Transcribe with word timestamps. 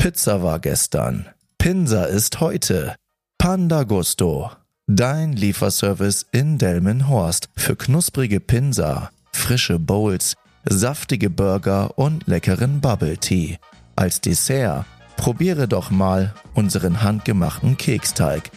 Pizza 0.00 0.42
war 0.42 0.60
gestern. 0.60 1.26
Pinsa 1.58 2.04
ist 2.04 2.40
heute. 2.40 2.94
Panda 3.36 3.82
Gusto. 3.82 4.50
Dein 4.86 5.34
Lieferservice 5.34 6.24
in 6.32 6.56
Delmenhorst 6.56 7.50
für 7.54 7.76
knusprige 7.76 8.40
Pinsa, 8.40 9.10
frische 9.30 9.78
Bowls, 9.78 10.36
saftige 10.64 11.28
Burger 11.28 11.98
und 11.98 12.26
leckeren 12.26 12.80
Bubble 12.80 13.18
Tea. 13.18 13.58
Als 13.94 14.22
Dessert 14.22 14.86
probiere 15.18 15.68
doch 15.68 15.90
mal 15.90 16.32
unseren 16.54 17.02
handgemachten 17.02 17.76
Keksteig. 17.76 18.50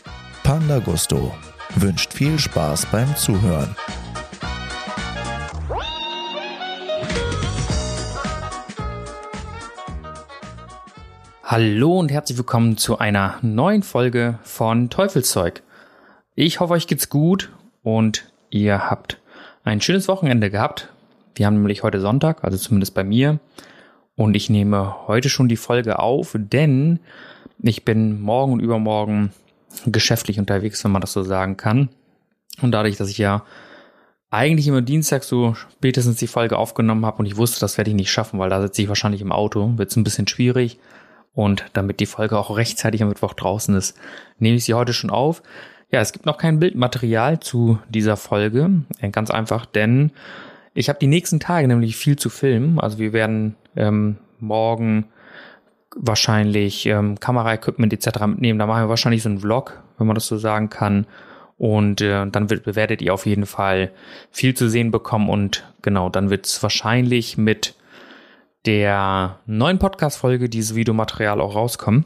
Panda 0.44 0.80
Gusto 0.80 1.36
wünscht 1.76 2.14
viel 2.14 2.40
Spaß 2.40 2.86
beim 2.86 3.18
Zuhören. 3.18 3.76
Hallo 11.54 12.00
und 12.00 12.12
herzlich 12.12 12.36
willkommen 12.40 12.78
zu 12.78 12.98
einer 12.98 13.38
neuen 13.44 13.84
Folge 13.84 14.40
von 14.42 14.90
Teufelszeug. 14.90 15.62
Ich 16.34 16.60
hoffe, 16.60 16.74
euch 16.74 16.88
geht's 16.88 17.10
gut 17.10 17.52
und 17.84 18.26
ihr 18.50 18.90
habt 18.90 19.20
ein 19.64 19.80
schönes 19.80 20.08
Wochenende 20.08 20.50
gehabt. 20.50 20.90
Wir 21.36 21.46
haben 21.46 21.54
nämlich 21.54 21.84
heute 21.84 22.02
Sonntag, 22.02 22.44
also 22.44 22.58
zumindest 22.58 22.96
bei 22.96 23.04
mir. 23.04 23.40
Und 24.16 24.34
ich 24.36 24.50
nehme 24.50 25.08
heute 25.08 25.30
schon 25.30 25.48
die 25.48 25.56
Folge 25.56 26.00
auf, 26.00 26.36
denn 26.36 26.98
ich 27.62 27.86
bin 27.86 28.20
morgen 28.20 28.54
und 28.54 28.60
übermorgen 28.60 29.32
geschäftlich 29.86 30.40
unterwegs, 30.40 30.84
wenn 30.84 30.92
man 30.92 31.02
das 31.02 31.14
so 31.14 31.22
sagen 31.22 31.56
kann. 31.56 31.90
Und 32.64 32.72
dadurch, 32.72 32.98
dass 32.98 33.12
ich 33.12 33.20
ja 33.20 33.44
eigentlich 34.32 34.68
immer 34.68 34.82
Dienstag 34.82 35.24
so 35.24 35.54
spätestens 35.54 36.18
die 36.18 36.26
Folge 36.26 36.58
aufgenommen 36.58 37.06
habe 37.06 37.20
und 37.20 37.28
ich 37.28 37.38
wusste, 37.38 37.60
das 37.60 37.78
werde 37.78 37.92
ich 37.92 37.96
nicht 37.96 38.12
schaffen, 38.12 38.40
weil 38.40 38.50
da 38.50 38.60
sitze 38.60 38.82
ich 38.82 38.88
wahrscheinlich 38.88 39.22
im 39.22 39.32
Auto, 39.32 39.74
wird 39.78 39.92
es 39.92 39.98
ein 39.98 40.04
bisschen 40.04 40.28
schwierig. 40.28 40.80
Und 41.34 41.66
damit 41.74 42.00
die 42.00 42.06
Folge 42.06 42.38
auch 42.38 42.56
rechtzeitig 42.56 43.02
am 43.02 43.10
Mittwoch 43.10 43.34
draußen 43.34 43.76
ist, 43.76 43.98
nehme 44.38 44.58
ich 44.58 44.66
sie 44.66 44.74
heute 44.74 44.94
schon 44.94 45.10
auf. 45.10 45.42
Ja, 45.92 46.00
es 46.00 46.14
gibt 46.14 46.26
noch 46.26 46.38
kein 46.38 46.60
Bildmaterial 46.60 47.40
zu 47.40 47.80
dieser 47.90 48.18
Folge. 48.18 48.70
Ganz 49.12 49.32
einfach, 49.32 49.66
denn 49.66 50.12
ich 50.74 50.90
habe 50.90 51.00
die 51.00 51.08
nächsten 51.08 51.40
Tage 51.40 51.68
nämlich 51.68 51.96
viel 51.96 52.16
zu 52.16 52.30
filmen. 52.30 52.80
Also 52.80 52.98
wir 52.98 53.14
werden 53.14 53.56
ähm, 53.76 54.18
morgen 54.40 55.06
wahrscheinlich 55.96 56.86
ähm, 56.86 57.20
Kameraequipment 57.20 57.94
etc. 57.94 58.26
mitnehmen. 58.26 58.60
Da 58.60 58.66
machen 58.66 58.84
wir 58.84 58.90
wahrscheinlich 58.90 59.24
so 59.24 59.30
einen 59.30 59.40
Vlog, 59.40 59.84
wenn 59.98 60.08
man 60.08 60.16
das 60.16 60.28
so 60.28 60.38
sagen 60.38 60.70
kann. 60.70 61.06
Und 61.58 62.02
äh, 62.02 62.26
dann 62.28 62.50
wird, 62.50 62.76
werdet 62.76 63.02
ihr 63.02 63.14
auf 63.14 63.26
jeden 63.26 63.46
Fall 63.46 63.92
viel 64.32 64.56
zu 64.56 64.70
sehen 64.70 64.92
bekommen. 64.92 65.30
Und 65.30 65.64
genau, 65.82 66.10
dann 66.10 66.30
wird 66.30 66.48
es 66.48 66.64
wahrscheinlich 66.64 67.38
mit 67.38 67.76
der 68.66 69.40
neuen 69.46 69.80
Podcast-Folge 69.80 70.50
dieses 70.50 70.76
Videomaterial 70.76 71.42
auch 71.42 71.56
rauskommen. 71.56 72.06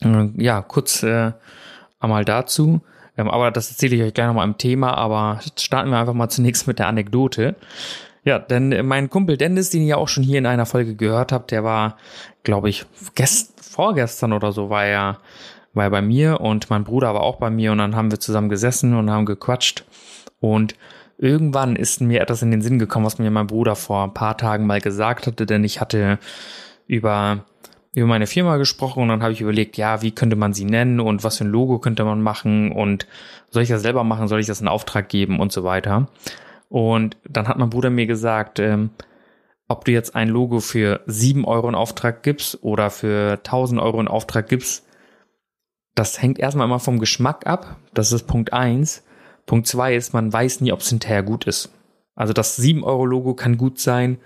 Äh, 0.00 0.28
ja, 0.36 0.62
kurz 0.62 1.02
äh, 1.02 1.32
einmal 2.00 2.24
dazu. 2.24 2.80
Ähm, 3.16 3.28
aber 3.28 3.50
das 3.50 3.70
erzähle 3.70 3.96
ich 3.96 4.02
euch 4.02 4.14
gleich 4.14 4.26
nochmal 4.26 4.46
im 4.46 4.58
Thema. 4.58 4.94
Aber 4.94 5.40
starten 5.56 5.90
wir 5.90 5.98
einfach 5.98 6.14
mal 6.14 6.28
zunächst 6.28 6.66
mit 6.66 6.78
der 6.78 6.88
Anekdote. 6.88 7.56
Ja, 8.24 8.38
denn 8.38 8.86
mein 8.86 9.08
Kumpel 9.10 9.36
Dennis, 9.36 9.70
den 9.70 9.82
ihr 9.82 9.98
auch 9.98 10.08
schon 10.08 10.24
hier 10.24 10.38
in 10.38 10.46
einer 10.46 10.66
Folge 10.66 10.94
gehört 10.94 11.32
habt, 11.32 11.50
der 11.50 11.64
war, 11.64 11.96
glaube 12.42 12.68
ich, 12.68 12.84
gest 13.14 13.64
vorgestern 13.64 14.32
oder 14.32 14.52
so 14.52 14.70
war 14.70 14.84
er, 14.84 15.18
war 15.72 15.84
er 15.84 15.90
bei 15.90 16.02
mir 16.02 16.40
und 16.40 16.68
mein 16.68 16.84
Bruder 16.84 17.14
war 17.14 17.22
auch 17.22 17.36
bei 17.36 17.48
mir 17.48 17.72
und 17.72 17.78
dann 17.78 17.96
haben 17.96 18.10
wir 18.10 18.20
zusammen 18.20 18.48
gesessen 18.48 18.94
und 18.94 19.10
haben 19.10 19.24
gequatscht 19.24 19.84
und 20.40 20.74
irgendwann 21.18 21.76
ist 21.76 22.00
mir 22.00 22.20
etwas 22.20 22.42
in 22.42 22.50
den 22.50 22.62
Sinn 22.62 22.78
gekommen, 22.78 23.04
was 23.04 23.18
mir 23.18 23.30
mein 23.30 23.46
Bruder 23.46 23.76
vor 23.76 24.04
ein 24.04 24.14
paar 24.14 24.36
Tagen 24.38 24.66
mal 24.66 24.80
gesagt 24.80 25.26
hatte, 25.26 25.44
denn 25.44 25.64
ich 25.64 25.80
hatte 25.80 26.18
über 26.86 27.44
über 27.94 28.06
meine 28.06 28.26
Firma 28.26 28.58
gesprochen 28.58 29.02
und 29.02 29.08
dann 29.08 29.22
habe 29.22 29.32
ich 29.32 29.40
überlegt, 29.40 29.76
ja, 29.76 30.02
wie 30.02 30.12
könnte 30.12 30.36
man 30.36 30.52
sie 30.52 30.64
nennen 30.64 31.00
und 31.00 31.24
was 31.24 31.38
für 31.38 31.44
ein 31.44 31.50
Logo 31.50 31.78
könnte 31.78 32.04
man 32.04 32.22
machen 32.22 32.70
und 32.70 33.06
soll 33.50 33.62
ich 33.62 33.68
das 33.70 33.82
selber 33.82 34.04
machen, 34.04 34.28
soll 34.28 34.40
ich 34.40 34.46
das 34.46 34.60
in 34.60 34.68
Auftrag 34.68 35.08
geben 35.08 35.40
und 35.40 35.52
so 35.52 35.64
weiter. 35.64 36.08
Und 36.68 37.16
dann 37.28 37.48
hat 37.48 37.58
mein 37.58 37.70
Bruder 37.70 37.90
mir 37.90 38.06
gesagt, 38.06 38.58
ähm, 38.58 38.90
ob 39.68 39.84
du 39.84 39.92
jetzt 39.92 40.14
ein 40.14 40.28
Logo 40.28 40.60
für 40.60 41.00
sieben 41.06 41.44
Euro 41.44 41.68
in 41.68 41.74
Auftrag 41.74 42.22
gibst 42.22 42.62
oder 42.62 42.90
für 42.90 43.38
1000 43.38 43.80
Euro 43.80 44.00
in 44.00 44.08
Auftrag 44.08 44.48
gibst, 44.48 44.86
das 45.94 46.22
hängt 46.22 46.38
erstmal 46.38 46.66
immer 46.66 46.78
vom 46.78 47.00
Geschmack 47.00 47.46
ab. 47.46 47.76
Das 47.92 48.12
ist 48.12 48.26
Punkt 48.26 48.52
eins. 48.52 49.02
Punkt 49.48 49.66
zwei 49.66 49.96
ist, 49.96 50.12
man 50.12 50.32
weiß 50.32 50.60
nie, 50.60 50.70
ob 50.72 50.80
es 50.80 50.90
hinterher 50.90 51.24
gut 51.24 51.46
ist. 51.46 51.72
Also 52.14 52.32
das 52.32 52.60
7-Euro-Logo 52.60 53.34
kann 53.34 53.56
gut 53.56 53.80
sein, 53.80 54.18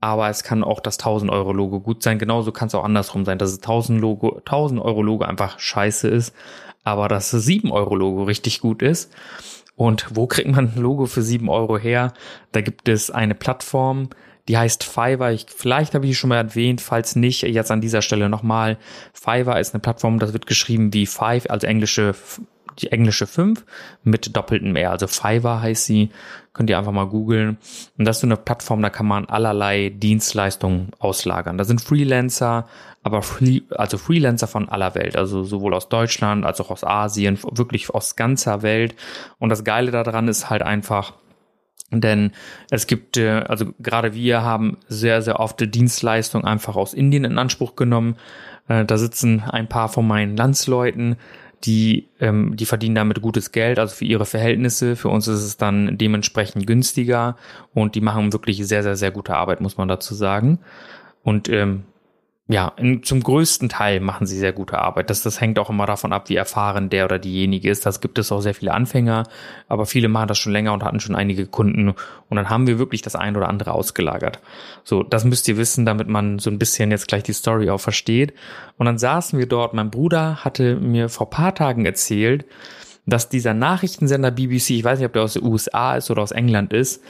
aber 0.00 0.28
es 0.30 0.42
kann 0.42 0.64
auch 0.64 0.80
das 0.80 0.98
1000-Euro-Logo 0.98 1.80
gut 1.80 2.02
sein. 2.02 2.18
Genauso 2.18 2.50
kann 2.50 2.68
es 2.68 2.74
auch 2.74 2.84
andersrum 2.84 3.24
sein, 3.24 3.38
dass 3.38 3.50
es 3.50 3.62
1000-Euro-Logo 3.62 5.24
einfach 5.24 5.60
scheiße 5.60 6.08
ist, 6.08 6.34
aber 6.82 7.08
das 7.08 7.32
7-Euro-Logo 7.32 8.22
richtig 8.24 8.60
gut 8.60 8.82
ist. 8.82 9.12
Und 9.76 10.06
wo 10.14 10.26
kriegt 10.26 10.50
man 10.50 10.72
ein 10.74 10.80
Logo 10.80 11.06
für 11.06 11.22
7 11.22 11.48
Euro 11.48 11.78
her? 11.78 12.14
Da 12.52 12.62
gibt 12.62 12.88
es 12.88 13.10
eine 13.10 13.34
Plattform, 13.34 14.08
die 14.48 14.56
heißt 14.56 14.82
Fiverr. 14.82 15.32
Ich, 15.32 15.46
vielleicht 15.54 15.94
habe 15.94 16.06
ich 16.06 16.18
schon 16.18 16.28
mal 16.28 16.36
erwähnt, 16.36 16.80
falls 16.80 17.16
nicht, 17.16 17.42
jetzt 17.42 17.70
an 17.70 17.82
dieser 17.82 18.00
Stelle 18.00 18.30
nochmal. 18.30 18.78
Fiverr 19.12 19.60
ist 19.60 19.74
eine 19.74 19.80
Plattform, 19.80 20.18
das 20.18 20.32
wird 20.32 20.46
geschrieben 20.46 20.94
wie 20.94 21.04
Five, 21.04 21.50
also 21.50 21.66
englische 21.66 22.14
die 22.82 22.92
englische 22.92 23.26
5 23.26 23.64
mit 24.04 24.36
doppeltem 24.36 24.76
R. 24.76 24.90
Also 24.90 25.06
Fiverr 25.06 25.62
heißt 25.62 25.84
sie. 25.84 26.10
Könnt 26.52 26.70
ihr 26.70 26.78
einfach 26.78 26.92
mal 26.92 27.06
googeln. 27.06 27.58
Und 27.98 28.04
das 28.04 28.16
ist 28.16 28.20
so 28.22 28.26
eine 28.26 28.36
Plattform, 28.36 28.82
da 28.82 28.90
kann 28.90 29.06
man 29.06 29.26
allerlei 29.26 29.90
Dienstleistungen 29.90 30.90
auslagern. 30.98 31.56
Da 31.56 31.62
sind 31.62 31.80
Freelancer, 31.80 32.66
aber 33.04 33.22
free, 33.22 33.60
also 33.70 33.96
Freelancer 33.96 34.48
von 34.48 34.68
aller 34.68 34.94
Welt, 34.96 35.16
also 35.16 35.44
sowohl 35.44 35.72
aus 35.72 35.88
Deutschland 35.88 36.44
als 36.44 36.60
auch 36.60 36.70
aus 36.70 36.82
Asien, 36.82 37.38
wirklich 37.52 37.90
aus 37.90 38.16
ganzer 38.16 38.62
Welt. 38.62 38.96
Und 39.38 39.50
das 39.50 39.62
Geile 39.62 39.92
daran 39.92 40.26
ist 40.26 40.50
halt 40.50 40.62
einfach, 40.62 41.14
denn 41.90 42.32
es 42.70 42.86
gibt, 42.86 43.16
äh, 43.16 43.44
also 43.48 43.66
gerade 43.78 44.14
wir 44.14 44.42
haben 44.42 44.78
sehr, 44.88 45.22
sehr 45.22 45.40
oft 45.40 45.62
Dienstleistungen 45.74 46.44
einfach 46.44 46.76
aus 46.76 46.92
Indien 46.92 47.24
in 47.24 47.38
Anspruch 47.38 47.76
genommen. 47.76 48.16
Äh, 48.68 48.84
da 48.84 48.98
sitzen 48.98 49.40
ein 49.40 49.68
paar 49.68 49.88
von 49.88 50.06
meinen 50.06 50.36
Landsleuten, 50.36 51.16
die, 51.64 52.08
ähm, 52.20 52.56
die 52.56 52.66
verdienen 52.66 52.94
damit 52.94 53.20
gutes 53.20 53.52
Geld, 53.52 53.78
also 53.78 53.94
für 53.94 54.04
ihre 54.04 54.26
Verhältnisse. 54.26 54.96
Für 54.96 55.08
uns 55.08 55.26
ist 55.26 55.42
es 55.42 55.56
dann 55.56 55.98
dementsprechend 55.98 56.66
günstiger 56.66 57.36
und 57.74 57.94
die 57.94 58.00
machen 58.00 58.32
wirklich 58.32 58.64
sehr, 58.66 58.82
sehr, 58.82 58.96
sehr 58.96 59.10
gute 59.10 59.34
Arbeit, 59.34 59.60
muss 59.60 59.76
man 59.76 59.88
dazu 59.88 60.14
sagen. 60.14 60.60
Und 61.24 61.48
ähm, 61.48 61.84
ja, 62.50 62.72
in, 62.78 63.02
zum 63.02 63.22
größten 63.22 63.68
Teil 63.68 64.00
machen 64.00 64.26
sie 64.26 64.38
sehr 64.38 64.54
gute 64.54 64.78
Arbeit. 64.78 65.10
Das, 65.10 65.22
das 65.22 65.38
hängt 65.38 65.58
auch 65.58 65.68
immer 65.68 65.84
davon 65.84 66.14
ab, 66.14 66.30
wie 66.30 66.36
erfahren 66.36 66.88
der 66.88 67.04
oder 67.04 67.18
diejenige 67.18 67.68
ist. 67.68 67.84
Das 67.84 68.00
gibt 68.00 68.18
es 68.18 68.32
auch 68.32 68.40
sehr 68.40 68.54
viele 68.54 68.72
Anfänger, 68.72 69.24
aber 69.68 69.84
viele 69.84 70.08
machen 70.08 70.28
das 70.28 70.38
schon 70.38 70.52
länger 70.52 70.72
und 70.72 70.82
hatten 70.82 70.98
schon 70.98 71.14
einige 71.14 71.44
Kunden. 71.46 71.90
Und 71.90 72.36
dann 72.36 72.48
haben 72.48 72.66
wir 72.66 72.78
wirklich 72.78 73.02
das 73.02 73.16
ein 73.16 73.36
oder 73.36 73.50
andere 73.50 73.72
ausgelagert. 73.72 74.40
So, 74.82 75.02
das 75.02 75.26
müsst 75.26 75.46
ihr 75.46 75.58
wissen, 75.58 75.84
damit 75.84 76.08
man 76.08 76.38
so 76.38 76.48
ein 76.48 76.58
bisschen 76.58 76.90
jetzt 76.90 77.08
gleich 77.08 77.22
die 77.22 77.34
Story 77.34 77.68
auch 77.68 77.80
versteht. 77.80 78.32
Und 78.78 78.86
dann 78.86 78.96
saßen 78.96 79.38
wir 79.38 79.46
dort. 79.46 79.74
Mein 79.74 79.90
Bruder 79.90 80.36
hatte 80.42 80.76
mir 80.76 81.10
vor 81.10 81.28
paar 81.28 81.54
Tagen 81.54 81.84
erzählt, 81.84 82.46
dass 83.04 83.28
dieser 83.28 83.52
Nachrichtensender 83.52 84.30
BBC, 84.30 84.70
ich 84.70 84.84
weiß 84.84 84.98
nicht, 84.98 85.06
ob 85.06 85.12
der 85.12 85.22
aus 85.22 85.34
den 85.34 85.44
USA 85.44 85.96
ist 85.96 86.10
oder 86.10 86.22
aus 86.22 86.30
England 86.30 86.72
ist, 86.72 87.02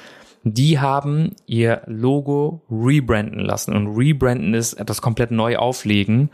die 0.54 0.78
haben 0.78 1.34
ihr 1.46 1.82
Logo 1.86 2.62
rebranden 2.70 3.40
lassen. 3.40 3.74
Und 3.74 3.96
rebranden 3.96 4.54
ist 4.54 4.74
etwas 4.74 5.02
komplett 5.02 5.30
neu 5.30 5.56
auflegen 5.56 6.30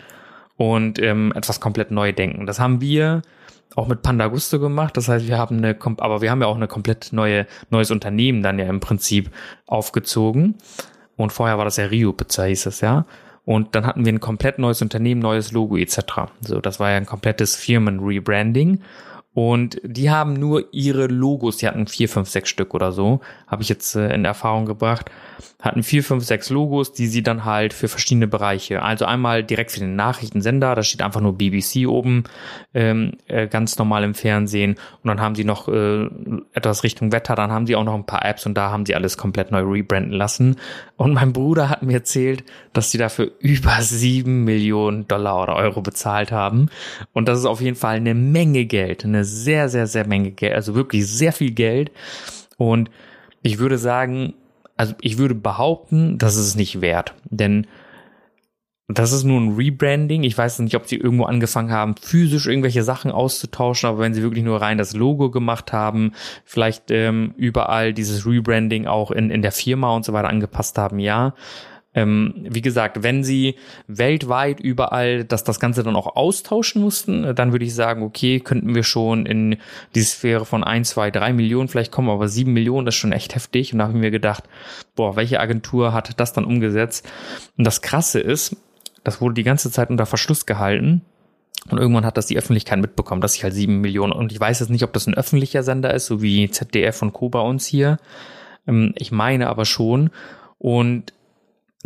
und 0.56 1.00
ähm, 1.00 1.32
etwas 1.34 1.60
komplett 1.60 1.90
neu 1.90 2.12
denken. 2.12 2.46
Das 2.46 2.60
haben 2.60 2.80
wir 2.80 3.22
auch 3.76 3.88
mit 3.88 4.02
Panda 4.02 4.28
Gusto 4.28 4.60
gemacht. 4.60 4.96
Das 4.96 5.08
heißt, 5.08 5.26
wir 5.26 5.38
haben 5.38 5.58
eine, 5.58 5.76
aber 5.98 6.20
wir 6.20 6.30
haben 6.30 6.40
ja 6.40 6.46
auch 6.46 6.56
eine 6.56 6.68
komplett 6.68 7.12
neue, 7.12 7.46
neues 7.70 7.90
Unternehmen 7.90 8.42
dann 8.42 8.58
ja 8.58 8.66
im 8.66 8.80
Prinzip 8.80 9.30
aufgezogen. 9.66 10.56
Und 11.16 11.32
vorher 11.32 11.58
war 11.58 11.64
das 11.64 11.76
ja 11.76 11.86
Rio 11.86 12.12
Pizza, 12.12 12.44
hieß 12.44 12.66
es 12.66 12.80
ja. 12.80 13.06
Und 13.44 13.74
dann 13.74 13.86
hatten 13.86 14.04
wir 14.04 14.12
ein 14.12 14.20
komplett 14.20 14.58
neues 14.58 14.80
Unternehmen, 14.80 15.20
neues 15.20 15.52
Logo 15.52 15.76
etc. 15.76 15.98
So, 16.40 16.60
das 16.60 16.80
war 16.80 16.90
ja 16.90 16.96
ein 16.96 17.06
komplettes 17.06 17.56
Firmen-Rebranding. 17.56 18.80
Und 19.34 19.80
die 19.82 20.10
haben 20.10 20.34
nur 20.34 20.72
ihre 20.72 21.08
Logos, 21.08 21.56
die 21.56 21.66
hatten 21.66 21.88
vier, 21.88 22.08
fünf, 22.08 22.28
sechs 22.28 22.48
Stück 22.48 22.72
oder 22.72 22.92
so, 22.92 23.20
habe 23.54 23.62
ich 23.62 23.68
jetzt 23.68 23.94
äh, 23.94 24.12
in 24.12 24.24
Erfahrung 24.24 24.66
gebracht, 24.66 25.12
hatten 25.60 25.84
vier, 25.84 26.02
fünf, 26.02 26.24
sechs 26.24 26.50
Logos, 26.50 26.92
die 26.92 27.06
sie 27.06 27.22
dann 27.22 27.44
halt 27.44 27.72
für 27.72 27.86
verschiedene 27.86 28.26
Bereiche, 28.26 28.82
also 28.82 29.04
einmal 29.04 29.44
direkt 29.44 29.70
für 29.70 29.78
den 29.78 29.94
Nachrichtensender, 29.94 30.74
da 30.74 30.82
steht 30.82 31.02
einfach 31.02 31.20
nur 31.20 31.38
BBC 31.38 31.86
oben, 31.86 32.24
ähm, 32.74 33.12
äh, 33.28 33.46
ganz 33.46 33.78
normal 33.78 34.02
im 34.02 34.14
Fernsehen 34.14 34.72
und 35.02 35.08
dann 35.08 35.20
haben 35.20 35.36
sie 35.36 35.44
noch 35.44 35.68
äh, 35.68 36.08
etwas 36.52 36.82
Richtung 36.82 37.12
Wetter, 37.12 37.36
dann 37.36 37.52
haben 37.52 37.66
sie 37.66 37.76
auch 37.76 37.84
noch 37.84 37.94
ein 37.94 38.06
paar 38.06 38.24
Apps 38.24 38.44
und 38.44 38.54
da 38.54 38.70
haben 38.70 38.84
sie 38.86 38.96
alles 38.96 39.16
komplett 39.16 39.52
neu 39.52 39.62
rebranden 39.62 40.12
lassen. 40.12 40.56
Und 40.96 41.14
mein 41.14 41.32
Bruder 41.32 41.70
hat 41.70 41.82
mir 41.82 41.94
erzählt, 41.94 42.44
dass 42.72 42.90
sie 42.90 42.98
dafür 42.98 43.30
über 43.38 43.80
sieben 43.80 44.42
Millionen 44.44 45.06
Dollar 45.06 45.44
oder 45.44 45.54
Euro 45.54 45.80
bezahlt 45.80 46.32
haben 46.32 46.68
und 47.12 47.28
das 47.28 47.38
ist 47.38 47.46
auf 47.46 47.60
jeden 47.60 47.76
Fall 47.76 47.96
eine 47.96 48.14
Menge 48.14 48.64
Geld, 48.66 49.04
eine 49.04 49.24
sehr, 49.24 49.68
sehr, 49.68 49.86
sehr 49.86 50.06
Menge 50.06 50.32
Geld, 50.32 50.54
also 50.54 50.74
wirklich 50.74 51.06
sehr 51.06 51.32
viel 51.32 51.52
Geld. 51.52 51.92
Und 52.56 52.90
ich 53.44 53.58
würde 53.58 53.78
sagen, 53.78 54.34
also 54.76 54.94
ich 55.00 55.18
würde 55.18 55.34
behaupten, 55.36 56.18
das 56.18 56.34
ist 56.34 56.46
es 56.46 56.56
nicht 56.56 56.80
wert. 56.80 57.14
Denn 57.30 57.66
das 58.88 59.12
ist 59.12 59.24
nur 59.24 59.40
ein 59.40 59.54
Rebranding. 59.54 60.24
Ich 60.24 60.36
weiß 60.36 60.58
nicht, 60.60 60.74
ob 60.74 60.86
sie 60.86 60.96
irgendwo 60.96 61.24
angefangen 61.24 61.70
haben, 61.70 61.94
physisch 61.96 62.46
irgendwelche 62.46 62.82
Sachen 62.82 63.10
auszutauschen, 63.10 63.88
aber 63.88 63.98
wenn 64.00 64.14
sie 64.14 64.22
wirklich 64.22 64.44
nur 64.44 64.60
rein 64.60 64.78
das 64.78 64.94
Logo 64.94 65.30
gemacht 65.30 65.72
haben, 65.72 66.12
vielleicht 66.44 66.90
ähm, 66.90 67.34
überall 67.36 67.92
dieses 67.92 68.26
Rebranding 68.26 68.86
auch 68.86 69.10
in, 69.10 69.30
in 69.30 69.42
der 69.42 69.52
Firma 69.52 69.94
und 69.94 70.04
so 70.04 70.12
weiter 70.14 70.28
angepasst 70.28 70.78
haben, 70.78 70.98
ja. 70.98 71.34
Ähm, 71.94 72.34
wie 72.48 72.60
gesagt, 72.60 73.02
wenn 73.02 73.22
sie 73.22 73.54
weltweit 73.86 74.60
überall 74.60 75.24
das, 75.24 75.44
das 75.44 75.60
Ganze 75.60 75.82
dann 75.82 75.94
auch 75.94 76.16
austauschen 76.16 76.82
mussten, 76.82 77.34
dann 77.34 77.52
würde 77.52 77.64
ich 77.64 77.74
sagen, 77.74 78.02
okay, 78.02 78.40
könnten 78.40 78.74
wir 78.74 78.82
schon 78.82 79.26
in 79.26 79.56
die 79.94 80.02
Sphäre 80.02 80.44
von 80.44 80.64
ein, 80.64 80.84
zwei, 80.84 81.10
drei 81.10 81.32
Millionen 81.32 81.68
vielleicht 81.68 81.92
kommen, 81.92 82.10
aber 82.10 82.28
sieben 82.28 82.52
Millionen 82.52 82.88
ist 82.88 82.96
schon 82.96 83.12
echt 83.12 83.34
heftig. 83.34 83.72
Und 83.72 83.78
da 83.78 83.84
habe 83.84 83.94
ich 83.94 84.00
mir 84.00 84.10
gedacht, 84.10 84.44
boah, 84.96 85.16
welche 85.16 85.38
Agentur 85.38 85.92
hat 85.92 86.18
das 86.18 86.32
dann 86.32 86.44
umgesetzt? 86.44 87.08
Und 87.56 87.64
das 87.64 87.80
Krasse 87.80 88.18
ist, 88.20 88.56
das 89.04 89.20
wurde 89.20 89.34
die 89.34 89.44
ganze 89.44 89.70
Zeit 89.70 89.90
unter 89.90 90.06
Verschluss 90.06 90.46
gehalten. 90.46 91.02
Und 91.70 91.78
irgendwann 91.78 92.04
hat 92.04 92.16
das 92.16 92.26
die 92.26 92.36
Öffentlichkeit 92.36 92.80
mitbekommen, 92.80 93.20
dass 93.20 93.36
ich 93.36 93.44
halt 93.44 93.54
sieben 93.54 93.80
Millionen, 93.80 94.12
und 94.12 94.32
ich 94.32 94.40
weiß 94.40 94.60
jetzt 94.60 94.68
nicht, 94.68 94.82
ob 94.82 94.92
das 94.92 95.06
ein 95.06 95.14
öffentlicher 95.14 95.62
Sender 95.62 95.94
ist, 95.94 96.06
so 96.06 96.20
wie 96.20 96.50
ZDF 96.50 97.00
und 97.02 97.12
Co. 97.12 97.28
bei 97.28 97.40
uns 97.40 97.66
hier. 97.66 97.98
Ähm, 98.66 98.92
ich 98.96 99.12
meine 99.12 99.48
aber 99.48 99.64
schon. 99.64 100.10
Und 100.58 101.12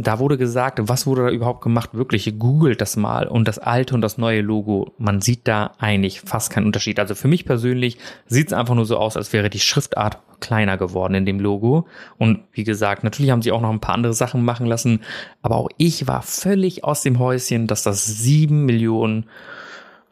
da 0.01 0.21
wurde 0.21 0.39
gesagt, 0.39 0.79
was 0.85 1.09
wurde 1.09 1.25
da 1.25 1.31
überhaupt 1.31 1.61
gemacht? 1.61 1.91
Wirklich, 1.93 2.39
googelt 2.39 2.81
das 2.81 2.97
mal 2.97 3.27
und 3.27 3.49
das 3.49 3.59
alte 3.59 3.97
und 3.97 4.01
das 4.01 4.17
neue 4.17 4.43
Logo. 4.43 4.95
Man 4.97 5.21
sieht 5.21 5.49
da 5.49 5.73
eigentlich 5.79 6.21
fast 6.21 6.51
keinen 6.51 6.67
Unterschied. 6.67 7.01
Also 7.01 7.17
für 7.17 7.27
mich 7.27 7.45
persönlich 7.45 7.99
sieht 8.27 8.47
es 8.47 8.53
einfach 8.53 8.77
nur 8.77 8.87
so 8.87 8.97
aus, 8.97 9.17
als 9.17 9.33
wäre 9.33 9.51
die 9.51 9.59
Schriftart 9.59 10.19
kleiner 10.39 10.79
geworden 10.79 11.15
in 11.15 11.27
dem 11.27 11.41
Logo. 11.41 11.89
Und 12.17 12.45
wie 12.53 12.63
gesagt, 12.63 13.03
natürlich 13.03 13.33
haben 13.33 13.43
sie 13.43 13.51
auch 13.51 13.61
noch 13.61 13.73
ein 13.73 13.81
paar 13.81 13.97
andere 13.97 14.15
Sachen 14.15 14.45
machen 14.45 14.67
lassen. 14.67 15.01
Aber 15.43 15.57
auch 15.57 15.69
ich 15.79 16.07
war 16.07 16.23
völlig 16.23 16.85
aus 16.85 17.03
dem 17.03 17.19
Häuschen, 17.19 17.67
dass 17.67 17.83
das 17.83 18.07
sieben 18.07 18.67
Millionen 18.67 19.27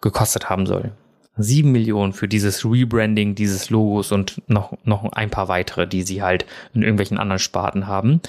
gekostet 0.00 0.50
haben 0.50 0.66
soll. 0.66 0.90
Sieben 1.36 1.70
Millionen 1.70 2.12
für 2.12 2.26
dieses 2.26 2.64
Rebranding 2.64 3.36
dieses 3.36 3.70
Logos 3.70 4.10
und 4.10 4.42
noch, 4.48 4.72
noch 4.82 5.12
ein 5.12 5.30
paar 5.30 5.46
weitere, 5.46 5.86
die 5.86 6.02
sie 6.02 6.22
halt 6.22 6.44
in 6.74 6.82
irgendwelchen 6.82 7.18
anderen 7.18 7.38
Sparten 7.38 7.86
haben. 7.86 8.20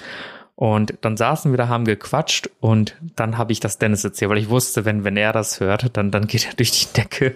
Und 0.57 0.95
dann 1.01 1.17
saßen 1.17 1.51
wir 1.51 1.57
da, 1.57 1.67
haben 1.67 1.85
gequatscht 1.85 2.49
und 2.59 2.97
dann 3.15 3.37
habe 3.37 3.51
ich 3.51 3.59
das 3.59 3.77
Dennis 3.77 4.03
erzählt, 4.03 4.31
weil 4.31 4.39
ich 4.39 4.49
wusste, 4.49 4.85
wenn, 4.85 5.03
wenn 5.03 5.15
er 5.15 5.31
das 5.31 5.59
hört, 5.59 5.95
dann, 5.95 6.09
dann 6.09 6.25
geht 6.25 6.47
er 6.47 6.53
durch 6.57 6.71
die 6.71 6.93
Decke. 6.99 7.35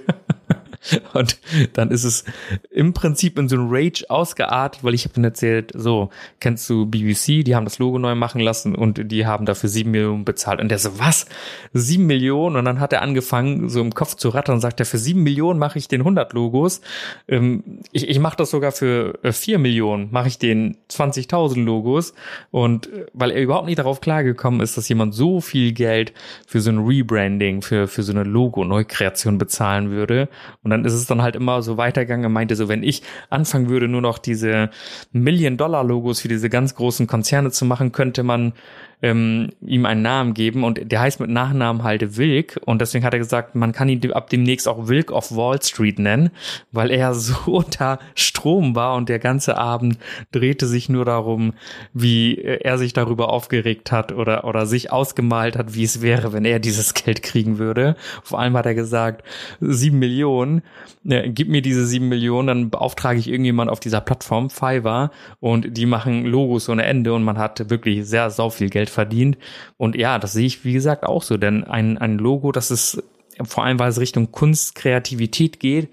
Und 1.14 1.38
dann 1.74 1.92
ist 1.92 2.04
es 2.04 2.24
im 2.70 2.94
Prinzip 2.94 3.38
in 3.38 3.50
so 3.50 3.56
ein 3.56 3.68
Rage 3.70 4.06
ausgeartet, 4.10 4.84
weil 4.84 4.94
ich 4.94 5.06
habe 5.06 5.20
ihm 5.20 5.24
erzählt, 5.24 5.72
so, 5.76 6.10
kennst 6.40 6.70
du 6.70 6.86
BBC, 6.86 7.44
die 7.44 7.56
haben 7.56 7.66
das 7.66 7.80
Logo 7.80 8.00
neu 8.00 8.16
machen 8.16 8.42
lassen 8.42 8.76
und 8.76 9.12
die 9.12 9.26
haben 9.26 9.46
dafür 9.46 9.70
sieben 9.70 9.92
Millionen 9.92 10.26
bezahlt. 10.26 10.60
Und 10.60 10.70
der 10.70 10.80
so, 10.80 11.00
was? 11.00 11.26
Sieben 11.74 12.08
Millionen? 12.08 12.56
Und 12.56 12.66
dann 12.66 12.80
hat 12.80 12.94
er 12.94 13.02
angefangen, 13.02 13.70
so 13.70 13.82
im 13.82 13.94
Kopf 13.94 14.16
zu 14.16 14.30
rattern 14.30 14.56
und 14.56 14.62
sagt, 14.62 14.80
er, 14.80 14.86
für 14.86 14.98
sieben 14.98 15.24
Millionen 15.24 15.60
mache 15.60 15.78
ich 15.78 15.88
den 15.88 16.02
100 16.02 16.34
Logos. 16.34 16.82
Ähm, 17.28 17.64
ich 17.92 18.08
ich 18.10 18.20
mache 18.20 18.38
das 18.38 18.50
sogar 18.50 18.72
für 18.72 19.20
äh, 19.24 19.32
vier 19.32 19.60
Millionen, 19.60 20.10
mache 20.12 20.28
ich 20.28 20.40
den 20.40 20.78
20.000 20.90 21.64
Logos. 21.64 22.14
Und 22.50 22.88
äh, 22.88 23.06
weil 23.14 23.32
er 23.32 23.42
überhaupt 23.42 23.68
nicht 23.68 23.80
darauf 23.80 24.02
klargekommen 24.02 24.62
ist, 24.62 24.78
dass 24.78 24.90
jemand 24.90 25.14
so 25.14 25.42
viel 25.42 25.74
Geld 25.74 26.14
für 26.48 26.60
so 26.60 26.72
ein 26.72 26.80
Rebranding, 26.80 27.62
für, 27.62 27.88
für 27.88 28.04
so 28.04 28.12
eine 28.12 28.24
Logo-Neukreation 28.24 29.38
bezahlen 29.38 29.92
würde. 29.92 30.28
Und 30.64 30.71
und 30.72 30.78
dann 30.78 30.86
ist 30.86 30.94
es 30.94 31.06
dann 31.06 31.22
halt 31.22 31.36
immer 31.36 31.62
so 31.62 31.78
weitergegangen. 31.78 32.26
Er 32.26 32.30
meinte 32.30 32.56
so, 32.56 32.70
wenn 32.70 32.84
ich 32.84 33.04
anfangen 33.30 33.70
würde, 33.70 33.88
nur 33.88 34.02
noch 34.02 34.18
diese 34.18 34.70
Million-Dollar-Logos 35.12 36.22
für 36.22 36.28
diese 36.28 36.50
ganz 36.50 36.76
großen 36.76 37.08
Konzerne 37.08 37.52
zu 37.52 37.66
machen, 37.66 37.92
könnte 37.92 38.24
man 38.24 38.54
ähm, 39.02 39.50
ihm 39.62 39.86
einen 39.86 40.02
Namen 40.02 40.34
geben 40.34 40.64
und 40.64 40.92
der 40.92 41.02
heißt 41.02 41.20
mit 41.20 41.30
Nachnamen 41.30 41.84
halt 41.84 42.18
Wilk 42.18 42.60
und 42.66 42.82
deswegen 42.82 43.04
hat 43.04 43.14
er 43.14 43.20
gesagt, 43.20 43.56
man 43.56 43.72
kann 43.72 43.90
ihn 43.90 44.12
ab 44.14 44.30
demnächst 44.30 44.68
auch 44.68 44.88
Wilk 44.88 45.12
of 45.12 45.36
Wall 45.36 45.62
Street 45.62 46.00
nennen, 46.00 46.30
weil 46.72 46.92
er 46.92 47.14
so 47.22 47.52
unter 47.52 48.00
Strom 48.16 48.76
war 48.76 48.96
und 48.96 49.10
der 49.10 49.20
ganze 49.20 49.58
Abend 49.58 49.98
drehte 50.32 50.68
sich 50.68 50.90
nur 50.90 51.06
darum, 51.06 51.54
wie 51.94 52.36
er 52.36 52.78
sich 52.78 52.94
darüber 52.94 53.30
aufgeregt 53.30 53.92
hat 53.92 54.12
oder, 54.12 54.46
oder 54.46 54.66
sich 54.66 54.92
ausgemalt 54.92 55.58
hat, 55.58 55.74
wie 55.74 55.84
es 55.84 56.02
wäre, 56.02 56.34
wenn 56.34 56.46
er 56.46 56.60
dieses 56.60 56.94
Geld 57.02 57.24
kriegen 57.24 57.58
würde. 57.58 57.96
Vor 58.24 58.40
allem 58.40 58.56
hat 58.56 58.66
er 58.66 58.76
gesagt, 58.76 59.24
sieben 59.60 60.00
Millionen, 60.00 60.62
äh, 61.08 61.30
gib 61.30 61.50
mir 61.50 61.62
diese 61.62 61.86
sieben 61.86 62.10
Millionen, 62.10 62.48
dann 62.48 62.70
beauftrage 62.70 63.20
ich 63.20 63.28
irgendjemand 63.28 63.72
auf 63.72 63.80
dieser 63.80 64.02
Plattform, 64.02 64.50
Fiverr, 64.50 65.12
und 65.40 65.78
die 65.78 65.86
machen 65.86 66.26
Logos 66.26 66.70
ohne 66.70 66.84
Ende 66.84 67.14
und 67.14 67.24
man 67.24 67.38
hat 67.38 67.70
wirklich 67.70 68.06
sehr 68.06 68.30
sau 68.30 68.50
viel 68.50 68.70
Geld 68.70 68.91
verdient. 68.92 69.38
Und 69.78 69.96
ja, 69.96 70.20
das 70.20 70.34
sehe 70.34 70.46
ich, 70.46 70.64
wie 70.66 70.74
gesagt, 70.74 71.04
auch 71.04 71.24
so. 71.24 71.38
Denn 71.38 71.64
ein, 71.64 71.98
ein 71.98 72.18
Logo, 72.18 72.52
das 72.52 72.72
ist, 72.72 73.04
vor 73.44 73.64
allem 73.64 73.80
weil 73.80 73.90
es 73.90 74.00
Richtung 74.00 74.32
Kunst, 74.32 74.76
Kreativität 74.76 75.60
geht, 75.60 75.90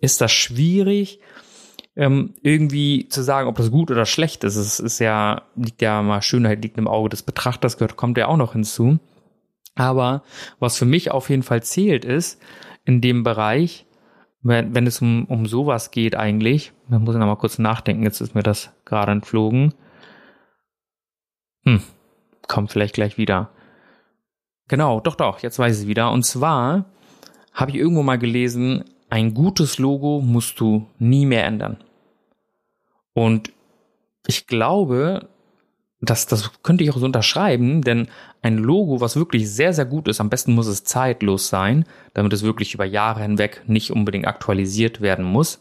ist 0.00 0.20
das 0.20 0.32
schwierig, 0.32 1.20
ähm, 1.94 2.34
irgendwie 2.42 3.08
zu 3.08 3.22
sagen, 3.22 3.48
ob 3.48 3.56
das 3.56 3.70
gut 3.70 3.90
oder 3.90 4.06
schlecht 4.06 4.44
ist. 4.44 4.56
Es 4.56 4.80
ist 4.80 4.98
ja, 4.98 5.42
liegt 5.56 5.82
ja 5.82 6.02
mal 6.02 6.22
Schönheit 6.22 6.62
liegt 6.62 6.78
im 6.78 6.88
Auge 6.88 7.10
des 7.10 7.22
Betrachters, 7.22 7.76
gehört, 7.76 7.96
kommt 7.96 8.18
ja 8.18 8.28
auch 8.28 8.36
noch 8.36 8.52
hinzu. 8.52 8.98
Aber 9.74 10.22
was 10.58 10.76
für 10.76 10.84
mich 10.84 11.10
auf 11.10 11.30
jeden 11.30 11.42
Fall 11.42 11.62
zählt 11.62 12.04
ist, 12.04 12.40
in 12.84 13.00
dem 13.00 13.22
Bereich, 13.22 13.86
wenn, 14.42 14.74
wenn 14.74 14.86
es 14.86 15.00
um, 15.00 15.24
um 15.26 15.46
sowas 15.46 15.90
geht 15.90 16.16
eigentlich, 16.16 16.72
dann 16.88 17.04
muss 17.04 17.14
ich 17.14 17.18
noch 17.18 17.26
mal 17.26 17.36
kurz 17.36 17.58
nachdenken, 17.58 18.02
jetzt 18.02 18.20
ist 18.20 18.34
mir 18.34 18.42
das 18.42 18.70
gerade 18.84 19.12
entflogen. 19.12 19.74
Hm, 21.64 21.82
kommt 22.52 22.70
vielleicht 22.70 22.94
gleich 22.94 23.16
wieder. 23.16 23.50
Genau, 24.68 25.00
doch, 25.00 25.14
doch, 25.14 25.40
jetzt 25.40 25.58
weiß 25.58 25.80
ich 25.80 25.88
wieder. 25.88 26.12
Und 26.12 26.24
zwar 26.24 26.84
habe 27.52 27.70
ich 27.70 27.78
irgendwo 27.78 28.02
mal 28.02 28.18
gelesen, 28.18 28.84
ein 29.08 29.32
gutes 29.34 29.78
Logo 29.78 30.20
musst 30.20 30.60
du 30.60 30.86
nie 30.98 31.26
mehr 31.26 31.46
ändern. 31.46 31.78
Und 33.14 33.52
ich 34.26 34.46
glaube, 34.46 35.28
das, 36.00 36.26
das 36.26 36.50
könnte 36.62 36.84
ich 36.84 36.90
auch 36.90 36.98
so 36.98 37.06
unterschreiben, 37.06 37.82
denn 37.82 38.08
ein 38.42 38.58
Logo, 38.58 39.00
was 39.00 39.16
wirklich 39.16 39.50
sehr, 39.50 39.72
sehr 39.72 39.84
gut 39.86 40.08
ist, 40.08 40.20
am 40.20 40.30
besten 40.30 40.54
muss 40.54 40.66
es 40.66 40.84
zeitlos 40.84 41.48
sein, 41.48 41.86
damit 42.12 42.32
es 42.32 42.42
wirklich 42.42 42.74
über 42.74 42.84
Jahre 42.84 43.22
hinweg 43.22 43.62
nicht 43.66 43.92
unbedingt 43.92 44.26
aktualisiert 44.26 45.00
werden 45.00 45.24
muss. 45.24 45.58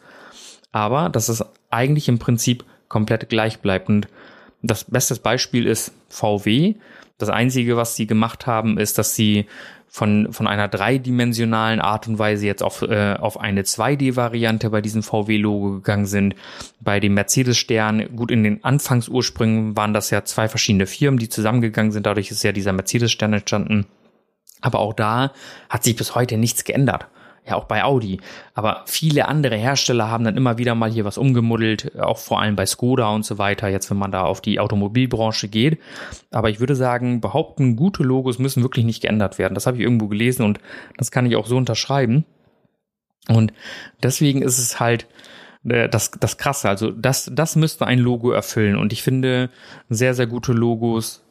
Aber 0.72 1.10
dass 1.10 1.30
es 1.30 1.44
eigentlich 1.70 2.10
im 2.10 2.20
Prinzip 2.20 2.66
komplett 2.90 3.30
gleich 3.30 3.60
bleibt. 3.60 3.88
Und 3.88 4.08
das 4.62 4.86
beste 4.86 5.16
Beispiel 5.16 5.66
ist 5.66 5.92
VW. 6.10 6.76
Das 7.18 7.30
Einzige, 7.30 7.78
was 7.78 7.96
sie 7.96 8.08
gemacht 8.08 8.48
haben, 8.48 8.78
ist, 8.78 8.98
dass 8.98 9.16
sie 9.16 9.46
von, 9.88 10.32
von 10.32 10.48
einer 10.48 10.68
dreidimensionalen 10.70 11.82
Art 11.82 12.08
und 12.08 12.18
Weise 12.18 12.46
jetzt 12.46 12.64
auf, 12.64 12.82
äh, 12.82 13.16
auf 13.20 13.40
eine 13.40 13.64
2D-Variante 13.64 14.70
bei 14.70 14.82
diesem 14.82 15.04
VW-Logo 15.04 15.72
gegangen 15.74 16.06
sind. 16.06 16.36
Bei 16.80 17.00
dem 17.00 17.14
Mercedes-Stern, 17.14 18.16
gut, 18.16 18.32
in 18.32 18.44
den 18.44 18.64
Anfangsursprüngen 18.64 19.76
waren 19.76 19.94
das 19.94 20.10
ja 20.10 20.24
zwei 20.24 20.48
verschiedene 20.48 20.88
Firmen, 20.88 21.20
die 21.20 21.28
zusammengegangen 21.28 21.92
sind. 21.92 22.06
Dadurch 22.06 22.32
ist 22.32 22.44
ja 22.44 22.54
dieser 22.54 22.72
Mercedes-Stern 22.72 23.34
entstanden. 23.34 23.86
Aber 24.62 24.80
auch 24.80 24.94
da 24.94 25.34
hat 25.70 25.84
sich 25.84 25.96
bis 25.96 26.16
heute 26.16 26.38
nichts 26.38 26.64
geändert 26.64 27.08
ja 27.48 27.56
auch 27.56 27.66
bei 27.66 27.84
Audi. 27.84 28.20
Aber 28.54 28.84
viele 28.86 29.28
andere 29.28 29.56
Hersteller 29.56 30.10
haben 30.10 30.24
dann 30.24 30.38
immer 30.38 30.58
wieder 30.58 30.76
mal 30.76 30.92
hier 30.92 31.06
was 31.06 31.18
umgemuddelt, 31.18 32.00
auch 32.00 32.18
vor 32.18 32.42
allem 32.42 32.56
bei 32.56 32.66
Skoda 32.66 33.10
und 33.10 33.26
so 33.26 33.38
weiter, 33.38 33.68
jetzt 33.68 33.90
wenn 33.90 33.98
man 33.98 34.12
da 34.12 34.24
auf 34.24 34.42
die 34.42 34.60
Automobilbranche 34.60 35.48
geht. 35.48 35.80
Aber 36.32 36.50
ich 36.50 36.60
würde 36.60 36.76
sagen, 36.76 37.22
behaupten, 37.22 37.76
gute 37.76 38.04
Logos 38.04 38.40
müssen 38.40 38.64
wirklich 38.64 38.86
nicht 38.86 39.02
geändert 39.02 39.38
werden. 39.38 39.56
Das 39.56 39.66
habe 39.66 39.78
ich 39.78 39.84
irgendwo 39.84 40.08
gelesen 40.08 40.46
und 40.46 40.60
das 40.98 41.12
kann 41.12 41.26
ich 41.26 41.36
auch 41.36 41.48
so 41.48 41.58
unterschreiben. 41.58 42.26
Und 43.28 43.54
deswegen 44.02 44.42
ist 44.42 44.58
es 44.58 44.80
halt 44.80 45.08
äh, 45.64 45.90
das, 45.90 46.12
das 46.12 46.38
Krasse. 46.38 46.70
Also 46.70 46.92
das, 46.92 47.32
das 47.34 47.56
müsste 47.56 47.88
ein 47.88 48.00
Logo 48.00 48.32
erfüllen. 48.32 48.76
Und 48.76 48.94
ich 48.94 49.04
finde, 49.04 49.50
sehr, 49.90 50.14
sehr 50.14 50.28
gute 50.28 50.54
Logos 50.54 51.24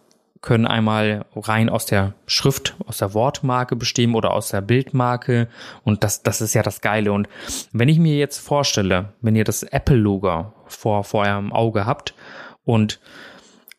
können 0.42 0.66
einmal 0.66 1.26
rein 1.36 1.68
aus 1.68 1.86
der 1.86 2.14
Schrift, 2.26 2.74
aus 2.86 2.98
der 2.98 3.12
Wortmarke 3.12 3.76
bestehen 3.76 4.14
oder 4.14 4.32
aus 4.32 4.48
der 4.48 4.62
Bildmarke. 4.62 5.48
Und 5.84 6.02
das, 6.02 6.22
das 6.22 6.40
ist 6.40 6.54
ja 6.54 6.62
das 6.62 6.80
Geile. 6.80 7.12
Und 7.12 7.28
wenn 7.72 7.88
ich 7.88 7.98
mir 7.98 8.16
jetzt 8.16 8.38
vorstelle, 8.38 9.12
wenn 9.20 9.36
ihr 9.36 9.44
das 9.44 9.62
Apple-Logo 9.62 10.52
vor, 10.66 11.04
vor 11.04 11.24
eurem 11.24 11.52
Auge 11.52 11.84
habt 11.84 12.14
und 12.64 13.00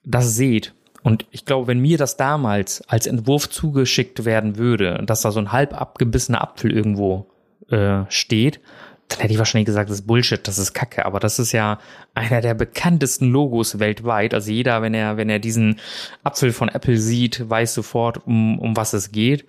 das 0.03 0.35
seht, 0.35 0.73
und 1.03 1.25
ich 1.31 1.45
glaube, 1.45 1.65
wenn 1.65 1.79
mir 1.79 1.97
das 1.97 2.15
damals 2.15 2.87
als 2.87 3.07
Entwurf 3.07 3.49
zugeschickt 3.49 4.23
werden 4.23 4.57
würde, 4.57 5.01
dass 5.03 5.21
da 5.21 5.31
so 5.31 5.39
ein 5.39 5.51
halb 5.51 5.79
abgebissener 5.79 6.41
Apfel 6.41 6.71
irgendwo 6.71 7.25
äh, 7.69 8.03
steht, 8.09 8.59
dann 9.11 9.19
hätte 9.19 9.33
ich 9.33 9.39
wahrscheinlich 9.39 9.65
gesagt, 9.65 9.89
das 9.89 9.99
ist 9.99 10.07
Bullshit, 10.07 10.47
das 10.47 10.57
ist 10.57 10.73
Kacke. 10.73 11.05
Aber 11.05 11.19
das 11.19 11.37
ist 11.37 11.51
ja 11.51 11.79
einer 12.13 12.41
der 12.41 12.53
bekanntesten 12.53 13.29
Logos 13.29 13.79
weltweit. 13.79 14.33
Also 14.33 14.51
jeder, 14.51 14.81
wenn 14.81 14.93
er, 14.93 15.17
wenn 15.17 15.29
er 15.29 15.39
diesen 15.39 15.79
Apfel 16.23 16.53
von 16.53 16.69
Apple 16.69 16.97
sieht, 16.97 17.49
weiß 17.49 17.73
sofort, 17.73 18.25
um, 18.25 18.57
um 18.59 18.75
was 18.77 18.93
es 18.93 19.11
geht. 19.11 19.45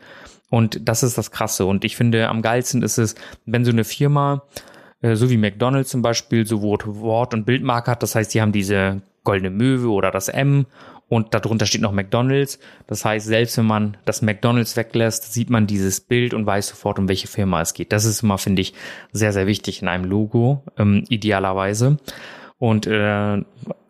Und 0.51 0.89
das 0.89 1.03
ist 1.03 1.17
das 1.17 1.31
Krasse. 1.31 1.65
Und 1.65 1.85
ich 1.85 1.97
finde, 1.97 2.29
am 2.29 2.43
geilsten 2.43 2.83
ist 2.83 2.99
es, 2.99 3.15
wenn 3.47 3.65
so 3.65 3.71
eine 3.71 3.85
Firma, 3.85 4.43
äh, 5.01 5.15
so 5.15 5.31
wie 5.31 5.37
McDonald's 5.37 5.91
zum 5.91 6.03
Beispiel, 6.03 6.47
so 6.47 6.61
Wort, 6.61 6.83
Wort 6.87 7.33
und 7.33 7.45
Bildmarke 7.45 7.91
hat. 7.91 8.03
Das 8.03 8.15
heißt, 8.15 8.35
die 8.35 8.43
haben 8.43 8.53
diese 8.53 9.01
goldene 9.25 9.51
Möwe 9.51 9.89
oder 9.89 10.11
das 10.11 10.29
M 10.29 10.67
und 11.13 11.35
darunter 11.35 11.67
steht 11.67 11.83
noch 11.83 11.93
McDonald's. 11.93 12.59
Das 12.87 13.05
heißt, 13.05 13.27
selbst 13.27 13.59
wenn 13.59 13.67
man 13.67 13.99
das 14.07 14.23
McDonald's 14.23 14.79
weglässt, 14.79 15.31
sieht 15.31 15.51
man 15.51 15.67
dieses 15.67 16.01
Bild 16.01 16.33
und 16.33 16.47
weiß 16.47 16.69
sofort, 16.69 16.99
um 16.99 17.07
welche 17.07 17.29
Firma 17.29 17.61
es 17.61 17.75
geht. 17.75 17.93
Das 17.93 18.07
ist 18.07 18.23
immer, 18.23 18.39
finde 18.39 18.63
ich, 18.63 18.73
sehr, 19.13 19.35
sehr 19.35 19.47
wichtig 19.47 19.83
in 19.83 19.89
einem 19.89 20.07
Logo, 20.07 20.65
ähm, 20.79 21.05
idealerweise. 21.11 21.99
Und 22.57 22.87
äh, 22.87 23.45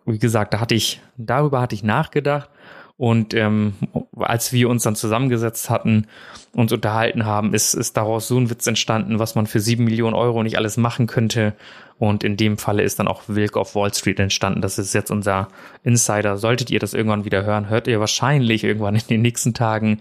wie 0.05 0.19
gesagt, 0.19 0.53
da 0.53 0.59
hatte 0.59 0.75
ich, 0.75 1.01
darüber 1.17 1.61
hatte 1.61 1.77
ich 1.77 1.85
nachgedacht 1.85 2.51
und 2.97 3.35
ähm, 3.35 3.75
als 4.17 4.53
wir 4.53 4.69
uns 4.69 4.83
dann 4.85 4.95
zusammengesetzt 4.95 5.71
hatten, 5.71 6.07
uns 6.53 6.73
unterhalten 6.73 7.25
haben, 7.25 7.55
ist, 7.55 7.75
ist 7.75 7.97
daraus 7.97 8.29
so 8.29 8.39
ein 8.39 8.51
Witz 8.51 8.67
entstanden, 8.67 9.19
was 9.19 9.35
man 9.35 9.47
für 9.47 9.61
sieben 9.61 9.85
Millionen 9.85 10.15
Euro 10.15 10.43
nicht 10.43 10.57
alles 10.57 10.77
machen 10.77 11.07
könnte. 11.07 11.55
Und 11.99 12.25
in 12.25 12.37
dem 12.37 12.59
Falle 12.59 12.83
ist 12.83 12.99
dann 12.99 13.09
auch 13.09 13.23
Wilk 13.29 13.57
of 13.57 13.75
Wall 13.75 13.93
Street 13.95 14.21
entstanden. 14.21 14.61
Das 14.61 14.79
ist 14.79 14.93
jetzt 14.93 15.11
unser 15.11 15.49
Insider. 15.85 16.37
Solltet 16.37 16.71
ihr 16.71 16.81
das 16.81 16.95
irgendwann 16.95 17.25
wieder 17.25 17.45
hören, 17.45 17.69
hört 17.69 17.87
ihr 17.87 18.01
wahrscheinlich 18.01 18.65
irgendwann 18.65 18.97
in 18.97 19.07
den 19.09 19.23
nächsten 19.23 19.55
Tagen 19.55 20.01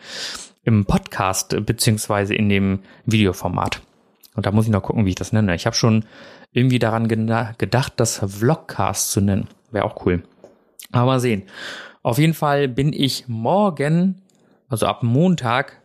im 0.64 0.86
Podcast 0.86 1.56
beziehungsweise 1.66 2.36
in 2.36 2.50
dem 2.50 2.80
Videoformat. 3.06 3.82
Und 4.36 4.46
da 4.46 4.52
muss 4.52 4.66
ich 4.66 4.72
noch 4.72 4.84
gucken, 4.84 5.06
wie 5.06 5.10
ich 5.10 5.16
das 5.16 5.34
nenne. 5.34 5.56
Ich 5.56 5.66
habe 5.66 5.76
schon 5.76 6.06
irgendwie 6.54 6.80
daran 6.80 7.08
gedacht, 7.08 7.94
das 7.98 8.22
Vlogcast 8.26 9.12
zu 9.12 9.22
nennen. 9.22 9.48
Wäre 9.72 9.86
auch 9.86 10.06
cool. 10.06 10.24
Aber 10.92 11.06
mal 11.06 11.20
sehen. 11.20 11.44
Auf 12.04 12.18
jeden 12.18 12.34
Fall 12.34 12.68
bin 12.68 12.94
ich 12.94 13.28
morgen, 13.28 14.22
also 14.70 14.88
ab 14.88 15.04
Montag, 15.04 15.82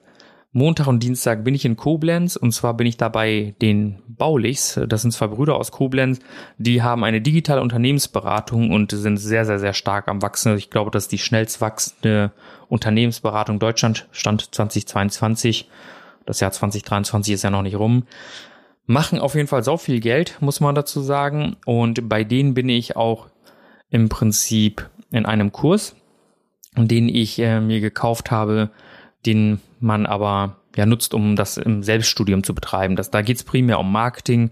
Montag 0.53 0.87
und 0.87 1.03
Dienstag 1.03 1.45
bin 1.45 1.55
ich 1.55 1.67
in 1.67 1.77
Koblenz 1.77 2.37
und 2.37 2.53
zwar 2.53 2.73
bin 2.73 2.87
ich 2.87 2.97
dabei 2.97 3.55
den 3.61 4.03
Baulichs. 4.09 4.81
Das 4.89 5.03
sind 5.03 5.11
zwei 5.11 5.27
Brüder 5.27 5.57
aus 5.57 5.71
Koblenz. 5.71 6.21
Die 6.57 6.83
haben 6.83 7.05
eine 7.05 7.21
digitale 7.21 7.61
Unternehmensberatung 7.61 8.71
und 8.71 8.93
sind 8.93 9.19
sehr, 9.19 9.45
sehr, 9.45 9.59
sehr 9.59 9.75
stark 9.75 10.09
am 10.09 10.23
Wachsen. 10.23 10.57
Ich 10.57 10.71
glaube, 10.71 10.91
das 10.91 11.05
ist 11.05 11.13
die 11.13 11.19
schnellst 11.19 11.61
wachsende 11.61 12.33
Unternehmensberatung 12.69 13.59
Deutschland, 13.59 14.09
Stand 14.13 14.55
2022. 14.55 15.69
Das 16.25 16.41
Jahr 16.41 16.53
2023 16.53 17.35
ist 17.35 17.43
ja 17.43 17.51
noch 17.51 17.61
nicht 17.61 17.77
rum. 17.77 18.05
Machen 18.87 19.19
auf 19.19 19.35
jeden 19.35 19.49
Fall 19.49 19.63
so 19.63 19.77
viel 19.77 20.01
Geld, 20.01 20.39
muss 20.41 20.61
man 20.61 20.75
dazu 20.75 21.03
sagen. 21.03 21.57
Und 21.67 22.09
bei 22.09 22.25
denen 22.25 22.55
bin 22.55 22.71
ich 22.71 22.97
auch 22.97 23.27
im 23.91 24.09
Prinzip 24.09 24.89
in 25.11 25.27
einem 25.27 25.53
Kurs 25.53 25.95
den 26.77 27.09
ich 27.09 27.39
äh, 27.39 27.61
mir 27.61 27.81
gekauft 27.81 28.31
habe, 28.31 28.71
den 29.25 29.61
man 29.81 30.07
aber 30.07 30.57
ja 30.77 30.87
nutzt, 30.87 31.15
um 31.15 31.37
das 31.37 31.57
im 31.57 31.83
Selbststudium 31.83 32.45
zu 32.45 32.55
betreiben. 32.55 32.97
Das, 32.97 33.11
da 33.11 33.23
geht's 33.23 33.45
primär 33.45 33.81
um 33.81 33.91
Marketing 33.91 34.51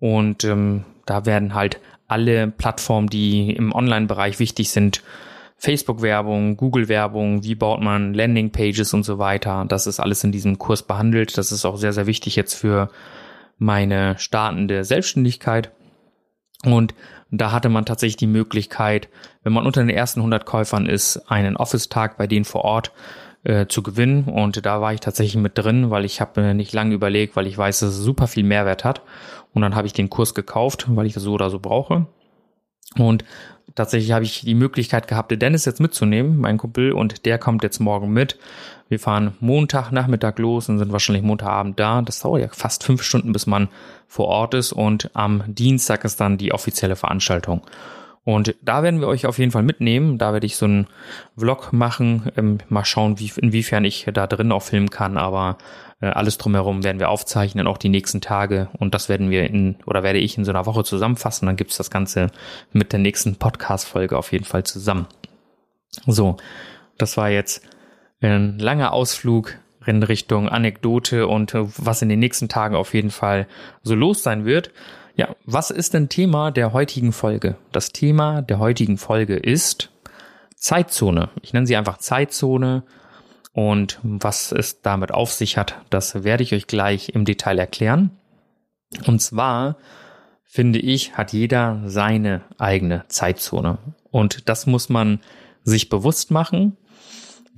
und 0.00 0.44
ähm, 0.44 0.84
da 1.06 1.26
werden 1.26 1.54
halt 1.54 1.80
alle 2.06 2.48
Plattformen, 2.48 3.08
die 3.08 3.52
im 3.52 3.72
Online-Bereich 3.72 4.38
wichtig 4.38 4.70
sind, 4.70 5.02
Facebook-Werbung, 5.58 6.56
Google-Werbung, 6.56 7.42
wie 7.42 7.56
baut 7.56 7.80
man 7.80 8.14
Landing-Pages 8.14 8.94
und 8.94 9.02
so 9.02 9.18
weiter. 9.18 9.64
Das 9.68 9.86
ist 9.86 10.00
alles 10.00 10.22
in 10.24 10.32
diesem 10.32 10.58
Kurs 10.58 10.84
behandelt. 10.84 11.36
Das 11.36 11.52
ist 11.52 11.64
auch 11.64 11.76
sehr, 11.76 11.92
sehr 11.92 12.06
wichtig 12.06 12.36
jetzt 12.36 12.54
für 12.54 12.90
meine 13.58 14.16
startende 14.18 14.84
Selbstständigkeit. 14.84 15.72
Und 16.64 16.94
da 17.30 17.52
hatte 17.52 17.68
man 17.68 17.84
tatsächlich 17.84 18.16
die 18.16 18.26
Möglichkeit, 18.26 19.08
wenn 19.42 19.52
man 19.52 19.66
unter 19.66 19.80
den 19.80 19.90
ersten 19.90 20.20
100 20.20 20.46
Käufern 20.46 20.86
ist, 20.86 21.30
einen 21.30 21.56
Office-Tag 21.56 22.16
bei 22.16 22.26
denen 22.26 22.44
vor 22.44 22.64
Ort 22.64 22.92
äh, 23.44 23.66
zu 23.66 23.82
gewinnen. 23.82 24.24
Und 24.24 24.64
da 24.64 24.80
war 24.80 24.92
ich 24.92 25.00
tatsächlich 25.00 25.40
mit 25.40 25.58
drin, 25.58 25.90
weil 25.90 26.04
ich 26.04 26.20
habe 26.20 26.54
nicht 26.54 26.72
lange 26.72 26.94
überlegt, 26.94 27.36
weil 27.36 27.46
ich 27.46 27.58
weiß, 27.58 27.80
dass 27.80 27.90
es 27.90 27.98
super 27.98 28.26
viel 28.26 28.44
Mehrwert 28.44 28.84
hat. 28.84 29.02
Und 29.52 29.62
dann 29.62 29.74
habe 29.74 29.86
ich 29.86 29.92
den 29.92 30.10
Kurs 30.10 30.34
gekauft, 30.34 30.86
weil 30.88 31.06
ich 31.06 31.14
das 31.14 31.22
so 31.22 31.32
oder 31.32 31.50
so 31.50 31.58
brauche. 31.58 32.06
Und 32.96 33.24
tatsächlich 33.74 34.12
habe 34.12 34.24
ich 34.24 34.40
die 34.40 34.54
Möglichkeit 34.54 35.08
gehabt, 35.08 35.30
Dennis 35.40 35.64
jetzt 35.64 35.80
mitzunehmen, 35.80 36.38
mein 36.38 36.58
Kumpel, 36.58 36.92
und 36.92 37.26
der 37.26 37.38
kommt 37.38 37.62
jetzt 37.62 37.80
morgen 37.80 38.10
mit. 38.10 38.38
Wir 38.88 38.98
fahren 38.98 39.34
Montagnachmittag 39.40 40.38
los 40.38 40.68
und 40.68 40.78
sind 40.78 40.92
wahrscheinlich 40.92 41.24
Montagabend 41.24 41.78
da. 41.78 42.02
Das 42.02 42.20
dauert 42.20 42.40
ja 42.40 42.48
fast 42.50 42.84
fünf 42.84 43.02
Stunden, 43.02 43.32
bis 43.32 43.46
man 43.46 43.68
vor 44.06 44.28
Ort 44.28 44.54
ist. 44.54 44.72
Und 44.72 45.10
am 45.14 45.42
Dienstag 45.46 46.04
ist 46.04 46.20
dann 46.20 46.38
die 46.38 46.52
offizielle 46.52 46.96
Veranstaltung. 46.96 47.62
Und 48.24 48.54
da 48.60 48.82
werden 48.82 49.00
wir 49.00 49.08
euch 49.08 49.26
auf 49.26 49.38
jeden 49.38 49.52
Fall 49.52 49.62
mitnehmen. 49.62 50.18
Da 50.18 50.32
werde 50.32 50.46
ich 50.46 50.56
so 50.56 50.66
einen 50.66 50.86
Vlog 51.36 51.72
machen. 51.72 52.30
Ähm, 52.36 52.58
mal 52.68 52.84
schauen, 52.84 53.18
wie, 53.18 53.32
inwiefern 53.36 53.84
ich 53.84 54.06
da 54.12 54.26
drin 54.26 54.52
auch 54.52 54.62
filmen 54.62 54.90
kann. 54.90 55.16
Aber 55.16 55.56
äh, 56.00 56.08
alles 56.08 56.36
drumherum 56.36 56.84
werden 56.84 56.98
wir 56.98 57.08
aufzeichnen, 57.08 57.66
auch 57.66 57.78
die 57.78 57.88
nächsten 57.88 58.20
Tage. 58.20 58.68
Und 58.78 58.94
das 58.94 59.08
werden 59.08 59.30
wir 59.30 59.48
in, 59.48 59.76
oder 59.86 60.02
werde 60.02 60.18
ich 60.18 60.36
in 60.36 60.44
so 60.44 60.50
einer 60.50 60.66
Woche 60.66 60.84
zusammenfassen. 60.84 61.46
Dann 61.46 61.56
gibt's 61.56 61.78
das 61.78 61.90
Ganze 61.90 62.28
mit 62.72 62.92
der 62.92 63.00
nächsten 63.00 63.36
Podcast-Folge 63.36 64.16
auf 64.16 64.32
jeden 64.32 64.44
Fall 64.44 64.64
zusammen. 64.64 65.06
So, 66.06 66.36
das 66.98 67.16
war 67.16 67.30
jetzt 67.30 67.62
ein 68.20 68.58
langer 68.58 68.92
Ausflug 68.92 69.54
in 69.86 70.02
Richtung 70.02 70.48
Anekdote 70.48 71.26
und 71.26 71.54
äh, 71.54 71.64
was 71.76 72.02
in 72.02 72.08
den 72.08 72.18
nächsten 72.18 72.48
Tagen 72.48 72.74
auf 72.74 72.94
jeden 72.94 73.10
Fall 73.10 73.46
so 73.82 73.94
los 73.94 74.22
sein 74.22 74.44
wird. 74.44 74.70
Ja, 75.16 75.34
was 75.44 75.70
ist 75.70 75.94
denn 75.94 76.08
Thema 76.08 76.50
der 76.50 76.72
heutigen 76.72 77.12
Folge? 77.12 77.56
Das 77.72 77.90
Thema 77.90 78.42
der 78.42 78.58
heutigen 78.58 78.98
Folge 78.98 79.36
ist 79.36 79.90
Zeitzone. 80.54 81.30
Ich 81.42 81.52
nenne 81.52 81.66
sie 81.66 81.76
einfach 81.76 81.98
Zeitzone 81.98 82.84
und 83.52 83.98
was 84.02 84.52
es 84.52 84.82
damit 84.82 85.12
auf 85.12 85.32
sich 85.32 85.56
hat, 85.56 85.76
das 85.90 86.22
werde 86.22 86.42
ich 86.42 86.54
euch 86.54 86.66
gleich 86.66 87.08
im 87.10 87.24
Detail 87.24 87.58
erklären. 87.58 88.10
Und 89.06 89.20
zwar 89.20 89.76
finde 90.44 90.78
ich, 90.78 91.16
hat 91.16 91.32
jeder 91.32 91.82
seine 91.86 92.42
eigene 92.58 93.04
Zeitzone 93.08 93.78
und 94.10 94.48
das 94.48 94.66
muss 94.66 94.88
man 94.88 95.20
sich 95.64 95.88
bewusst 95.88 96.30
machen, 96.30 96.76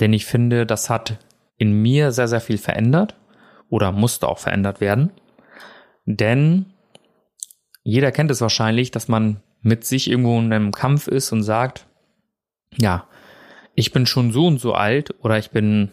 denn 0.00 0.12
ich 0.12 0.26
finde, 0.26 0.66
das 0.66 0.90
hat 0.90 1.19
in 1.57 1.73
mir 1.83 2.11
sehr, 2.12 2.28
sehr 2.28 2.40
viel 2.40 2.59
verändert 2.59 3.16
oder 3.69 3.92
musste 3.92 4.28
auch 4.28 4.38
verändert 4.38 4.80
werden. 4.80 5.11
Denn 6.07 6.66
jeder 7.83 8.11
kennt 8.12 8.30
es 8.30 8.40
wahrscheinlich, 8.40 8.90
dass 8.90 9.09
man 9.09 9.42
mit 9.62 9.85
sich 9.85 10.11
irgendwo 10.11 10.38
in 10.38 10.52
einem 10.52 10.73
Kampf 10.73 11.07
ist 11.07 11.33
und 11.33 11.42
sagt, 11.42 11.87
ja, 12.78 13.07
ich 13.75 13.92
bin 13.92 14.07
schon 14.07 14.33
so 14.33 14.47
und 14.47 14.59
so 14.59 14.75
alt 14.75 15.14
oder 15.23 15.38
ich 15.38 15.50
bin, 15.50 15.90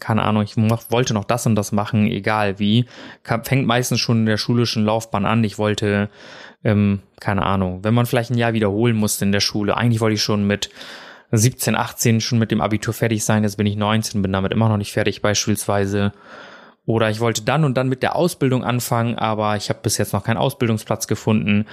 keine 0.00 0.22
Ahnung, 0.22 0.42
ich 0.42 0.56
wollte 0.56 1.14
noch 1.14 1.24
das 1.24 1.46
und 1.46 1.54
das 1.54 1.72
machen, 1.72 2.06
egal 2.08 2.58
wie. 2.58 2.86
Fängt 3.22 3.66
meistens 3.66 4.00
schon 4.00 4.20
in 4.20 4.26
der 4.26 4.36
schulischen 4.36 4.84
Laufbahn 4.84 5.24
an. 5.24 5.44
Ich 5.44 5.58
wollte, 5.58 6.10
ähm, 6.64 7.00
keine 7.20 7.44
Ahnung, 7.44 7.84
wenn 7.84 7.94
man 7.94 8.06
vielleicht 8.06 8.30
ein 8.30 8.38
Jahr 8.38 8.52
wiederholen 8.52 8.96
musste 8.96 9.24
in 9.24 9.32
der 9.32 9.40
Schule, 9.40 9.76
eigentlich 9.76 10.00
wollte 10.00 10.14
ich 10.14 10.22
schon 10.22 10.46
mit 10.46 10.70
17, 11.32 11.74
18 11.74 12.20
schon 12.20 12.38
mit 12.38 12.50
dem 12.50 12.60
Abitur 12.60 12.94
fertig 12.94 13.24
sein, 13.24 13.42
jetzt 13.42 13.56
bin 13.56 13.66
ich 13.66 13.76
19, 13.76 14.22
bin 14.22 14.32
damit 14.32 14.52
immer 14.52 14.68
noch 14.68 14.76
nicht 14.76 14.92
fertig 14.92 15.22
beispielsweise. 15.22 16.12
Oder 16.84 17.10
ich 17.10 17.18
wollte 17.18 17.42
dann 17.42 17.64
und 17.64 17.76
dann 17.76 17.88
mit 17.88 18.02
der 18.02 18.14
Ausbildung 18.14 18.64
anfangen, 18.64 19.16
aber 19.18 19.56
ich 19.56 19.68
habe 19.68 19.80
bis 19.82 19.98
jetzt 19.98 20.12
noch 20.12 20.22
keinen 20.22 20.36
Ausbildungsplatz 20.36 21.08
gefunden. 21.08 21.66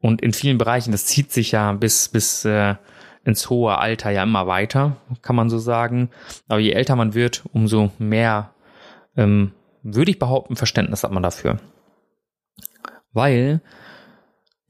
Und 0.00 0.22
in 0.22 0.32
vielen 0.32 0.56
Bereichen, 0.56 0.92
das 0.92 1.04
zieht 1.04 1.30
sich 1.30 1.52
ja 1.52 1.72
bis, 1.72 2.08
bis 2.08 2.44
äh, 2.46 2.76
ins 3.24 3.50
hohe 3.50 3.76
Alter 3.76 4.10
ja 4.10 4.22
immer 4.22 4.46
weiter, 4.46 4.96
kann 5.20 5.36
man 5.36 5.50
so 5.50 5.58
sagen. 5.58 6.10
Aber 6.48 6.60
je 6.60 6.72
älter 6.72 6.96
man 6.96 7.12
wird, 7.12 7.44
umso 7.52 7.90
mehr, 7.98 8.54
ähm, 9.16 9.52
würde 9.82 10.10
ich 10.10 10.18
behaupten, 10.18 10.56
Verständnis 10.56 11.04
hat 11.04 11.12
man 11.12 11.22
dafür. 11.22 11.58
Weil, 13.12 13.60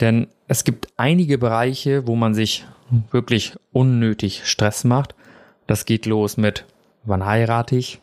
denn 0.01 0.29
es 0.49 0.65
gibt 0.65 0.89
einige 0.97 1.39
Bereiche, 1.39 2.07
wo 2.07 2.17
man 2.17 2.35
sich 2.35 2.67
wirklich 3.11 3.55
unnötig 3.73 4.43
Stress 4.45 4.85
macht. 4.85 5.15
Das 5.67 5.85
geht 5.85 6.07
los 6.07 6.37
mit, 6.37 6.65
wann 7.05 7.25
heirate 7.27 7.77
ich? 7.77 8.01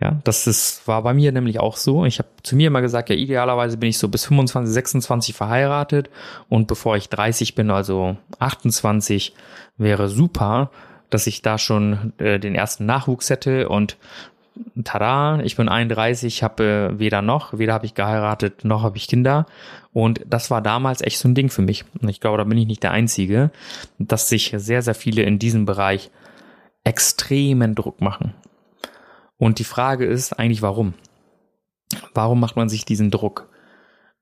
Ja, 0.00 0.20
das 0.22 0.46
ist, 0.46 0.86
war 0.86 1.02
bei 1.02 1.12
mir 1.12 1.32
nämlich 1.32 1.58
auch 1.58 1.76
so. 1.76 2.04
Ich 2.04 2.20
habe 2.20 2.28
zu 2.44 2.54
mir 2.54 2.68
immer 2.68 2.80
gesagt, 2.80 3.10
ja, 3.10 3.16
idealerweise 3.16 3.76
bin 3.76 3.88
ich 3.88 3.98
so 3.98 4.08
bis 4.08 4.26
25, 4.26 4.72
26 4.72 5.34
verheiratet 5.34 6.08
und 6.48 6.68
bevor 6.68 6.96
ich 6.96 7.08
30 7.08 7.56
bin, 7.56 7.70
also 7.70 8.16
28, 8.38 9.34
wäre 9.76 10.08
super, 10.08 10.70
dass 11.10 11.26
ich 11.26 11.42
da 11.42 11.58
schon 11.58 12.12
äh, 12.18 12.38
den 12.38 12.54
ersten 12.54 12.86
Nachwuchs 12.86 13.28
hätte 13.28 13.68
und 13.68 13.96
tada, 14.84 15.40
ich 15.40 15.56
bin 15.56 15.68
31, 15.68 16.42
habe 16.42 16.64
äh, 16.64 16.98
weder 16.98 17.22
noch, 17.22 17.58
weder 17.58 17.74
habe 17.74 17.86
ich 17.86 17.94
geheiratet, 17.94 18.64
noch 18.64 18.82
habe 18.82 18.96
ich 18.96 19.08
Kinder. 19.08 19.46
Und 19.92 20.20
das 20.26 20.50
war 20.50 20.62
damals 20.62 21.00
echt 21.00 21.18
so 21.18 21.28
ein 21.28 21.34
Ding 21.34 21.50
für 21.50 21.62
mich. 21.62 21.84
Und 22.00 22.08
ich 22.08 22.20
glaube, 22.20 22.38
da 22.38 22.44
bin 22.44 22.58
ich 22.58 22.66
nicht 22.66 22.82
der 22.82 22.92
Einzige, 22.92 23.50
dass 23.98 24.28
sich 24.28 24.54
sehr, 24.56 24.82
sehr 24.82 24.94
viele 24.94 25.22
in 25.22 25.38
diesem 25.38 25.64
Bereich 25.64 26.10
extremen 26.84 27.74
Druck 27.74 28.00
machen. 28.00 28.34
Und 29.36 29.58
die 29.58 29.64
Frage 29.64 30.04
ist 30.04 30.32
eigentlich, 30.32 30.62
warum? 30.62 30.94
Warum 32.14 32.40
macht 32.40 32.56
man 32.56 32.68
sich 32.68 32.84
diesen 32.84 33.10
Druck? 33.10 33.48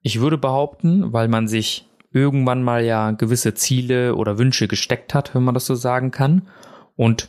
Ich 0.03 0.21
würde 0.21 0.39
behaupten, 0.39 1.13
weil 1.13 1.29
man 1.29 1.49
sich 1.49 1.89
irgendwann 2.13 2.63
mal 2.63 2.85
ja 2.85 3.11
gewisse 3.11 3.55
Ziele 3.55 4.15
oder 4.15 4.39
Wünsche 4.39 4.69
gesteckt 4.69 5.15
hat, 5.15 5.35
wenn 5.35 5.43
man 5.43 5.55
das 5.55 5.67
so 5.67 5.75
sagen 5.75 6.11
kann. 6.11 6.49
Und 6.97 7.29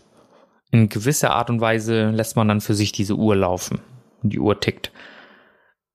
in 0.71 0.89
gewisser 0.89 1.31
Art 1.31 1.49
und 1.49 1.61
Weise 1.61 2.09
lässt 2.09 2.35
man 2.35 2.47
dann 2.47 2.61
für 2.61 2.73
sich 2.73 2.91
diese 2.91 3.15
Uhr 3.15 3.35
laufen. 3.35 3.79
Und 4.23 4.33
die 4.33 4.39
Uhr 4.39 4.59
tickt. 4.59 4.91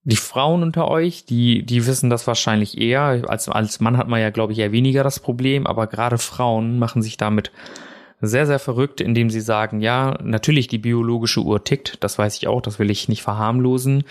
Die 0.04 0.16
Frauen 0.16 0.62
unter 0.62 0.88
euch, 0.88 1.26
die, 1.26 1.64
die 1.64 1.86
wissen 1.86 2.10
das 2.10 2.26
wahrscheinlich 2.26 2.78
eher. 2.78 3.24
Als, 3.28 3.48
als 3.48 3.80
Mann 3.80 3.98
hat 3.98 4.08
man 4.08 4.20
ja, 4.20 4.30
glaube 4.30 4.52
ich, 4.52 4.58
eher 4.58 4.72
weniger 4.72 5.04
das 5.04 5.20
Problem, 5.20 5.66
aber 5.66 5.86
gerade 5.86 6.18
Frauen 6.18 6.78
machen 6.78 7.02
sich 7.02 7.16
damit 7.16 7.52
sehr, 8.20 8.46
sehr 8.46 8.58
verrückt, 8.58 9.00
indem 9.00 9.30
sie 9.30 9.40
sagen, 9.40 9.80
ja, 9.80 10.16
natürlich 10.22 10.68
die 10.68 10.78
biologische 10.78 11.40
Uhr 11.40 11.62
tickt, 11.62 12.02
das 12.02 12.18
weiß 12.18 12.36
ich 12.36 12.46
auch, 12.46 12.62
das 12.62 12.78
will 12.78 12.90
ich 12.90 13.08
nicht 13.08 13.22
verharmlosen. 13.22 14.04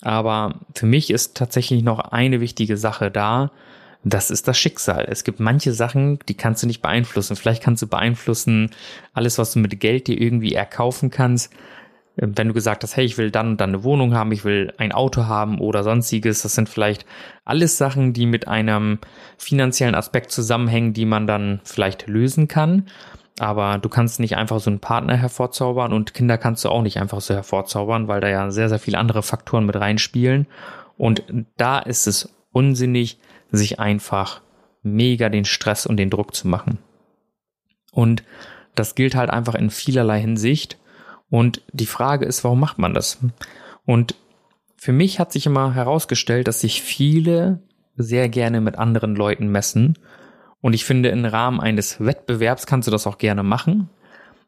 Aber 0.00 0.54
für 0.74 0.86
mich 0.86 1.10
ist 1.10 1.36
tatsächlich 1.36 1.82
noch 1.82 1.98
eine 1.98 2.40
wichtige 2.40 2.76
Sache 2.76 3.10
da. 3.10 3.50
Das 4.04 4.30
ist 4.30 4.46
das 4.46 4.56
Schicksal. 4.58 5.06
Es 5.08 5.24
gibt 5.24 5.40
manche 5.40 5.72
Sachen, 5.72 6.18
die 6.28 6.34
kannst 6.34 6.62
du 6.62 6.66
nicht 6.66 6.82
beeinflussen. 6.82 7.36
Vielleicht 7.36 7.62
kannst 7.62 7.82
du 7.82 7.86
beeinflussen 7.86 8.70
alles, 9.12 9.38
was 9.38 9.52
du 9.52 9.58
mit 9.58 9.78
Geld 9.80 10.06
dir 10.06 10.20
irgendwie 10.20 10.54
erkaufen 10.54 11.10
kannst. 11.10 11.52
Wenn 12.14 12.48
du 12.48 12.54
gesagt 12.54 12.82
hast, 12.82 12.96
hey, 12.96 13.04
ich 13.04 13.16
will 13.16 13.30
dann 13.30 13.50
und 13.50 13.60
dann 13.60 13.70
eine 13.70 13.84
Wohnung 13.84 14.14
haben, 14.14 14.32
ich 14.32 14.44
will 14.44 14.72
ein 14.78 14.90
Auto 14.90 15.26
haben 15.26 15.60
oder 15.60 15.84
sonstiges, 15.84 16.42
das 16.42 16.54
sind 16.54 16.68
vielleicht 16.68 17.06
alles 17.44 17.78
Sachen, 17.78 18.12
die 18.12 18.26
mit 18.26 18.48
einem 18.48 18.98
finanziellen 19.36 19.94
Aspekt 19.94 20.32
zusammenhängen, 20.32 20.92
die 20.92 21.04
man 21.04 21.28
dann 21.28 21.60
vielleicht 21.62 22.08
lösen 22.08 22.48
kann. 22.48 22.86
Aber 23.38 23.78
du 23.78 23.88
kannst 23.88 24.18
nicht 24.18 24.36
einfach 24.36 24.58
so 24.58 24.70
einen 24.70 24.80
Partner 24.80 25.16
hervorzaubern 25.16 25.92
und 25.92 26.12
Kinder 26.12 26.38
kannst 26.38 26.64
du 26.64 26.70
auch 26.70 26.82
nicht 26.82 27.00
einfach 27.00 27.20
so 27.20 27.34
hervorzaubern, 27.34 28.08
weil 28.08 28.20
da 28.20 28.28
ja 28.28 28.50
sehr, 28.50 28.68
sehr 28.68 28.80
viele 28.80 28.98
andere 28.98 29.22
Faktoren 29.22 29.66
mit 29.66 29.76
reinspielen. 29.76 30.48
Und 30.96 31.22
da 31.56 31.78
ist 31.78 32.08
es 32.08 32.34
unsinnig, 32.50 33.20
sich 33.50 33.80
einfach 33.80 34.40
mega 34.82 35.28
den 35.28 35.44
Stress 35.44 35.86
und 35.86 35.96
den 35.96 36.10
Druck 36.10 36.34
zu 36.34 36.48
machen. 36.48 36.78
Und 37.92 38.22
das 38.74 38.94
gilt 38.94 39.14
halt 39.14 39.30
einfach 39.30 39.54
in 39.54 39.70
vielerlei 39.70 40.20
Hinsicht. 40.20 40.78
Und 41.30 41.62
die 41.72 41.86
Frage 41.86 42.26
ist, 42.26 42.44
warum 42.44 42.60
macht 42.60 42.78
man 42.78 42.94
das? 42.94 43.18
Und 43.84 44.14
für 44.76 44.92
mich 44.92 45.18
hat 45.18 45.32
sich 45.32 45.46
immer 45.46 45.74
herausgestellt, 45.74 46.46
dass 46.46 46.60
sich 46.60 46.82
viele 46.82 47.60
sehr 47.96 48.28
gerne 48.28 48.60
mit 48.60 48.78
anderen 48.78 49.16
Leuten 49.16 49.48
messen 49.48 49.96
und 50.60 50.72
ich 50.72 50.84
finde, 50.84 51.10
im 51.10 51.24
Rahmen 51.24 51.60
eines 51.60 52.04
Wettbewerbs 52.04 52.66
kannst 52.66 52.88
du 52.88 52.90
das 52.90 53.06
auch 53.06 53.18
gerne 53.18 53.42
machen. 53.42 53.88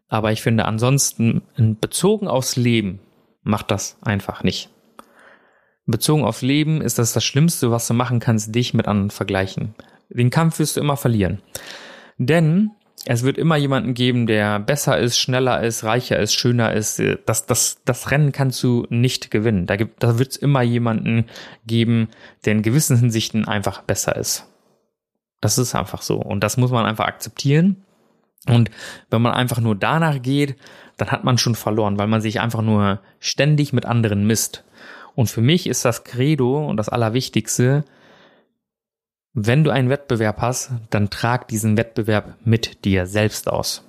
Aber 0.08 0.32
ich 0.32 0.42
finde, 0.42 0.64
ansonsten, 0.64 1.42
bezogen 1.80 2.26
aufs 2.26 2.56
Leben, 2.56 2.98
macht 3.42 3.70
das 3.70 3.96
einfach 4.02 4.42
nicht. 4.42 4.70
Bezogen 5.90 6.24
aufs 6.24 6.42
Leben 6.42 6.80
ist 6.80 6.98
das 6.98 7.12
das 7.12 7.24
Schlimmste, 7.24 7.70
was 7.70 7.86
du 7.86 7.94
machen 7.94 8.20
kannst, 8.20 8.54
dich 8.54 8.74
mit 8.74 8.86
anderen 8.86 9.10
vergleichen. 9.10 9.74
Den 10.08 10.30
Kampf 10.30 10.58
wirst 10.58 10.76
du 10.76 10.80
immer 10.80 10.96
verlieren. 10.96 11.40
Denn 12.18 12.72
es 13.06 13.22
wird 13.22 13.38
immer 13.38 13.56
jemanden 13.56 13.94
geben, 13.94 14.26
der 14.26 14.58
besser 14.58 14.98
ist, 14.98 15.18
schneller 15.18 15.62
ist, 15.62 15.84
reicher 15.84 16.18
ist, 16.18 16.34
schöner 16.34 16.72
ist. 16.74 17.02
Das, 17.24 17.46
das, 17.46 17.80
das 17.84 18.10
Rennen 18.10 18.32
kannst 18.32 18.62
du 18.62 18.86
nicht 18.90 19.30
gewinnen. 19.30 19.66
Da, 19.66 19.76
da 19.76 20.18
wird 20.18 20.32
es 20.32 20.36
immer 20.36 20.62
jemanden 20.62 21.24
geben, 21.66 22.08
der 22.44 22.52
in 22.52 22.62
gewissen 22.62 22.98
Hinsichten 22.98 23.48
einfach 23.48 23.82
besser 23.82 24.16
ist. 24.16 24.46
Das 25.40 25.56
ist 25.56 25.74
einfach 25.74 26.02
so. 26.02 26.16
Und 26.16 26.44
das 26.44 26.58
muss 26.58 26.70
man 26.70 26.84
einfach 26.84 27.06
akzeptieren. 27.06 27.84
Und 28.46 28.70
wenn 29.10 29.22
man 29.22 29.32
einfach 29.32 29.60
nur 29.60 29.76
danach 29.76 30.20
geht, 30.20 30.56
dann 30.98 31.10
hat 31.10 31.24
man 31.24 31.38
schon 31.38 31.54
verloren, 31.54 31.98
weil 31.98 32.06
man 32.06 32.20
sich 32.20 32.40
einfach 32.40 32.62
nur 32.62 33.00
ständig 33.18 33.72
mit 33.72 33.86
anderen 33.86 34.26
misst. 34.26 34.64
Und 35.14 35.28
für 35.28 35.40
mich 35.40 35.66
ist 35.66 35.84
das 35.84 36.04
Credo 36.04 36.66
und 36.66 36.76
das 36.76 36.88
Allerwichtigste, 36.88 37.84
wenn 39.32 39.64
du 39.64 39.70
einen 39.70 39.90
Wettbewerb 39.90 40.40
hast, 40.40 40.72
dann 40.90 41.10
trag 41.10 41.48
diesen 41.48 41.76
Wettbewerb 41.76 42.36
mit 42.44 42.84
dir 42.84 43.06
selbst 43.06 43.48
aus. 43.48 43.88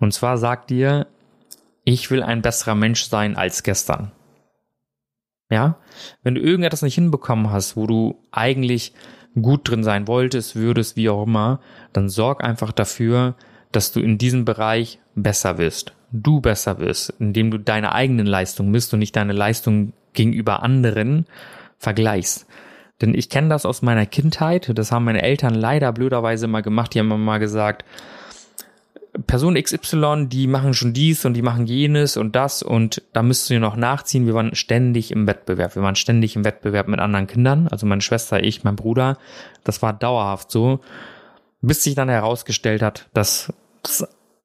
Und 0.00 0.12
zwar 0.12 0.38
sag 0.38 0.66
dir, 0.66 1.06
ich 1.84 2.10
will 2.10 2.22
ein 2.22 2.42
besserer 2.42 2.74
Mensch 2.74 3.04
sein 3.04 3.36
als 3.36 3.62
gestern. 3.62 4.12
Ja? 5.48 5.76
Wenn 6.22 6.34
du 6.34 6.40
irgendetwas 6.40 6.82
nicht 6.82 6.94
hinbekommen 6.94 7.50
hast, 7.50 7.76
wo 7.76 7.86
du 7.86 8.22
eigentlich 8.32 8.94
gut 9.40 9.68
drin 9.68 9.84
sein 9.84 10.08
wolltest, 10.08 10.56
würdest, 10.56 10.96
wie 10.96 11.08
auch 11.08 11.24
immer, 11.24 11.60
dann 11.92 12.08
sorg 12.08 12.42
einfach 12.42 12.72
dafür, 12.72 13.36
dass 13.72 13.92
du 13.92 14.00
in 14.00 14.18
diesem 14.18 14.44
Bereich 14.44 14.98
besser 15.14 15.58
wirst. 15.58 15.94
Du 16.12 16.40
besser 16.40 16.78
wirst, 16.78 17.14
indem 17.18 17.50
du 17.50 17.58
deine 17.58 17.92
eigenen 17.92 18.26
Leistungen 18.26 18.70
misst 18.70 18.92
und 18.92 18.98
nicht 18.98 19.16
deine 19.16 19.32
Leistung 19.32 19.92
gegenüber 20.12 20.62
anderen 20.62 21.26
vergleichst. 21.78 22.46
Denn 23.00 23.14
ich 23.14 23.30
kenne 23.30 23.48
das 23.48 23.64
aus 23.64 23.80
meiner 23.82 24.06
Kindheit, 24.06 24.70
das 24.74 24.92
haben 24.92 25.04
meine 25.04 25.22
Eltern 25.22 25.54
leider 25.54 25.92
blöderweise 25.92 26.46
mal 26.46 26.60
gemacht, 26.60 26.94
die 26.94 26.98
haben 26.98 27.24
mal 27.24 27.38
gesagt, 27.38 27.84
Person 29.26 29.54
XY, 29.54 30.26
die 30.28 30.46
machen 30.46 30.74
schon 30.74 30.92
dies 30.92 31.24
und 31.24 31.34
die 31.34 31.42
machen 31.42 31.66
jenes 31.66 32.16
und 32.16 32.36
das 32.36 32.62
und 32.62 33.02
da 33.12 33.22
müsst 33.22 33.50
ihr 33.50 33.58
noch 33.58 33.76
nachziehen. 33.76 34.26
Wir 34.26 34.34
waren 34.34 34.54
ständig 34.54 35.10
im 35.10 35.26
Wettbewerb. 35.26 35.74
Wir 35.74 35.82
waren 35.82 35.96
ständig 35.96 36.36
im 36.36 36.44
Wettbewerb 36.44 36.86
mit 36.86 37.00
anderen 37.00 37.26
Kindern, 37.26 37.68
also 37.68 37.86
meine 37.86 38.02
Schwester, 38.02 38.42
ich, 38.42 38.62
mein 38.62 38.76
Bruder. 38.76 39.18
Das 39.64 39.82
war 39.82 39.92
dauerhaft 39.92 40.50
so, 40.50 40.80
bis 41.60 41.82
sich 41.82 41.94
dann 41.94 42.08
herausgestellt 42.08 42.82
hat, 42.82 43.08
dass 43.12 43.52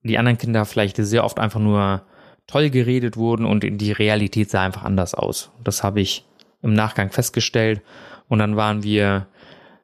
die 0.05 0.17
anderen 0.17 0.37
Kinder 0.37 0.65
vielleicht 0.65 0.97
sehr 0.97 1.23
oft 1.23 1.39
einfach 1.39 1.59
nur 1.59 2.03
toll 2.47 2.69
geredet 2.69 3.17
wurden 3.17 3.45
und 3.45 3.61
die 3.63 3.91
Realität 3.91 4.49
sah 4.49 4.61
einfach 4.61 4.83
anders 4.83 5.15
aus. 5.15 5.51
Das 5.63 5.83
habe 5.83 5.99
ich 6.01 6.25
im 6.61 6.73
Nachgang 6.73 7.11
festgestellt 7.11 7.81
und 8.27 8.39
dann 8.39 8.55
waren 8.55 8.83
wir 8.83 9.27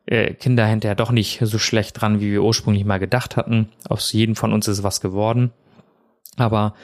äh, 0.06 0.34
Kinder 0.34 0.66
hinterher 0.66 0.96
doch 0.96 1.12
nicht 1.12 1.40
so 1.42 1.58
schlecht 1.58 2.00
dran, 2.00 2.20
wie 2.20 2.32
wir 2.32 2.44
ursprünglich 2.44 2.86
mal 2.86 3.00
gedacht 3.00 3.36
hatten. 3.36 3.70
Aus 3.88 4.12
jedem 4.14 4.36
von 4.36 4.54
uns 4.54 4.68
ist 4.68 4.84
was 4.84 5.02
geworden. 5.02 5.52
Aber 6.38 6.76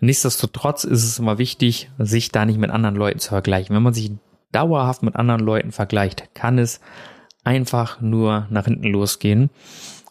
nichtsdestotrotz 0.00 0.84
ist 0.84 1.04
es 1.04 1.18
immer 1.18 1.38
wichtig, 1.38 1.90
sich 1.98 2.32
da 2.32 2.44
nicht 2.44 2.58
mit 2.58 2.70
anderen 2.70 2.96
Leuten 2.96 3.18
zu 3.18 3.30
vergleichen. 3.30 3.74
Wenn 3.74 3.82
man 3.82 3.94
sich 3.94 4.12
dauerhaft 4.52 5.02
mit 5.02 5.16
anderen 5.16 5.40
Leuten 5.40 5.72
vergleicht, 5.72 6.34
kann 6.34 6.58
es 6.58 6.80
einfach 7.44 8.00
nur 8.00 8.46
nach 8.50 8.64
hinten 8.64 8.88
losgehen. 8.88 9.50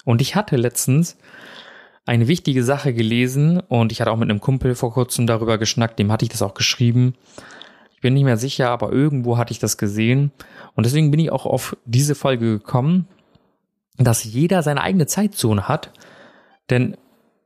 Und 0.06 0.22
ich 0.22 0.36
hatte 0.36 0.56
letztens 0.56 1.18
eine 2.10 2.28
wichtige 2.28 2.63
Sache 2.63 2.91
gelesen 2.91 3.60
und 3.60 3.91
ich 3.91 4.02
hatte 4.02 4.10
auch 4.10 4.17
mit 4.17 4.32
einem 4.32 4.41
Kumpel 4.41 4.74
vor 4.74 4.91
kurzem 4.91 5.28
darüber 5.28 5.60
geschnackt, 5.60 6.00
dem 6.00 6.12
hatte 6.12 6.26
ich 6.26 6.30
das 6.30 6.41
auch 6.41 6.56
geschrieben. 6.56 7.13
Ich 7.93 8.02
bin 8.02 8.15
nicht 8.15 8.24
mehr 8.24 8.38
sicher, 8.38 8.72
aber 8.72 8.91
irgendwo 8.91 9.38
hatte 9.38 9.52
ich 9.52 9.60
das 9.60 9.78
gesehen. 9.78 10.32
Und 10.74 10.88
deswegen 10.88 11.12
bin 11.12 11.19
ich 11.19 11.32
auch 11.32 11.45
auf 11.45 11.78
diese 11.86 12.15
Folge 12.15 12.58
gekommen, 12.58 13.08
dass 13.98 14.24
jeder 14.24 14.63
seine 14.63 14.82
eigene 14.82 15.06
Zeitzone 15.06 15.67
hat. 15.67 15.91
Denn 16.72 16.98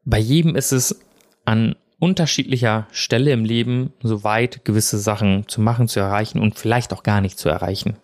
bei 0.06 0.20
jedem 0.20 0.56
ist 0.56 0.72
es 0.72 1.02
an 1.44 1.76
unterschiedlicher 2.00 2.88
Stelle 2.94 3.32
im 3.32 3.44
Leben 3.44 3.92
so 4.02 4.24
weit, 4.24 4.64
gewisse 4.64 4.98
Sachen 4.98 5.46
zu 5.50 5.60
machen, 5.60 5.90
zu 5.90 6.00
erreichen 6.00 6.40
und 6.40 6.58
vielleicht 6.58 6.94
auch 6.94 7.04
gar 7.04 7.20
nicht 7.20 7.38
zu 7.38 7.50
erreichen. 7.50 7.98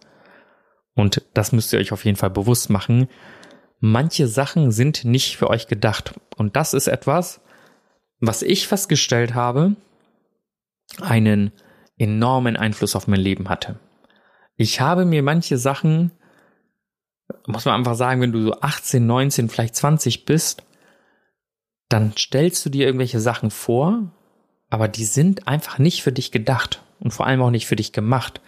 Und 0.93 1.21
das 1.33 1.53
müsst 1.53 1.71
ihr 1.71 1.79
euch 1.79 1.93
auf 1.93 2.03
jeden 2.03 2.17
Fall 2.17 2.31
bewusst 2.31 2.69
machen. 2.69 3.07
Manche 3.79 4.27
Sachen 4.27 4.71
sind 4.71 5.05
nicht 5.05 5.37
für 5.37 5.49
euch 5.49 5.67
gedacht. 5.67 6.19
Und 6.35 6.55
das 6.55 6.73
ist 6.73 6.87
etwas, 6.87 7.41
was 8.19 8.41
ich 8.41 8.67
festgestellt 8.67 9.33
habe, 9.33 9.75
einen 11.01 11.51
enormen 11.97 12.57
Einfluss 12.57 12.95
auf 12.95 13.07
mein 13.07 13.19
Leben 13.19 13.49
hatte. 13.49 13.79
Ich 14.55 14.81
habe 14.81 15.05
mir 15.05 15.23
manche 15.23 15.57
Sachen, 15.57 16.11
muss 17.47 17.65
man 17.65 17.75
einfach 17.75 17.95
sagen, 17.95 18.21
wenn 18.21 18.31
du 18.31 18.41
so 18.41 18.59
18, 18.59 19.05
19, 19.05 19.49
vielleicht 19.49 19.75
20 19.75 20.25
bist, 20.25 20.63
dann 21.87 22.13
stellst 22.17 22.65
du 22.65 22.69
dir 22.69 22.85
irgendwelche 22.85 23.19
Sachen 23.19 23.51
vor, 23.51 24.11
aber 24.69 24.87
die 24.87 25.05
sind 25.05 25.47
einfach 25.47 25.79
nicht 25.79 26.03
für 26.03 26.11
dich 26.11 26.31
gedacht 26.31 26.83
und 26.99 27.11
vor 27.11 27.25
allem 27.25 27.41
auch 27.41 27.51
nicht 27.51 27.67
für 27.67 27.75
dich 27.75 27.93
gemacht, 27.93 28.41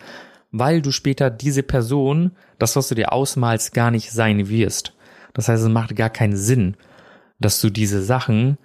weil 0.52 0.82
du 0.82 0.91
später 0.91 1.30
diese 1.30 1.63
Person, 1.63 2.36
das, 2.60 2.76
was 2.76 2.89
du 2.89 2.96
dir 2.96 3.13
ausmalst, 3.13 3.74
gar 3.74 3.89
nicht 3.89 4.12
sein 4.12 4.50
wirst. 4.50 4.94
Das 5.34 5.48
heißt, 5.48 5.63
es 5.63 5.70
macht 5.70 5.96
gar 5.96 6.10
keinen 6.10 6.36
Sinn, 6.36 6.76
dass 7.39 7.62
du 7.62 7.70
diese 7.70 8.04
Sachen 8.04 8.58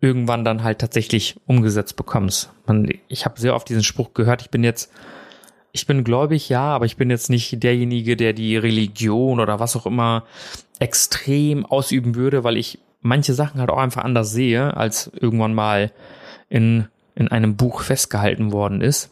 irgendwann 0.00 0.44
dann 0.44 0.62
halt 0.62 0.78
tatsächlich 0.78 1.36
umgesetzt 1.46 1.96
bekommst. 1.96 2.50
Man, 2.66 2.90
ich 3.08 3.24
habe 3.24 3.40
sehr 3.40 3.54
oft 3.54 3.68
diesen 3.68 3.84
Spruch 3.84 4.14
gehört, 4.14 4.42
ich 4.42 4.50
bin 4.50 4.64
jetzt, 4.64 4.90
ich 5.72 5.86
bin 5.86 6.04
gläubig, 6.04 6.48
ja, 6.48 6.62
aber 6.62 6.86
ich 6.86 6.96
bin 6.96 7.10
jetzt 7.10 7.30
nicht 7.30 7.62
derjenige, 7.62 8.16
der 8.16 8.32
die 8.32 8.56
Religion 8.56 9.40
oder 9.40 9.60
was 9.60 9.76
auch 9.76 9.86
immer 9.86 10.24
extrem 10.78 11.66
ausüben 11.66 12.14
würde, 12.14 12.44
weil 12.44 12.56
ich 12.56 12.78
manche 13.02 13.34
Sachen 13.34 13.60
halt 13.60 13.70
auch 13.70 13.78
einfach 13.78 14.04
anders 14.04 14.30
sehe, 14.30 14.76
als 14.76 15.10
irgendwann 15.14 15.54
mal 15.54 15.92
in, 16.48 16.88
in 17.14 17.28
einem 17.28 17.56
Buch 17.56 17.82
festgehalten 17.82 18.52
worden 18.52 18.80
ist. 18.80 19.10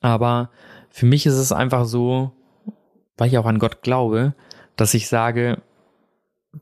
Aber 0.00 0.50
für 0.90 1.06
mich 1.06 1.26
ist 1.26 1.34
es 1.34 1.52
einfach 1.52 1.86
so, 1.86 2.32
weil 3.16 3.28
ich 3.28 3.38
auch 3.38 3.46
an 3.46 3.58
Gott 3.58 3.82
glaube, 3.82 4.34
dass 4.78 4.94
ich 4.94 5.08
sage, 5.08 5.60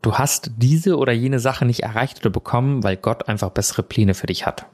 du 0.02 0.14
hast 0.14 0.50
diese 0.56 0.96
oder 0.96 1.12
jene 1.12 1.38
Sache 1.38 1.64
nicht 1.64 1.84
erreicht 1.84 2.18
oder 2.20 2.30
bekommen, 2.30 2.82
weil 2.82 2.96
Gott 2.96 3.28
einfach 3.28 3.50
bessere 3.50 3.82
Pläne 3.82 4.14
für 4.14 4.26
dich 4.26 4.46
hat. 4.46 4.66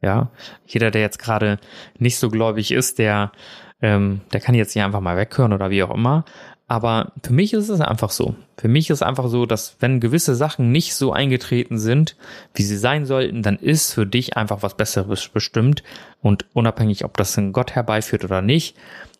Ja, 0.00 0.30
jeder, 0.66 0.90
der 0.90 1.00
jetzt 1.00 1.18
gerade 1.18 1.58
nicht 1.98 2.18
so 2.18 2.28
gläubig 2.28 2.72
ist, 2.72 2.98
der, 2.98 3.32
ähm, 3.80 4.20
der 4.32 4.40
kann 4.40 4.54
jetzt 4.54 4.72
hier 4.72 4.84
einfach 4.84 5.00
mal 5.00 5.16
weghören 5.16 5.52
oder 5.52 5.70
wie 5.70 5.82
auch 5.82 5.94
immer. 5.94 6.24
Aber 6.66 7.12
für 7.22 7.32
mich 7.32 7.52
ist 7.52 7.68
es 7.68 7.80
einfach 7.80 8.10
so. 8.10 8.34
Für 8.56 8.68
mich 8.68 8.88
ist 8.88 8.98
es 8.98 9.02
einfach 9.02 9.28
so, 9.28 9.46
dass 9.46 9.76
wenn 9.80 10.00
gewisse 10.00 10.34
Sachen 10.34 10.72
nicht 10.72 10.94
so 10.94 11.12
eingetreten 11.12 11.78
sind, 11.78 12.16
wie 12.54 12.62
sie 12.62 12.78
sein 12.78 13.04
sollten, 13.04 13.42
dann 13.42 13.56
ist 13.56 13.92
für 13.92 14.06
dich 14.06 14.36
einfach 14.36 14.62
was 14.62 14.76
Besseres 14.76 15.28
bestimmt. 15.28 15.82
Und 16.20 16.46
unabhängig, 16.54 17.04
ob 17.04 17.16
das 17.16 17.36
ein 17.36 17.52
Gott 17.52 17.72
herbeiführt 17.72 18.24
oder 18.24 18.42
nicht, 18.42 18.76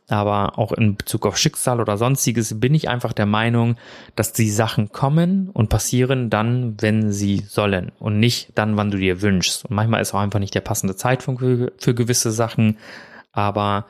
aber 0.09 0.59
auch 0.59 0.73
in 0.73 0.97
Bezug 0.97 1.27
auf 1.27 1.39
Schicksal 1.39 1.81
oder 1.81 1.97
sonstiges 1.97 2.61
bin 2.61 2.75
ich 2.75 2.89
einfach 2.89 3.13
der 3.13 3.27
Meinung, 3.27 3.77
dass 4.17 4.33
die 4.33 4.51
Sachen 4.51 4.91
kommen 4.91 5.49
und 5.51 5.69
passieren 5.69 6.29
dann, 6.29 6.81
wenn 6.81 7.13
sie 7.13 7.39
sollen 7.39 7.93
und 7.99 8.19
nicht 8.19 8.51
dann, 8.57 8.77
wann 8.77 8.91
du 8.91 8.99
dir 8.99 9.23
wünschst. 9.23 9.65
Und 9.65 9.77
manchmal 9.77 10.03
ist 10.03 10.13
auch 10.15 10.21
einfach 10.21 10.41
nicht 10.41 10.55
der 10.55 10.61
passende 10.61 10.97
Zeitpunkt 10.97 11.41
für, 11.41 11.73
für 11.79 11.95
gewisse 11.95 12.33
Sachen, 12.33 12.79
aber 13.33 13.87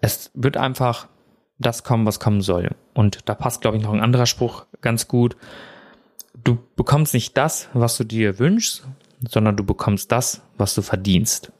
es 0.00 0.30
wird 0.34 0.56
einfach 0.56 1.08
das 1.58 1.84
kommen, 1.84 2.06
was 2.06 2.20
kommen 2.20 2.40
soll. 2.40 2.70
Und 2.94 3.28
da 3.28 3.34
passt, 3.34 3.60
glaube 3.60 3.76
ich, 3.76 3.82
noch 3.82 3.92
ein 3.92 4.00
anderer 4.00 4.26
Spruch 4.26 4.66
ganz 4.80 5.08
gut. 5.08 5.36
Du 6.42 6.58
bekommst 6.76 7.14
nicht 7.14 7.36
das, 7.36 7.68
was 7.74 7.96
du 7.96 8.04
dir 8.04 8.38
wünschst, 8.38 8.86
sondern 9.28 9.56
du 9.56 9.64
bekommst 9.64 10.10
das, 10.12 10.42
was 10.58 10.74
du 10.74 10.82
verdienst. 10.82 11.52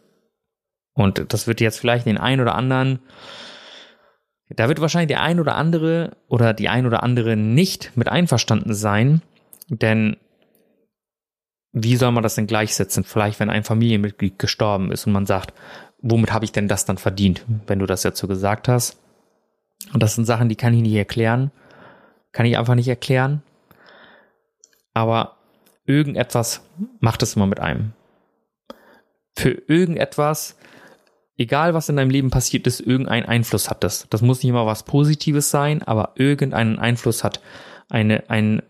Und 0.94 1.32
das 1.32 1.46
wird 1.46 1.60
jetzt 1.60 1.78
vielleicht 1.78 2.06
den 2.06 2.18
einen 2.18 2.40
oder 2.40 2.54
anderen, 2.54 3.00
da 4.50 4.68
wird 4.68 4.80
wahrscheinlich 4.80 5.08
der 5.08 5.22
ein 5.22 5.40
oder 5.40 5.56
andere 5.56 6.16
oder 6.28 6.52
die 6.52 6.68
ein 6.68 6.86
oder 6.86 7.02
andere 7.02 7.36
nicht 7.36 7.92
mit 7.96 8.08
einverstanden 8.08 8.74
sein, 8.74 9.22
denn 9.68 10.16
wie 11.72 11.96
soll 11.96 12.12
man 12.12 12.22
das 12.22 12.36
denn 12.36 12.46
gleichsetzen? 12.46 13.02
Vielleicht, 13.04 13.40
wenn 13.40 13.50
ein 13.50 13.64
Familienmitglied 13.64 14.38
gestorben 14.38 14.92
ist 14.92 15.06
und 15.06 15.12
man 15.12 15.26
sagt, 15.26 15.52
womit 16.00 16.32
habe 16.32 16.44
ich 16.44 16.52
denn 16.52 16.68
das 16.68 16.84
dann 16.84 16.98
verdient, 16.98 17.44
wenn 17.66 17.80
du 17.80 17.86
das 17.86 18.04
jetzt 18.04 18.18
so 18.18 18.28
gesagt 18.28 18.68
hast? 18.68 18.98
Und 19.92 20.02
das 20.02 20.14
sind 20.14 20.24
Sachen, 20.24 20.48
die 20.48 20.56
kann 20.56 20.72
ich 20.72 20.82
nicht 20.82 20.94
erklären. 20.94 21.50
Kann 22.32 22.46
ich 22.46 22.56
einfach 22.56 22.76
nicht 22.76 22.88
erklären. 22.88 23.42
Aber 24.92 25.36
irgendetwas 25.84 26.62
macht 27.00 27.22
es 27.22 27.34
immer 27.34 27.46
mit 27.46 27.58
einem. 27.58 27.92
Für 29.36 29.50
irgendetwas, 29.50 30.56
egal 31.36 31.74
was 31.74 31.88
in 31.88 31.96
deinem 31.96 32.10
Leben 32.10 32.30
passiert 32.30 32.66
ist, 32.66 32.80
irgendeinen 32.80 33.26
Einfluss 33.26 33.70
hat 33.70 33.84
das. 33.84 34.06
Das 34.10 34.22
muss 34.22 34.38
nicht 34.38 34.50
immer 34.50 34.66
was 34.66 34.84
Positives 34.84 35.50
sein, 35.50 35.82
aber 35.82 36.12
irgendeinen 36.16 36.78
Einfluss 36.78 37.24
hat 37.24 37.40
eine, 37.88 38.28
ein, 38.30 38.62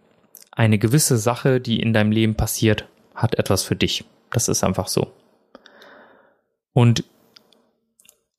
eine 0.53 0.79
gewisse 0.79 1.18
Sache, 1.18 1.61
die 1.61 1.81
in 1.81 1.92
deinem 1.92 2.12
Leben 2.12 2.35
passiert, 2.35 2.88
hat 3.14 3.37
etwas 3.37 3.62
für 3.62 3.77
dich. 3.77 4.05
Das 4.31 4.48
ist 4.48 4.64
einfach 4.64 4.88
so. 4.88 5.12
Und 6.72 7.05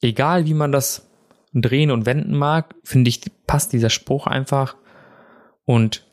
egal 0.02 0.46
wie 0.46 0.54
man 0.54 0.72
das 0.72 1.08
drehen 1.54 1.92
und 1.92 2.06
wenden 2.06 2.36
mag, 2.36 2.76
finde 2.84 3.10
ich, 3.10 3.22
passt 3.48 3.74
dieser 3.74 3.90
Spruch 3.90 4.28
einfach. 4.28 4.76
Und 5.64 6.06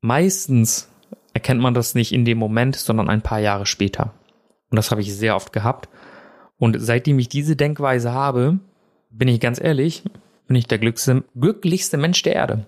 meistens 0.00 0.88
erkennt 1.34 1.60
man 1.60 1.74
das 1.74 1.94
nicht 1.94 2.12
in 2.12 2.24
dem 2.24 2.38
Moment, 2.38 2.76
sondern 2.76 3.10
ein 3.10 3.22
paar 3.22 3.38
Jahre 3.38 3.66
später. 3.66 4.14
Und 4.70 4.76
das 4.76 4.90
habe 4.90 5.02
ich 5.02 5.14
sehr 5.14 5.36
oft 5.36 5.52
gehabt. 5.52 5.88
Und 6.60 6.76
seitdem 6.78 7.18
ich 7.18 7.30
diese 7.30 7.56
Denkweise 7.56 8.12
habe, 8.12 8.60
bin 9.08 9.28
ich 9.28 9.40
ganz 9.40 9.58
ehrlich, 9.58 10.04
bin 10.46 10.56
ich 10.56 10.66
der 10.66 10.78
glücklichste, 10.78 11.24
glücklichste 11.34 11.96
Mensch 11.96 12.22
der 12.22 12.34
Erde. 12.34 12.66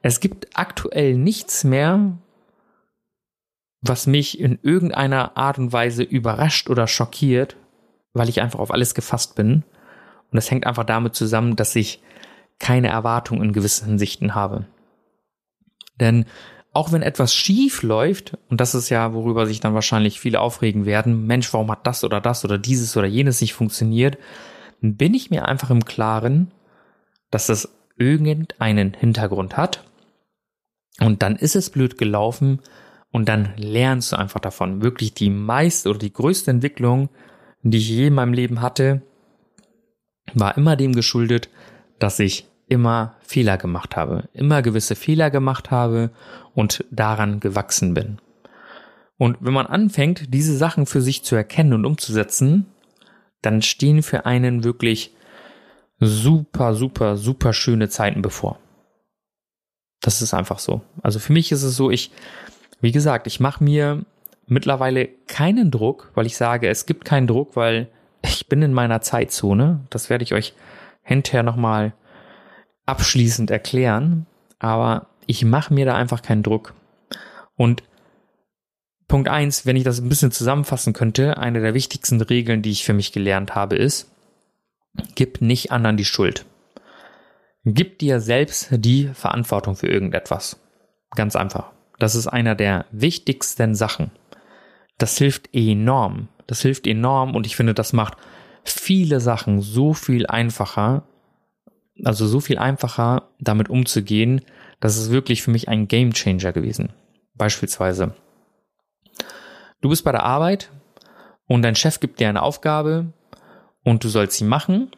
Es 0.00 0.20
gibt 0.20 0.48
aktuell 0.54 1.14
nichts 1.14 1.62
mehr, 1.62 2.16
was 3.82 4.06
mich 4.06 4.40
in 4.40 4.58
irgendeiner 4.62 5.36
Art 5.36 5.58
und 5.58 5.74
Weise 5.74 6.02
überrascht 6.02 6.70
oder 6.70 6.86
schockiert, 6.86 7.56
weil 8.14 8.30
ich 8.30 8.40
einfach 8.40 8.60
auf 8.60 8.72
alles 8.72 8.94
gefasst 8.94 9.34
bin. 9.34 9.56
Und 10.30 10.36
das 10.36 10.50
hängt 10.50 10.66
einfach 10.66 10.84
damit 10.84 11.14
zusammen, 11.14 11.54
dass 11.54 11.76
ich 11.76 12.02
keine 12.58 12.88
Erwartung 12.88 13.42
in 13.42 13.52
gewissen 13.52 13.88
Hinsichten 13.88 14.34
habe. 14.34 14.64
Denn 16.00 16.24
auch 16.72 16.92
wenn 16.92 17.02
etwas 17.02 17.34
schief 17.34 17.82
läuft, 17.82 18.36
und 18.48 18.60
das 18.60 18.74
ist 18.74 18.88
ja, 18.88 19.12
worüber 19.12 19.46
sich 19.46 19.60
dann 19.60 19.74
wahrscheinlich 19.74 20.20
viele 20.20 20.40
aufregen 20.40 20.86
werden, 20.86 21.26
Mensch, 21.26 21.52
warum 21.52 21.70
hat 21.70 21.86
das 21.86 22.04
oder 22.04 22.20
das 22.20 22.44
oder 22.44 22.58
dieses 22.58 22.96
oder 22.96 23.06
jenes 23.06 23.40
nicht 23.40 23.54
funktioniert, 23.54 24.18
bin 24.80 25.14
ich 25.14 25.30
mir 25.30 25.46
einfach 25.46 25.70
im 25.70 25.84
Klaren, 25.84 26.52
dass 27.30 27.46
das 27.46 27.68
irgendeinen 27.96 28.94
Hintergrund 28.94 29.56
hat. 29.56 29.84
Und 31.00 31.22
dann 31.22 31.36
ist 31.36 31.56
es 31.56 31.70
blöd 31.70 31.98
gelaufen 31.98 32.60
und 33.10 33.28
dann 33.28 33.52
lernst 33.56 34.12
du 34.12 34.16
einfach 34.16 34.40
davon. 34.40 34.82
Wirklich 34.82 35.14
die 35.14 35.30
meiste 35.30 35.88
oder 35.88 35.98
die 35.98 36.12
größte 36.12 36.50
Entwicklung, 36.50 37.08
die 37.62 37.78
ich 37.78 37.88
je 37.88 38.08
in 38.08 38.14
meinem 38.14 38.32
Leben 38.32 38.60
hatte, 38.60 39.02
war 40.34 40.56
immer 40.56 40.76
dem 40.76 40.94
geschuldet, 40.94 41.48
dass 41.98 42.18
ich 42.18 42.46
immer 42.68 43.16
Fehler 43.20 43.56
gemacht 43.56 43.96
habe, 43.96 44.28
immer 44.32 44.62
gewisse 44.62 44.94
Fehler 44.94 45.30
gemacht 45.30 45.70
habe 45.70 46.10
und 46.58 46.84
daran 46.90 47.38
gewachsen 47.38 47.94
bin. 47.94 48.18
Und 49.16 49.36
wenn 49.38 49.52
man 49.52 49.68
anfängt, 49.68 50.34
diese 50.34 50.56
Sachen 50.56 50.86
für 50.86 51.00
sich 51.00 51.22
zu 51.22 51.36
erkennen 51.36 51.72
und 51.72 51.84
umzusetzen, 51.84 52.66
dann 53.42 53.62
stehen 53.62 54.02
für 54.02 54.26
einen 54.26 54.64
wirklich 54.64 55.14
super, 56.00 56.74
super, 56.74 57.16
super 57.16 57.52
schöne 57.52 57.88
Zeiten 57.88 58.22
bevor. 58.22 58.58
Das 60.00 60.20
ist 60.20 60.34
einfach 60.34 60.58
so. 60.58 60.80
Also 61.00 61.20
für 61.20 61.32
mich 61.32 61.52
ist 61.52 61.62
es 61.62 61.76
so, 61.76 61.92
ich, 61.92 62.10
wie 62.80 62.90
gesagt, 62.90 63.28
ich 63.28 63.38
mache 63.38 63.62
mir 63.62 64.04
mittlerweile 64.48 65.06
keinen 65.28 65.70
Druck, 65.70 66.10
weil 66.16 66.26
ich 66.26 66.36
sage, 66.36 66.68
es 66.68 66.86
gibt 66.86 67.04
keinen 67.04 67.28
Druck, 67.28 67.54
weil 67.54 67.88
ich 68.22 68.48
bin 68.48 68.62
in 68.62 68.72
meiner 68.72 69.00
Zeitzone. 69.00 69.86
Das 69.90 70.10
werde 70.10 70.24
ich 70.24 70.34
euch 70.34 70.54
hinterher 71.02 71.44
nochmal 71.44 71.92
abschließend 72.84 73.48
erklären. 73.52 74.26
Aber 74.58 75.06
ich 75.28 75.44
mache 75.44 75.72
mir 75.72 75.84
da 75.84 75.94
einfach 75.94 76.22
keinen 76.22 76.42
Druck. 76.42 76.74
Und 77.54 77.84
Punkt 79.06 79.28
eins, 79.28 79.66
wenn 79.66 79.76
ich 79.76 79.84
das 79.84 80.00
ein 80.00 80.08
bisschen 80.08 80.32
zusammenfassen 80.32 80.94
könnte, 80.94 81.36
eine 81.36 81.60
der 81.60 81.74
wichtigsten 81.74 82.20
Regeln, 82.20 82.62
die 82.62 82.70
ich 82.70 82.84
für 82.84 82.94
mich 82.94 83.12
gelernt 83.12 83.54
habe, 83.54 83.76
ist, 83.76 84.10
gib 85.14 85.40
nicht 85.40 85.70
anderen 85.70 85.96
die 85.96 86.04
Schuld. 86.04 86.46
Gib 87.64 87.98
dir 87.98 88.20
selbst 88.20 88.68
die 88.70 89.08
Verantwortung 89.08 89.76
für 89.76 89.88
irgendetwas. 89.88 90.60
Ganz 91.14 91.36
einfach. 91.36 91.72
Das 91.98 92.14
ist 92.14 92.26
einer 92.26 92.54
der 92.54 92.86
wichtigsten 92.90 93.74
Sachen. 93.74 94.10
Das 94.96 95.18
hilft 95.18 95.50
enorm. 95.52 96.28
Das 96.46 96.62
hilft 96.62 96.86
enorm 96.86 97.36
und 97.36 97.46
ich 97.46 97.54
finde, 97.54 97.74
das 97.74 97.92
macht 97.92 98.16
viele 98.64 99.20
Sachen 99.20 99.60
so 99.60 99.92
viel 99.92 100.26
einfacher, 100.26 101.02
also 102.02 102.26
so 102.26 102.40
viel 102.40 102.58
einfacher 102.58 103.28
damit 103.38 103.68
umzugehen, 103.68 104.42
das 104.80 104.96
ist 104.96 105.10
wirklich 105.10 105.42
für 105.42 105.50
mich 105.50 105.68
ein 105.68 105.88
Game 105.88 106.12
Changer 106.12 106.52
gewesen. 106.52 106.92
Beispielsweise, 107.34 108.14
du 109.80 109.88
bist 109.88 110.04
bei 110.04 110.12
der 110.12 110.24
Arbeit 110.24 110.70
und 111.46 111.62
dein 111.62 111.74
Chef 111.74 112.00
gibt 112.00 112.20
dir 112.20 112.28
eine 112.28 112.42
Aufgabe 112.42 113.12
und 113.84 114.04
du 114.04 114.08
sollst 114.08 114.36
sie 114.36 114.44
machen 114.44 114.90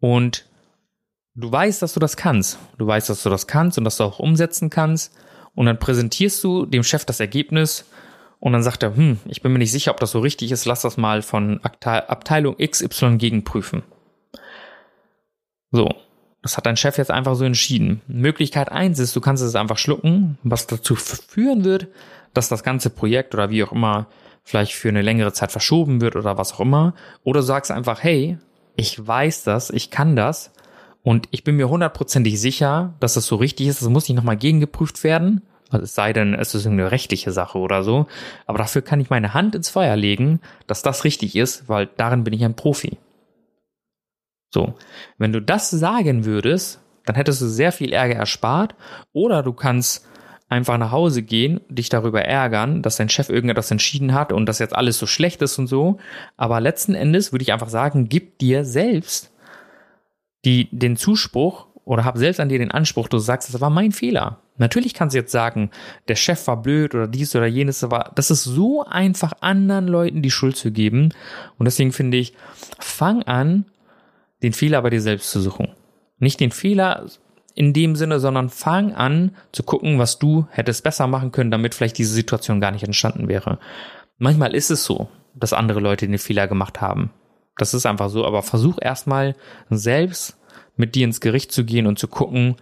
und 0.00 0.46
du 1.34 1.50
weißt, 1.50 1.80
dass 1.82 1.94
du 1.94 2.00
das 2.00 2.16
kannst. 2.16 2.58
Du 2.78 2.86
weißt, 2.86 3.08
dass 3.08 3.22
du 3.22 3.30
das 3.30 3.46
kannst 3.46 3.78
und 3.78 3.84
dass 3.84 3.96
du 3.96 4.04
auch 4.04 4.18
umsetzen 4.18 4.70
kannst 4.70 5.14
und 5.54 5.66
dann 5.66 5.78
präsentierst 5.78 6.42
du 6.44 6.66
dem 6.66 6.82
Chef 6.82 7.04
das 7.04 7.20
Ergebnis 7.20 7.84
und 8.40 8.52
dann 8.52 8.62
sagt 8.62 8.82
er, 8.82 8.96
hm, 8.96 9.18
ich 9.26 9.42
bin 9.42 9.52
mir 9.52 9.58
nicht 9.58 9.70
sicher, 9.72 9.92
ob 9.92 10.00
das 10.00 10.10
so 10.10 10.20
richtig 10.20 10.50
ist, 10.50 10.64
lass 10.64 10.82
das 10.82 10.96
mal 10.96 11.22
von 11.22 11.60
Abteilung 11.62 12.56
XY 12.56 13.18
gegenprüfen. 13.18 13.82
So, 15.70 15.88
das 16.42 16.56
hat 16.56 16.66
dein 16.66 16.76
Chef 16.76 16.98
jetzt 16.98 17.10
einfach 17.10 17.36
so 17.36 17.44
entschieden. 17.44 18.02
Möglichkeit 18.08 18.70
eins 18.70 18.98
ist, 18.98 19.14
du 19.14 19.20
kannst 19.20 19.42
es 19.42 19.54
einfach 19.54 19.78
schlucken, 19.78 20.38
was 20.42 20.66
dazu 20.66 20.96
führen 20.96 21.64
wird, 21.64 21.86
dass 22.34 22.48
das 22.48 22.64
ganze 22.64 22.90
Projekt 22.90 23.34
oder 23.34 23.50
wie 23.50 23.62
auch 23.62 23.72
immer 23.72 24.08
vielleicht 24.42 24.72
für 24.72 24.88
eine 24.88 25.02
längere 25.02 25.32
Zeit 25.32 25.52
verschoben 25.52 26.00
wird 26.00 26.16
oder 26.16 26.36
was 26.36 26.54
auch 26.54 26.60
immer. 26.60 26.94
Oder 27.22 27.40
du 27.40 27.46
sagst 27.46 27.70
einfach, 27.70 28.02
hey, 28.02 28.38
ich 28.74 29.06
weiß 29.06 29.44
das, 29.44 29.70
ich 29.70 29.90
kann 29.90 30.16
das 30.16 30.52
und 31.02 31.28
ich 31.30 31.44
bin 31.44 31.56
mir 31.56 31.68
hundertprozentig 31.68 32.40
sicher, 32.40 32.94
dass 32.98 33.14
das 33.14 33.26
so 33.26 33.36
richtig 33.36 33.68
ist. 33.68 33.80
Das 33.80 33.88
muss 33.88 34.08
nicht 34.08 34.16
nochmal 34.16 34.36
gegengeprüft 34.36 35.04
werden. 35.04 35.42
Also 35.70 35.84
es 35.84 35.94
sei 35.94 36.12
denn, 36.12 36.34
es 36.34 36.54
ist 36.54 36.66
eine 36.66 36.90
rechtliche 36.90 37.32
Sache 37.32 37.58
oder 37.58 37.82
so. 37.82 38.06
Aber 38.46 38.58
dafür 38.58 38.82
kann 38.82 39.00
ich 39.00 39.10
meine 39.10 39.32
Hand 39.32 39.54
ins 39.54 39.70
Feuer 39.70 39.96
legen, 39.96 40.40
dass 40.66 40.82
das 40.82 41.04
richtig 41.04 41.36
ist, 41.36 41.68
weil 41.68 41.88
darin 41.96 42.24
bin 42.24 42.34
ich 42.34 42.44
ein 42.44 42.56
Profi. 42.56 42.98
So. 44.52 44.74
Wenn 45.18 45.32
du 45.32 45.40
das 45.40 45.70
sagen 45.70 46.24
würdest, 46.24 46.80
dann 47.04 47.16
hättest 47.16 47.40
du 47.40 47.46
sehr 47.46 47.72
viel 47.72 47.92
Ärger 47.92 48.14
erspart. 48.14 48.74
Oder 49.12 49.42
du 49.42 49.52
kannst 49.52 50.06
einfach 50.48 50.76
nach 50.76 50.92
Hause 50.92 51.22
gehen, 51.22 51.60
dich 51.68 51.88
darüber 51.88 52.22
ärgern, 52.22 52.82
dass 52.82 52.96
dein 52.96 53.08
Chef 53.08 53.30
irgendetwas 53.30 53.70
entschieden 53.70 54.12
hat 54.12 54.32
und 54.32 54.46
dass 54.46 54.58
jetzt 54.58 54.76
alles 54.76 54.98
so 54.98 55.06
schlecht 55.06 55.40
ist 55.40 55.58
und 55.58 55.66
so. 55.66 55.98
Aber 56.36 56.60
letzten 56.60 56.94
Endes 56.94 57.32
würde 57.32 57.42
ich 57.42 57.52
einfach 57.52 57.70
sagen, 57.70 58.08
gib 58.08 58.38
dir 58.38 58.64
selbst 58.64 59.32
die, 60.44 60.68
den 60.70 60.96
Zuspruch 60.96 61.66
oder 61.84 62.04
hab 62.04 62.18
selbst 62.18 62.38
an 62.38 62.48
dir 62.48 62.58
den 62.58 62.70
Anspruch, 62.70 63.08
du 63.08 63.18
sagst, 63.18 63.52
das 63.52 63.60
war 63.60 63.70
mein 63.70 63.92
Fehler. 63.92 64.40
Natürlich 64.58 64.94
kannst 64.94 65.14
du 65.14 65.18
jetzt 65.18 65.32
sagen, 65.32 65.70
der 66.08 66.14
Chef 66.14 66.46
war 66.46 66.60
blöd 66.60 66.94
oder 66.94 67.08
dies 67.08 67.34
oder 67.34 67.46
jenes, 67.46 67.82
aber 67.82 68.12
das 68.14 68.30
ist 68.30 68.44
so 68.44 68.84
einfach, 68.84 69.32
anderen 69.40 69.88
Leuten 69.88 70.22
die 70.22 70.30
Schuld 70.30 70.56
zu 70.56 70.70
geben. 70.70 71.08
Und 71.58 71.64
deswegen 71.64 71.92
finde 71.92 72.18
ich, 72.18 72.34
fang 72.78 73.22
an, 73.22 73.64
den 74.42 74.52
Fehler 74.52 74.82
bei 74.82 74.90
dir 74.90 75.00
selbst 75.00 75.30
zu 75.30 75.40
suchen. 75.40 75.68
Nicht 76.18 76.40
den 76.40 76.50
Fehler 76.50 77.06
in 77.54 77.72
dem 77.72 77.96
Sinne, 77.96 78.18
sondern 78.18 78.48
fang 78.48 78.94
an 78.94 79.36
zu 79.52 79.62
gucken, 79.62 79.98
was 79.98 80.18
du 80.18 80.46
hättest 80.50 80.84
besser 80.84 81.06
machen 81.06 81.32
können, 81.32 81.50
damit 81.50 81.74
vielleicht 81.74 81.98
diese 81.98 82.14
Situation 82.14 82.60
gar 82.60 82.70
nicht 82.70 82.84
entstanden 82.84 83.28
wäre. 83.28 83.58
Manchmal 84.18 84.54
ist 84.54 84.70
es 84.70 84.84
so, 84.84 85.08
dass 85.34 85.52
andere 85.52 85.80
Leute 85.80 86.06
den 86.06 86.18
Fehler 86.18 86.48
gemacht 86.48 86.80
haben. 86.80 87.10
Das 87.56 87.74
ist 87.74 87.86
einfach 87.86 88.08
so. 88.08 88.24
Aber 88.24 88.42
versuch 88.42 88.78
erstmal 88.80 89.34
selbst 89.68 90.38
mit 90.76 90.94
dir 90.94 91.04
ins 91.04 91.20
Gericht 91.20 91.52
zu 91.52 91.64
gehen 91.64 91.86
und 91.86 91.98
zu 91.98 92.08
gucken, 92.08 92.56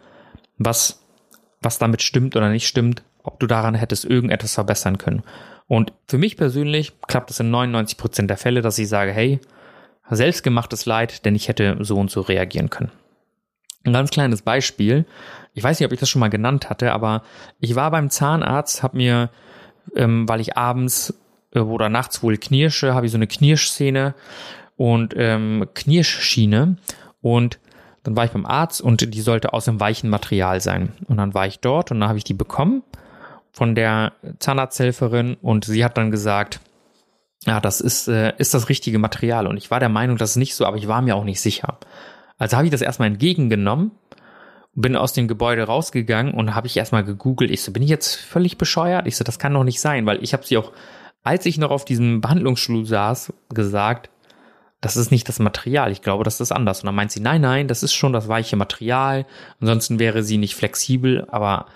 was, 0.58 1.04
was 1.60 1.78
damit 1.78 2.02
stimmt 2.02 2.36
oder 2.36 2.50
nicht 2.50 2.66
stimmt, 2.66 3.02
ob 3.22 3.38
du 3.38 3.46
daran 3.46 3.74
hättest 3.74 4.04
irgendetwas 4.04 4.54
verbessern 4.54 4.98
können. 4.98 5.22
Und 5.68 5.92
für 6.08 6.18
mich 6.18 6.36
persönlich 6.36 6.92
klappt 7.06 7.30
es 7.30 7.38
in 7.38 7.50
99 7.50 7.96
Prozent 7.96 8.30
der 8.30 8.36
Fälle, 8.36 8.60
dass 8.60 8.78
ich 8.78 8.88
sage, 8.88 9.12
hey, 9.12 9.38
selbstgemachtes 10.16 10.86
Leid, 10.86 11.24
denn 11.24 11.34
ich 11.34 11.48
hätte 11.48 11.78
so 11.80 11.96
und 11.96 12.10
so 12.10 12.20
reagieren 12.20 12.70
können. 12.70 12.90
Ein 13.84 13.92
ganz 13.92 14.10
kleines 14.10 14.42
Beispiel. 14.42 15.06
Ich 15.54 15.64
weiß 15.64 15.80
nicht, 15.80 15.86
ob 15.86 15.92
ich 15.92 16.00
das 16.00 16.08
schon 16.08 16.20
mal 16.20 16.28
genannt 16.28 16.68
hatte, 16.68 16.92
aber 16.92 17.22
ich 17.60 17.74
war 17.74 17.90
beim 17.90 18.10
Zahnarzt, 18.10 18.82
habe 18.82 18.96
mir, 18.96 19.30
ähm, 19.96 20.28
weil 20.28 20.40
ich 20.40 20.56
abends 20.56 21.14
äh, 21.54 21.60
oder 21.60 21.88
nachts 21.88 22.22
wohl 22.22 22.36
knirsche, 22.36 22.94
habe 22.94 23.06
ich 23.06 23.12
so 23.12 23.18
eine 23.18 23.26
Knirschszene 23.26 24.14
und 24.76 25.14
ähm, 25.16 25.66
Knirschschiene 25.74 26.76
und 27.22 27.58
dann 28.02 28.16
war 28.16 28.24
ich 28.24 28.30
beim 28.30 28.46
Arzt 28.46 28.80
und 28.80 29.14
die 29.14 29.20
sollte 29.20 29.52
aus 29.52 29.68
einem 29.68 29.80
weichen 29.80 30.08
Material 30.08 30.60
sein. 30.60 30.92
Und 31.06 31.18
dann 31.18 31.34
war 31.34 31.46
ich 31.46 31.60
dort 31.60 31.90
und 31.90 32.00
dann 32.00 32.08
habe 32.08 32.18
ich 32.18 32.24
die 32.24 32.34
bekommen 32.34 32.82
von 33.52 33.74
der 33.74 34.12
Zahnarzthelferin 34.38 35.36
und 35.42 35.64
sie 35.64 35.84
hat 35.84 35.98
dann 35.98 36.10
gesagt, 36.10 36.60
ja, 37.46 37.60
das 37.60 37.80
ist, 37.80 38.08
äh, 38.08 38.34
ist 38.38 38.54
das 38.54 38.68
richtige 38.68 38.98
Material. 38.98 39.46
Und 39.46 39.56
ich 39.56 39.70
war 39.70 39.80
der 39.80 39.88
Meinung, 39.88 40.16
das 40.16 40.30
ist 40.30 40.36
nicht 40.36 40.54
so, 40.54 40.66
aber 40.66 40.76
ich 40.76 40.88
war 40.88 41.00
mir 41.02 41.16
auch 41.16 41.24
nicht 41.24 41.40
sicher. 41.40 41.78
Also 42.38 42.56
habe 42.56 42.66
ich 42.66 42.70
das 42.70 42.82
erstmal 42.82 43.08
entgegengenommen, 43.08 43.92
bin 44.74 44.96
aus 44.96 45.12
dem 45.12 45.28
Gebäude 45.28 45.64
rausgegangen 45.64 46.34
und 46.34 46.54
habe 46.54 46.66
ich 46.66 46.76
erstmal 46.76 47.04
gegoogelt. 47.04 47.50
Ich 47.50 47.62
so, 47.62 47.72
bin 47.72 47.82
ich 47.82 47.90
jetzt 47.90 48.14
völlig 48.14 48.58
bescheuert? 48.58 49.06
Ich 49.06 49.16
so, 49.16 49.24
das 49.24 49.38
kann 49.38 49.54
doch 49.54 49.64
nicht 49.64 49.80
sein, 49.80 50.06
weil 50.06 50.22
ich 50.22 50.32
habe 50.32 50.46
sie 50.46 50.56
auch, 50.56 50.72
als 51.22 51.46
ich 51.46 51.58
noch 51.58 51.70
auf 51.70 51.84
diesem 51.84 52.20
Behandlungsstuhl 52.20 52.86
saß, 52.86 53.32
gesagt, 53.50 54.10
das 54.80 54.96
ist 54.96 55.10
nicht 55.10 55.28
das 55.28 55.38
Material, 55.38 55.92
ich 55.92 56.00
glaube, 56.00 56.24
das 56.24 56.40
ist 56.40 56.52
anders. 56.52 56.80
Und 56.80 56.86
dann 56.86 56.94
meint 56.94 57.12
sie, 57.12 57.20
nein, 57.20 57.42
nein, 57.42 57.68
das 57.68 57.82
ist 57.82 57.92
schon 57.92 58.14
das 58.14 58.28
weiche 58.28 58.56
Material, 58.56 59.26
ansonsten 59.60 59.98
wäre 59.98 60.22
sie 60.22 60.38
nicht 60.38 60.54
flexibel, 60.54 61.26
aber 61.30 61.66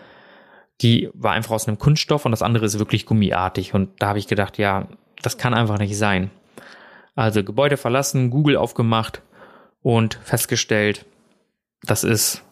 die 0.81 1.11
war 1.13 1.33
einfach 1.33 1.53
aus 1.53 1.69
einem 1.69 1.79
Kunststoff 1.79 2.25
und 2.25 2.31
das 2.31 2.43
andere 2.43 2.65
ist 2.65 2.79
wirklich 2.79 3.05
gummiartig. 3.07 3.75
Und 3.75 3.91
da 4.01 4.09
habe 4.09 4.19
ich 4.19 4.27
gedacht, 4.27 4.57
ja, 4.57 4.89
das 5.23 5.39
kann 5.39 5.55
einfach 5.55 5.79
nicht 5.79 5.97
sein. 5.97 6.31
Also 7.15 7.45
Gebäude 7.45 7.77
verlassen, 7.77 8.31
Google 8.31 8.57
aufgemacht 8.57 9.23
und 9.83 10.19
festgestellt, 10.23 11.07
das 11.83 12.05
ist 12.05 12.43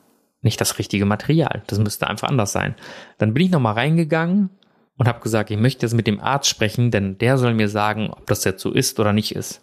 nicht 0.43 0.61
das 0.61 0.79
richtige 0.79 1.05
Material. 1.05 1.63
Das 1.67 1.79
müsste 1.79 2.09
einfach 2.09 2.29
anders 2.29 2.53
sein. 2.53 2.75
Dann 3.19 3.35
bin 3.35 3.45
ich 3.45 3.51
nochmal 3.51 3.75
reingegangen 3.75 4.51
und 4.99 5.09
habe 5.09 5.21
gesagt, 5.21 5.51
ich 5.51 5.59
möchte 5.59 5.87
jetzt 5.87 5.95
mit 5.95 6.07
dem 6.07 6.21
Arzt 6.21 6.49
sprechen, 6.49 6.91
denn 6.91 7.19
der 7.19 7.39
soll 7.39 7.55
mir 7.55 7.69
sagen, 7.69 8.11
ob 8.11 8.27
das 8.27 8.45
jetzt 8.45 8.63
so 8.63 8.73
ist 8.73 9.01
oder 9.01 9.13
nicht 9.13 9.35
ist. 9.35 9.61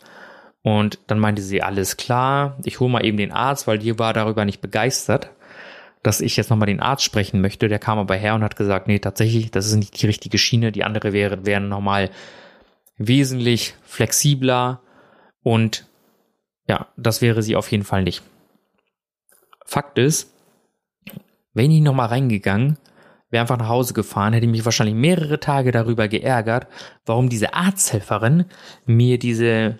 Und 0.62 1.00
dann 1.08 1.20
meinte 1.20 1.42
sie, 1.42 1.62
alles 1.62 1.98
klar, 1.98 2.58
ich 2.64 2.80
hole 2.80 2.92
mal 2.92 3.06
eben 3.06 3.18
den 3.18 3.32
Arzt, 3.32 3.68
weil 3.68 3.80
die 3.80 3.98
war 4.00 4.14
darüber 4.14 4.44
nicht 4.46 4.62
begeistert, 4.62 5.30
dass 6.04 6.22
ich 6.22 6.36
jetzt 6.36 6.50
nochmal 6.50 6.68
den 6.68 6.82
Arzt 6.82 7.04
sprechen 7.04 7.42
möchte. 7.42 7.68
Der 7.68 7.80
kam 7.80 8.00
aber 8.00 8.16
her 8.16 8.36
und 8.36 8.44
hat 8.44 8.56
gesagt, 8.56 8.88
nee, 8.88 9.00
tatsächlich, 9.00 9.52
das 9.52 9.68
ist 9.68 9.76
nicht 9.76 10.02
die 10.02 10.08
richtige 10.08 10.38
Schiene. 10.38 10.72
Die 10.72 10.84
andere 10.84 11.14
wäre, 11.14 11.46
wären 11.46 11.70
nochmal 11.70 12.10
wesentlich 13.00 13.74
flexibler 13.84 14.82
und 15.42 15.88
ja, 16.68 16.88
das 16.98 17.22
wäre 17.22 17.42
sie 17.42 17.56
auf 17.56 17.72
jeden 17.72 17.84
Fall 17.84 18.04
nicht. 18.04 18.22
Fakt 19.66 19.98
ist, 19.98 20.32
wenn 21.54 21.72
ich 21.72 21.82
nochmal 21.82 22.10
reingegangen, 22.10 22.78
wäre 23.32 23.42
einfach 23.42 23.58
nach 23.58 23.70
Hause 23.70 23.94
gefahren, 23.94 24.34
hätte 24.34 24.46
ich 24.46 24.52
mich 24.52 24.66
wahrscheinlich 24.66 24.96
mehrere 24.96 25.40
Tage 25.40 25.72
darüber 25.72 26.08
geärgert, 26.08 26.68
warum 27.06 27.30
diese 27.30 27.54
Arzthelferin 27.54 28.46
mir 28.86 29.18
diese 29.18 29.80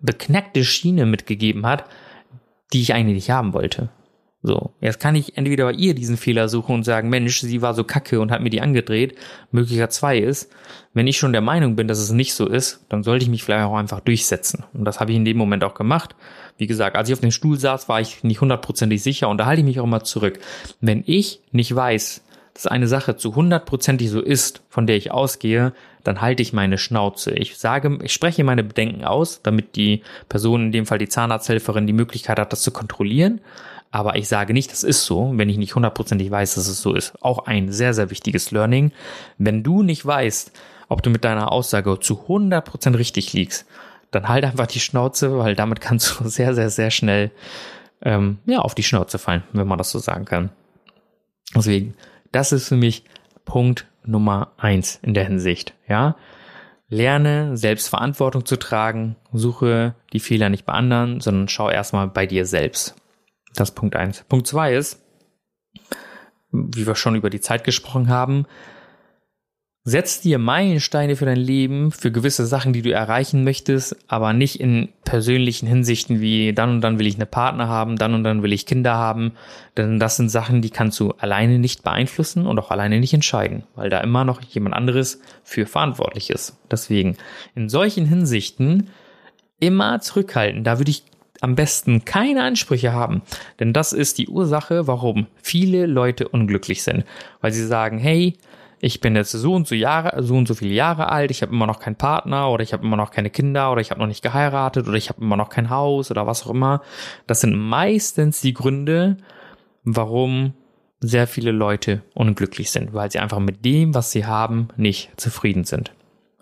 beknackte 0.00 0.64
Schiene 0.64 1.06
mitgegeben 1.06 1.66
hat, 1.66 1.84
die 2.72 2.82
ich 2.82 2.94
eigentlich 2.94 3.16
nicht 3.16 3.30
haben 3.30 3.52
wollte. 3.52 3.88
So, 4.46 4.70
jetzt 4.80 5.00
kann 5.00 5.16
ich 5.16 5.36
entweder 5.36 5.64
bei 5.64 5.72
ihr 5.72 5.92
diesen 5.92 6.16
Fehler 6.16 6.48
suchen 6.48 6.76
und 6.76 6.84
sagen, 6.84 7.08
Mensch, 7.08 7.40
sie 7.40 7.62
war 7.62 7.74
so 7.74 7.82
kacke 7.82 8.20
und 8.20 8.30
hat 8.30 8.42
mir 8.42 8.50
die 8.50 8.60
angedreht. 8.60 9.18
Möglicher 9.50 9.90
zwei 9.90 10.18
ist, 10.18 10.52
wenn 10.94 11.08
ich 11.08 11.18
schon 11.18 11.32
der 11.32 11.40
Meinung 11.40 11.74
bin, 11.74 11.88
dass 11.88 11.98
es 11.98 12.12
nicht 12.12 12.32
so 12.32 12.46
ist, 12.46 12.84
dann 12.88 13.02
sollte 13.02 13.24
ich 13.24 13.28
mich 13.28 13.42
vielleicht 13.42 13.64
auch 13.64 13.74
einfach 13.74 13.98
durchsetzen. 13.98 14.62
Und 14.72 14.84
das 14.84 15.00
habe 15.00 15.10
ich 15.10 15.16
in 15.16 15.24
dem 15.24 15.36
Moment 15.36 15.64
auch 15.64 15.74
gemacht. 15.74 16.14
Wie 16.58 16.68
gesagt, 16.68 16.94
als 16.94 17.08
ich 17.08 17.14
auf 17.14 17.20
dem 17.20 17.32
Stuhl 17.32 17.58
saß, 17.58 17.88
war 17.88 18.00
ich 18.00 18.22
nicht 18.22 18.40
hundertprozentig 18.40 19.02
sicher 19.02 19.28
und 19.28 19.38
da 19.38 19.46
halte 19.46 19.62
ich 19.62 19.66
mich 19.66 19.80
auch 19.80 19.84
immer 19.84 20.04
zurück. 20.04 20.38
Wenn 20.80 21.02
ich 21.06 21.40
nicht 21.50 21.74
weiß, 21.74 22.22
dass 22.54 22.68
eine 22.68 22.86
Sache 22.86 23.16
zu 23.16 23.34
hundertprozentig 23.34 24.08
so 24.10 24.20
ist, 24.20 24.62
von 24.68 24.86
der 24.86 24.96
ich 24.96 25.10
ausgehe, 25.10 25.72
dann 26.04 26.20
halte 26.20 26.42
ich 26.42 26.52
meine 26.52 26.78
Schnauze. 26.78 27.32
Ich 27.32 27.58
sage, 27.58 27.98
ich 28.00 28.12
spreche 28.12 28.44
meine 28.44 28.62
Bedenken 28.62 29.04
aus, 29.04 29.42
damit 29.42 29.74
die 29.74 30.02
Person, 30.28 30.66
in 30.66 30.72
dem 30.72 30.86
Fall 30.86 30.98
die 30.98 31.08
Zahnarzthelferin, 31.08 31.88
die 31.88 31.92
Möglichkeit 31.92 32.38
hat, 32.38 32.52
das 32.52 32.62
zu 32.62 32.70
kontrollieren. 32.70 33.40
Aber 33.96 34.16
ich 34.16 34.28
sage 34.28 34.52
nicht, 34.52 34.70
das 34.72 34.82
ist 34.82 35.06
so, 35.06 35.32
wenn 35.36 35.48
ich 35.48 35.56
nicht 35.56 35.74
hundertprozentig 35.74 36.30
weiß, 36.30 36.56
dass 36.56 36.68
es 36.68 36.82
so 36.82 36.92
ist. 36.92 37.14
Auch 37.22 37.46
ein 37.46 37.72
sehr, 37.72 37.94
sehr 37.94 38.10
wichtiges 38.10 38.50
Learning. 38.50 38.92
Wenn 39.38 39.62
du 39.62 39.82
nicht 39.82 40.04
weißt, 40.04 40.52
ob 40.90 41.02
du 41.02 41.08
mit 41.08 41.24
deiner 41.24 41.50
Aussage 41.50 41.98
zu 41.98 42.26
100% 42.28 42.98
richtig 42.98 43.32
liegst, 43.32 43.64
dann 44.10 44.28
halt 44.28 44.44
einfach 44.44 44.66
die 44.66 44.80
Schnauze, 44.80 45.38
weil 45.38 45.54
damit 45.54 45.80
kannst 45.80 46.20
du 46.20 46.28
sehr, 46.28 46.54
sehr, 46.54 46.68
sehr 46.68 46.90
schnell 46.90 47.30
ähm, 48.02 48.36
ja, 48.44 48.58
auf 48.58 48.74
die 48.74 48.82
Schnauze 48.82 49.18
fallen, 49.18 49.44
wenn 49.54 49.66
man 49.66 49.78
das 49.78 49.92
so 49.92 49.98
sagen 49.98 50.26
kann. 50.26 50.50
Deswegen, 51.54 51.94
das 52.32 52.52
ist 52.52 52.68
für 52.68 52.76
mich 52.76 53.02
Punkt 53.46 53.86
Nummer 54.04 54.52
eins 54.58 54.98
in 55.00 55.14
der 55.14 55.24
Hinsicht. 55.24 55.72
Ja, 55.88 56.16
lerne 56.90 57.56
Selbstverantwortung 57.56 58.44
zu 58.44 58.58
tragen, 58.58 59.16
suche 59.32 59.94
die 60.12 60.20
Fehler 60.20 60.50
nicht 60.50 60.66
bei 60.66 60.74
anderen, 60.74 61.22
sondern 61.22 61.48
schau 61.48 61.70
erstmal 61.70 62.08
bei 62.08 62.26
dir 62.26 62.44
selbst. 62.44 62.94
Das 63.56 63.70
ist 63.70 63.74
Punkt 63.74 63.96
eins. 63.96 64.24
Punkt 64.28 64.46
zwei 64.46 64.74
ist, 64.74 65.02
wie 66.52 66.86
wir 66.86 66.94
schon 66.94 67.16
über 67.16 67.30
die 67.30 67.40
Zeit 67.40 67.64
gesprochen 67.64 68.08
haben, 68.08 68.46
setz 69.86 70.20
dir 70.20 70.38
Meilensteine 70.38 71.14
für 71.14 71.26
dein 71.26 71.38
Leben, 71.38 71.92
für 71.92 72.10
gewisse 72.10 72.44
Sachen, 72.44 72.72
die 72.72 72.82
du 72.82 72.90
erreichen 72.90 73.44
möchtest, 73.44 73.96
aber 74.08 74.32
nicht 74.32 74.58
in 74.58 74.88
persönlichen 75.04 75.68
Hinsichten 75.68 76.20
wie 76.20 76.52
dann 76.52 76.70
und 76.70 76.80
dann 76.80 76.98
will 76.98 77.06
ich 77.06 77.14
eine 77.14 77.24
Partner 77.24 77.68
haben, 77.68 77.96
dann 77.96 78.12
und 78.12 78.24
dann 78.24 78.42
will 78.42 78.52
ich 78.52 78.66
Kinder 78.66 78.94
haben, 78.94 79.32
denn 79.76 80.00
das 80.00 80.16
sind 80.16 80.28
Sachen, 80.28 80.60
die 80.60 80.70
kannst 80.70 80.98
du 80.98 81.12
alleine 81.12 81.60
nicht 81.60 81.84
beeinflussen 81.84 82.48
und 82.48 82.58
auch 82.58 82.72
alleine 82.72 82.98
nicht 82.98 83.14
entscheiden, 83.14 83.62
weil 83.76 83.88
da 83.88 84.00
immer 84.00 84.24
noch 84.24 84.42
jemand 84.42 84.74
anderes 84.74 85.20
für 85.44 85.66
verantwortlich 85.66 86.30
ist. 86.30 86.56
Deswegen 86.68 87.16
in 87.54 87.68
solchen 87.68 88.06
Hinsichten 88.06 88.90
immer 89.60 90.00
zurückhalten. 90.00 90.64
Da 90.64 90.78
würde 90.78 90.90
ich 90.90 91.04
am 91.40 91.54
besten 91.54 92.04
keine 92.04 92.42
Ansprüche 92.42 92.92
haben. 92.92 93.22
Denn 93.60 93.72
das 93.72 93.92
ist 93.92 94.18
die 94.18 94.28
Ursache, 94.28 94.86
warum 94.86 95.26
viele 95.42 95.86
Leute 95.86 96.28
unglücklich 96.28 96.82
sind. 96.82 97.04
Weil 97.40 97.52
sie 97.52 97.66
sagen, 97.66 97.98
hey, 97.98 98.36
ich 98.78 99.00
bin 99.00 99.16
jetzt 99.16 99.32
so 99.32 99.54
und 99.54 99.66
so 99.66 99.74
Jahre, 99.74 100.22
so 100.22 100.34
und 100.34 100.46
so 100.46 100.54
viele 100.54 100.74
Jahre 100.74 101.08
alt, 101.08 101.30
ich 101.30 101.42
habe 101.42 101.52
immer 101.52 101.66
noch 101.66 101.80
keinen 101.80 101.96
Partner 101.96 102.50
oder 102.50 102.62
ich 102.62 102.72
habe 102.72 102.84
immer 102.84 102.96
noch 102.96 103.10
keine 103.10 103.30
Kinder 103.30 103.72
oder 103.72 103.80
ich 103.80 103.90
habe 103.90 104.00
noch 104.00 104.06
nicht 104.06 104.22
geheiratet 104.22 104.86
oder 104.86 104.96
ich 104.96 105.08
habe 105.08 105.22
immer 105.22 105.36
noch 105.36 105.48
kein 105.48 105.70
Haus 105.70 106.10
oder 106.10 106.26
was 106.26 106.46
auch 106.46 106.50
immer. 106.50 106.82
Das 107.26 107.40
sind 107.40 107.56
meistens 107.56 108.40
die 108.40 108.54
Gründe, 108.54 109.16
warum 109.84 110.52
sehr 111.00 111.26
viele 111.26 111.52
Leute 111.52 112.02
unglücklich 112.14 112.70
sind, 112.70 112.92
weil 112.92 113.10
sie 113.10 113.18
einfach 113.18 113.38
mit 113.38 113.64
dem, 113.64 113.94
was 113.94 114.10
sie 114.10 114.26
haben, 114.26 114.68
nicht 114.76 115.10
zufrieden 115.16 115.64
sind. 115.64 115.92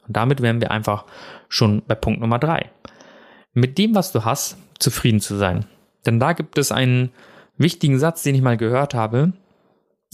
Und 0.07 0.17
damit 0.17 0.43
wären 0.43 0.61
wir 0.61 0.71
einfach 0.71 1.05
schon 1.49 1.83
bei 1.87 1.95
Punkt 1.95 2.21
Nummer 2.21 2.39
drei. 2.39 2.71
Mit 3.55 3.79
dem, 3.79 3.95
was 3.95 4.13
du 4.13 4.25
hast, 4.25 4.57
zufrieden 4.79 5.21
zu 5.21 5.37
sein. 5.37 5.65
Denn 6.05 6.21
da 6.21 6.33
gibt 6.33 6.59
es 6.59 6.73
einen 6.73 7.11
wichtigen 7.57 7.99
Satz, 7.99 8.23
den 8.23 8.35
ich 8.35 8.43
mal 8.43 8.57
gehört 8.57 8.95
habe. 8.95 9.33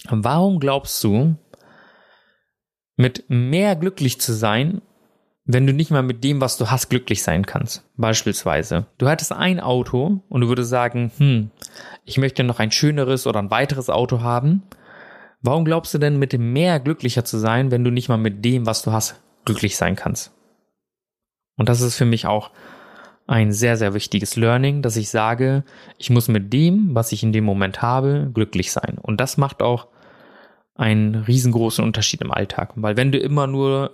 Warum 0.08 0.60
glaubst 0.60 1.02
du, 1.02 1.36
mit 2.96 3.24
mehr 3.28 3.76
glücklich 3.76 4.20
zu 4.20 4.34
sein, 4.34 4.82
wenn 5.44 5.66
du 5.66 5.72
nicht 5.72 5.90
mal 5.90 6.02
mit 6.02 6.22
dem, 6.22 6.40
was 6.40 6.58
du 6.58 6.70
hast, 6.70 6.90
glücklich 6.90 7.22
sein 7.22 7.46
kannst? 7.46 7.82
Beispielsweise, 7.96 8.86
du 8.98 9.08
hättest 9.08 9.32
ein 9.32 9.58
Auto 9.58 10.22
und 10.28 10.42
du 10.42 10.48
würdest 10.48 10.70
sagen, 10.70 11.10
hm, 11.16 11.50
ich 12.04 12.18
möchte 12.18 12.44
noch 12.44 12.58
ein 12.58 12.70
schöneres 12.70 13.26
oder 13.26 13.40
ein 13.40 13.50
weiteres 13.50 13.88
Auto 13.88 14.20
haben. 14.20 14.62
Warum 15.40 15.64
glaubst 15.64 15.94
du 15.94 15.98
denn, 15.98 16.18
mit 16.18 16.38
mehr 16.38 16.78
glücklicher 16.78 17.24
zu 17.24 17.38
sein, 17.38 17.70
wenn 17.70 17.84
du 17.84 17.90
nicht 17.90 18.10
mal 18.10 18.18
mit 18.18 18.44
dem, 18.44 18.66
was 18.66 18.82
du 18.82 18.92
hast, 18.92 19.20
glücklich 19.46 19.76
sein 19.78 19.96
kannst? 19.96 20.32
Und 21.56 21.68
das 21.70 21.80
ist 21.80 21.96
für 21.96 22.04
mich 22.04 22.26
auch 22.26 22.50
ein 23.30 23.52
sehr, 23.52 23.76
sehr 23.76 23.94
wichtiges 23.94 24.34
Learning, 24.34 24.82
dass 24.82 24.96
ich 24.96 25.08
sage, 25.08 25.62
ich 25.98 26.10
muss 26.10 26.26
mit 26.26 26.52
dem, 26.52 26.96
was 26.96 27.12
ich 27.12 27.22
in 27.22 27.32
dem 27.32 27.44
Moment 27.44 27.80
habe, 27.80 28.28
glücklich 28.34 28.72
sein. 28.72 28.98
Und 29.00 29.20
das 29.20 29.36
macht 29.36 29.62
auch 29.62 29.86
einen 30.74 31.14
riesengroßen 31.14 31.84
Unterschied 31.84 32.22
im 32.22 32.32
Alltag. 32.32 32.72
Weil 32.74 32.96
wenn 32.96 33.12
du 33.12 33.18
immer 33.18 33.46
nur 33.46 33.92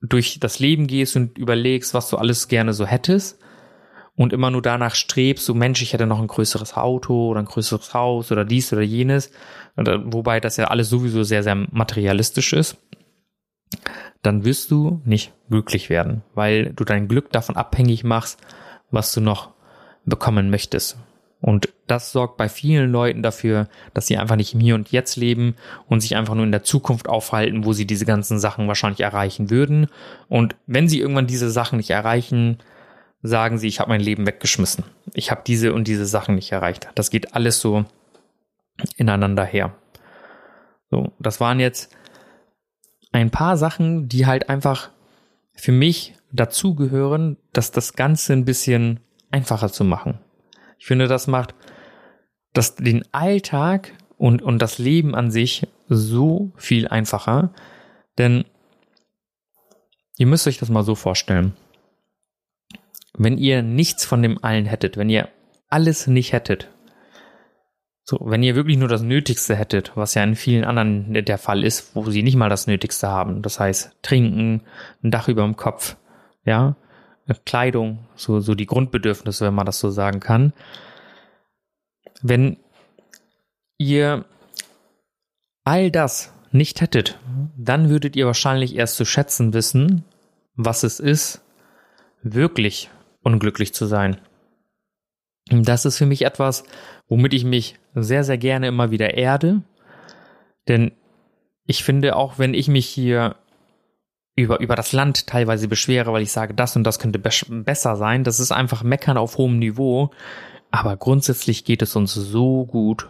durch 0.00 0.40
das 0.40 0.58
Leben 0.58 0.86
gehst 0.86 1.16
und 1.16 1.36
überlegst, 1.36 1.92
was 1.92 2.08
du 2.08 2.16
alles 2.16 2.48
gerne 2.48 2.72
so 2.72 2.86
hättest 2.86 3.38
und 4.14 4.32
immer 4.32 4.50
nur 4.50 4.62
danach 4.62 4.94
strebst, 4.94 5.44
so 5.44 5.52
Mensch, 5.52 5.82
ich 5.82 5.92
hätte 5.92 6.06
noch 6.06 6.20
ein 6.20 6.26
größeres 6.26 6.78
Auto 6.78 7.28
oder 7.28 7.40
ein 7.40 7.46
größeres 7.46 7.92
Haus 7.92 8.32
oder 8.32 8.46
dies 8.46 8.72
oder 8.72 8.80
jenes, 8.80 9.32
wobei 9.76 10.40
das 10.40 10.56
ja 10.56 10.68
alles 10.68 10.88
sowieso 10.88 11.24
sehr, 11.24 11.42
sehr 11.42 11.56
materialistisch 11.56 12.54
ist, 12.54 12.78
dann 14.22 14.44
wirst 14.44 14.70
du 14.70 15.00
nicht 15.04 15.32
glücklich 15.48 15.90
werden, 15.90 16.22
weil 16.34 16.72
du 16.72 16.84
dein 16.84 17.08
Glück 17.08 17.30
davon 17.32 17.56
abhängig 17.56 18.04
machst, 18.04 18.40
was 18.90 19.12
du 19.12 19.20
noch 19.20 19.50
bekommen 20.04 20.50
möchtest. 20.50 20.98
Und 21.40 21.68
das 21.86 22.12
sorgt 22.12 22.38
bei 22.38 22.48
vielen 22.48 22.90
Leuten 22.90 23.22
dafür, 23.22 23.68
dass 23.94 24.06
sie 24.06 24.16
einfach 24.16 24.36
nicht 24.36 24.54
im 24.54 24.60
Hier 24.60 24.74
und 24.74 24.90
Jetzt 24.90 25.16
leben 25.16 25.54
und 25.86 26.00
sich 26.00 26.16
einfach 26.16 26.34
nur 26.34 26.44
in 26.44 26.50
der 26.50 26.64
Zukunft 26.64 27.08
aufhalten, 27.08 27.64
wo 27.64 27.72
sie 27.72 27.86
diese 27.86 28.06
ganzen 28.06 28.38
Sachen 28.38 28.66
wahrscheinlich 28.68 29.00
erreichen 29.00 29.50
würden. 29.50 29.88
Und 30.28 30.56
wenn 30.66 30.88
sie 30.88 30.98
irgendwann 30.98 31.26
diese 31.26 31.50
Sachen 31.50 31.76
nicht 31.76 31.90
erreichen, 31.90 32.58
sagen 33.22 33.58
sie, 33.58 33.68
ich 33.68 33.80
habe 33.80 33.90
mein 33.90 34.00
Leben 34.00 34.26
weggeschmissen. 34.26 34.84
Ich 35.12 35.30
habe 35.30 35.42
diese 35.46 35.72
und 35.72 35.86
diese 35.86 36.06
Sachen 36.06 36.34
nicht 36.34 36.52
erreicht. 36.52 36.88
Das 36.94 37.10
geht 37.10 37.34
alles 37.34 37.60
so 37.60 37.84
ineinander 38.96 39.44
her. 39.44 39.74
So, 40.90 41.12
das 41.18 41.40
waren 41.40 41.60
jetzt 41.60 41.94
ein 43.16 43.30
paar 43.30 43.56
Sachen, 43.56 44.08
die 44.08 44.26
halt 44.26 44.48
einfach 44.50 44.90
für 45.54 45.72
mich 45.72 46.14
dazugehören, 46.32 47.38
dass 47.52 47.70
das 47.70 47.94
Ganze 47.94 48.34
ein 48.34 48.44
bisschen 48.44 49.00
einfacher 49.30 49.72
zu 49.72 49.84
machen. 49.84 50.18
Ich 50.78 50.86
finde, 50.86 51.08
das 51.08 51.26
macht 51.26 51.54
das, 52.52 52.76
den 52.76 53.04
Alltag 53.12 53.92
und, 54.18 54.42
und 54.42 54.60
das 54.60 54.78
Leben 54.78 55.14
an 55.14 55.30
sich 55.30 55.66
so 55.88 56.52
viel 56.56 56.88
einfacher. 56.88 57.54
Denn 58.18 58.44
ihr 60.18 60.26
müsst 60.26 60.46
euch 60.46 60.58
das 60.58 60.68
mal 60.68 60.84
so 60.84 60.94
vorstellen. 60.94 61.54
Wenn 63.16 63.38
ihr 63.38 63.62
nichts 63.62 64.04
von 64.04 64.22
dem 64.22 64.44
allen 64.44 64.66
hättet, 64.66 64.98
wenn 64.98 65.08
ihr 65.08 65.30
alles 65.68 66.06
nicht 66.06 66.32
hättet, 66.32 66.68
so, 68.08 68.20
wenn 68.22 68.44
ihr 68.44 68.54
wirklich 68.54 68.76
nur 68.76 68.86
das 68.86 69.02
Nötigste 69.02 69.56
hättet, 69.56 69.96
was 69.96 70.14
ja 70.14 70.22
in 70.22 70.36
vielen 70.36 70.64
anderen 70.64 71.12
der 71.12 71.38
Fall 71.38 71.64
ist, 71.64 71.96
wo 71.96 72.08
sie 72.08 72.22
nicht 72.22 72.36
mal 72.36 72.48
das 72.48 72.68
Nötigste 72.68 73.08
haben, 73.08 73.42
das 73.42 73.58
heißt 73.58 73.96
trinken, 74.00 74.62
ein 75.02 75.10
Dach 75.10 75.26
über 75.26 75.42
dem 75.42 75.56
Kopf, 75.56 75.96
ja, 76.44 76.76
Kleidung, 77.44 78.06
so, 78.14 78.38
so 78.38 78.54
die 78.54 78.66
Grundbedürfnisse, 78.66 79.46
wenn 79.46 79.54
man 79.54 79.66
das 79.66 79.80
so 79.80 79.90
sagen 79.90 80.20
kann. 80.20 80.52
Wenn 82.22 82.58
ihr 83.76 84.24
all 85.64 85.90
das 85.90 86.32
nicht 86.52 86.80
hättet, 86.80 87.18
dann 87.56 87.90
würdet 87.90 88.14
ihr 88.14 88.26
wahrscheinlich 88.26 88.76
erst 88.76 88.94
zu 88.94 89.04
schätzen 89.04 89.52
wissen, 89.52 90.04
was 90.54 90.84
es 90.84 91.00
ist, 91.00 91.42
wirklich 92.22 92.88
unglücklich 93.22 93.74
zu 93.74 93.86
sein. 93.86 94.18
Das 95.48 95.84
ist 95.84 95.98
für 95.98 96.06
mich 96.06 96.22
etwas, 96.22 96.64
womit 97.08 97.32
ich 97.32 97.44
mich 97.44 97.76
sehr, 97.94 98.24
sehr 98.24 98.38
gerne 98.38 98.68
immer 98.68 98.90
wieder 98.90 99.14
erde. 99.14 99.62
Denn 100.68 100.92
ich 101.66 101.84
finde, 101.84 102.16
auch 102.16 102.38
wenn 102.38 102.54
ich 102.54 102.68
mich 102.68 102.86
hier 102.86 103.36
über, 104.34 104.60
über 104.60 104.74
das 104.74 104.92
Land 104.92 105.26
teilweise 105.26 105.68
beschwere, 105.68 106.12
weil 106.12 106.22
ich 106.22 106.32
sage, 106.32 106.54
das 106.54 106.76
und 106.76 106.84
das 106.84 106.98
könnte 106.98 107.18
be 107.18 107.30
besser 107.48 107.96
sein, 107.96 108.24
das 108.24 108.40
ist 108.40 108.52
einfach 108.52 108.82
Meckern 108.82 109.16
auf 109.16 109.38
hohem 109.38 109.58
Niveau. 109.58 110.10
Aber 110.70 110.96
grundsätzlich 110.96 111.64
geht 111.64 111.82
es 111.82 111.96
uns 111.96 112.12
so 112.12 112.66
gut. 112.66 113.08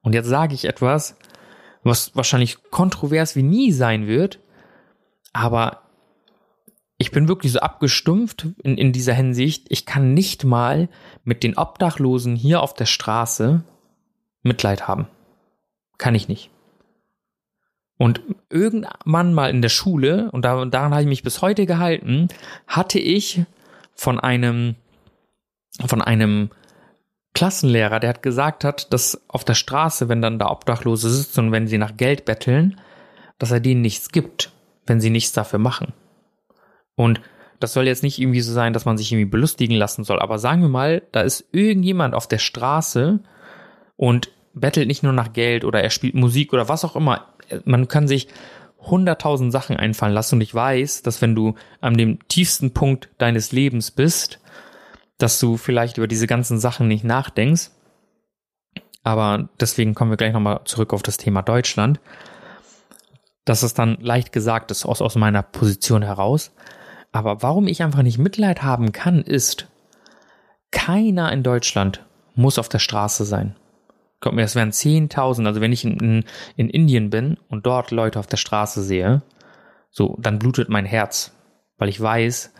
Und 0.00 0.14
jetzt 0.14 0.28
sage 0.28 0.54
ich 0.54 0.64
etwas, 0.64 1.16
was 1.82 2.16
wahrscheinlich 2.16 2.58
kontrovers 2.70 3.36
wie 3.36 3.42
nie 3.42 3.70
sein 3.70 4.06
wird, 4.06 4.40
aber 5.32 5.82
ich 6.98 7.10
bin 7.10 7.28
wirklich 7.28 7.52
so 7.52 7.60
abgestumpft 7.60 8.46
in, 8.62 8.78
in 8.78 8.92
dieser 8.92 9.12
Hinsicht. 9.12 9.66
Ich 9.68 9.84
kann 9.84 10.14
nicht 10.14 10.44
mal 10.44 10.88
mit 11.24 11.42
den 11.42 11.56
Obdachlosen 11.56 12.36
hier 12.36 12.62
auf 12.62 12.74
der 12.74 12.86
Straße 12.86 13.62
Mitleid 14.42 14.88
haben. 14.88 15.06
Kann 15.98 16.14
ich 16.14 16.28
nicht. 16.28 16.50
Und 17.98 18.20
irgendwann 18.50 19.34
mal 19.34 19.50
in 19.50 19.62
der 19.62 19.68
Schule, 19.68 20.30
und 20.32 20.42
daran 20.42 20.72
habe 20.74 21.00
ich 21.00 21.08
mich 21.08 21.22
bis 21.22 21.40
heute 21.42 21.66
gehalten, 21.66 22.28
hatte 22.66 22.98
ich 22.98 23.42
von 23.94 24.20
einem, 24.20 24.76
von 25.86 26.02
einem 26.02 26.50
Klassenlehrer, 27.34 28.00
der 28.00 28.10
hat 28.10 28.22
gesagt 28.22 28.64
hat, 28.64 28.92
dass 28.92 29.22
auf 29.28 29.44
der 29.44 29.54
Straße, 29.54 30.08
wenn 30.08 30.22
dann 30.22 30.38
da 30.38 30.50
Obdachlose 30.50 31.10
sitzen 31.10 31.46
und 31.46 31.52
wenn 31.52 31.66
sie 31.66 31.78
nach 31.78 31.96
Geld 31.96 32.24
betteln, 32.24 32.80
dass 33.38 33.50
er 33.50 33.60
denen 33.60 33.82
nichts 33.82 34.10
gibt, 34.10 34.52
wenn 34.86 35.00
sie 35.00 35.10
nichts 35.10 35.32
dafür 35.32 35.58
machen. 35.58 35.92
Und 36.96 37.20
das 37.60 37.72
soll 37.72 37.86
jetzt 37.86 38.02
nicht 38.02 38.18
irgendwie 38.18 38.40
so 38.40 38.52
sein, 38.52 38.72
dass 38.72 38.84
man 38.84 38.98
sich 38.98 39.12
irgendwie 39.12 39.30
belustigen 39.30 39.76
lassen 39.76 40.04
soll, 40.04 40.20
aber 40.20 40.38
sagen 40.38 40.62
wir 40.62 40.68
mal, 40.68 41.02
da 41.12 41.20
ist 41.20 41.46
irgendjemand 41.52 42.14
auf 42.14 42.26
der 42.26 42.38
Straße 42.38 43.20
und 43.96 44.30
bettelt 44.52 44.88
nicht 44.88 45.02
nur 45.02 45.12
nach 45.12 45.32
Geld 45.32 45.64
oder 45.64 45.82
er 45.82 45.90
spielt 45.90 46.14
Musik 46.14 46.52
oder 46.52 46.68
was 46.68 46.84
auch 46.84 46.96
immer. 46.96 47.26
Man 47.64 47.88
kann 47.88 48.08
sich 48.08 48.28
hunderttausend 48.80 49.52
Sachen 49.52 49.76
einfallen 49.76 50.14
lassen 50.14 50.36
und 50.36 50.40
ich 50.40 50.54
weiß, 50.54 51.02
dass 51.02 51.22
wenn 51.22 51.34
du 51.34 51.54
an 51.80 51.96
dem 51.96 52.26
tiefsten 52.28 52.72
Punkt 52.72 53.08
deines 53.18 53.52
Lebens 53.52 53.90
bist, 53.90 54.40
dass 55.18 55.40
du 55.40 55.56
vielleicht 55.56 55.98
über 55.98 56.06
diese 56.06 56.26
ganzen 56.26 56.58
Sachen 56.58 56.88
nicht 56.88 57.04
nachdenkst. 57.04 57.70
Aber 59.02 59.48
deswegen 59.60 59.94
kommen 59.94 60.10
wir 60.10 60.16
gleich 60.16 60.32
nochmal 60.32 60.60
zurück 60.64 60.92
auf 60.92 61.02
das 61.02 61.16
Thema 61.16 61.42
Deutschland. 61.42 62.00
Das 63.44 63.62
ist 63.62 63.78
dann 63.78 63.98
leicht 64.00 64.32
gesagt 64.32 64.70
ist 64.70 64.84
aus, 64.84 65.00
aus 65.00 65.14
meiner 65.14 65.42
Position 65.42 66.02
heraus. 66.02 66.52
Aber 67.12 67.42
warum 67.42 67.66
ich 67.66 67.82
einfach 67.82 68.02
nicht 68.02 68.18
Mitleid 68.18 68.62
haben 68.62 68.92
kann, 68.92 69.22
ist, 69.22 69.68
keiner 70.70 71.32
in 71.32 71.42
Deutschland 71.42 72.04
muss 72.34 72.58
auf 72.58 72.68
der 72.68 72.78
Straße 72.78 73.24
sein. 73.24 73.56
Kommt 74.20 74.36
mir, 74.36 74.42
es 74.42 74.54
wären 74.54 74.72
10.000, 74.72 75.46
also 75.46 75.60
wenn 75.60 75.72
ich 75.72 75.84
in, 75.84 75.98
in, 75.98 76.24
in 76.56 76.70
Indien 76.70 77.10
bin 77.10 77.38
und 77.48 77.66
dort 77.66 77.90
Leute 77.90 78.18
auf 78.18 78.26
der 78.26 78.36
Straße 78.36 78.82
sehe, 78.82 79.22
so, 79.90 80.16
dann 80.20 80.38
blutet 80.38 80.68
mein 80.68 80.84
Herz, 80.84 81.32
weil 81.78 81.88
ich 81.88 82.00
weiß, 82.00 82.52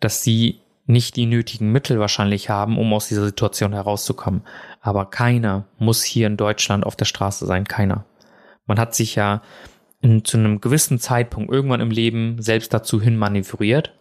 dass 0.00 0.22
sie 0.22 0.60
nicht 0.86 1.16
die 1.16 1.26
nötigen 1.26 1.70
Mittel 1.70 2.00
wahrscheinlich 2.00 2.50
haben, 2.50 2.78
um 2.78 2.92
aus 2.92 3.08
dieser 3.08 3.24
Situation 3.24 3.72
herauszukommen. 3.72 4.42
Aber 4.80 5.06
keiner 5.06 5.66
muss 5.78 6.02
hier 6.02 6.26
in 6.26 6.36
Deutschland 6.36 6.84
auf 6.84 6.96
der 6.96 7.04
Straße 7.04 7.46
sein, 7.46 7.64
keiner. 7.64 8.04
Man 8.66 8.78
hat 8.78 8.94
sich 8.94 9.14
ja 9.14 9.42
in, 10.02 10.24
zu 10.24 10.36
einem 10.36 10.60
gewissen 10.60 10.98
Zeitpunkt 10.98 11.50
irgendwann 11.50 11.80
im 11.80 11.90
Leben 11.90 12.42
selbst 12.42 12.74
dazu 12.74 13.00
hin 13.00 13.16
manövriert 13.16 13.94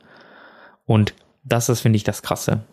und 0.86 1.14
das 1.44 1.70
ist, 1.70 1.82
finde 1.82 1.98
ich, 1.98 2.04
das 2.04 2.22
Krasse. 2.22 2.66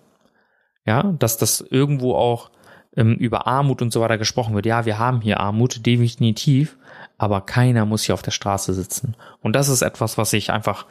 Ja, 0.85 1.03
dass 1.19 1.37
das 1.37 1.61
irgendwo 1.61 2.14
auch 2.14 2.51
ähm, 2.97 3.14
über 3.14 3.47
Armut 3.47 3.83
und 3.83 3.93
so 3.93 4.01
weiter 4.01 4.19
gesprochen 4.19 4.55
wird. 4.55 4.67
Ja, 4.67 4.87
wir 4.87 4.99
haben 4.99 5.21
hier 5.21 5.41
Armut, 5.41 5.85
definitiv, 5.87 6.77
aber 7.19 7.43
keiner 7.43 7.85
muss 7.85 8.05
hier 8.05 8.14
auf 8.14 8.23
der 8.23 8.31
Straße 8.31 8.73
sitzen. 8.75 9.14
Und 9.41 9.55
das 9.55 9.69
ist 9.69 9.83
etwas, 9.83 10.19
was 10.19 10.33
ich 10.33 10.51
einfach 10.51 10.87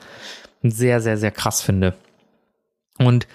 sehr, 0.62 1.02
sehr, 1.02 1.18
sehr 1.18 1.32
krass 1.32 1.62
finde. 1.62 1.96
Und 2.98 3.28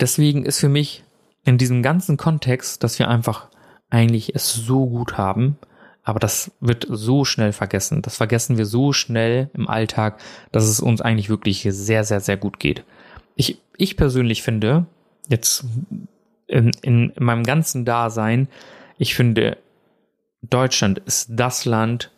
deswegen 0.00 0.44
ist 0.44 0.60
für 0.60 0.68
mich 0.68 1.04
in 1.44 1.58
diesem 1.58 1.82
ganzen 1.82 2.16
Kontext, 2.16 2.82
dass 2.82 2.98
wir 2.98 3.08
einfach 3.08 3.48
eigentlich 3.88 4.34
es 4.34 4.52
so 4.52 4.86
gut 4.86 5.16
haben, 5.16 5.58
aber 6.10 6.18
das 6.18 6.50
wird 6.58 6.88
so 6.90 7.24
schnell 7.24 7.52
vergessen. 7.52 8.02
Das 8.02 8.16
vergessen 8.16 8.58
wir 8.58 8.66
so 8.66 8.92
schnell 8.92 9.48
im 9.54 9.68
Alltag, 9.68 10.18
dass 10.50 10.64
es 10.64 10.80
uns 10.80 11.00
eigentlich 11.00 11.28
wirklich 11.28 11.64
sehr, 11.70 12.02
sehr, 12.02 12.18
sehr 12.18 12.36
gut 12.36 12.58
geht. 12.58 12.82
Ich, 13.36 13.58
ich 13.76 13.96
persönlich 13.96 14.42
finde, 14.42 14.86
jetzt 15.28 15.64
in, 16.48 16.72
in 16.82 17.12
meinem 17.16 17.44
ganzen 17.44 17.84
Dasein, 17.84 18.48
ich 18.98 19.14
finde, 19.14 19.56
Deutschland 20.42 20.98
ist 20.98 21.28
das 21.30 21.64
Land, 21.64 22.10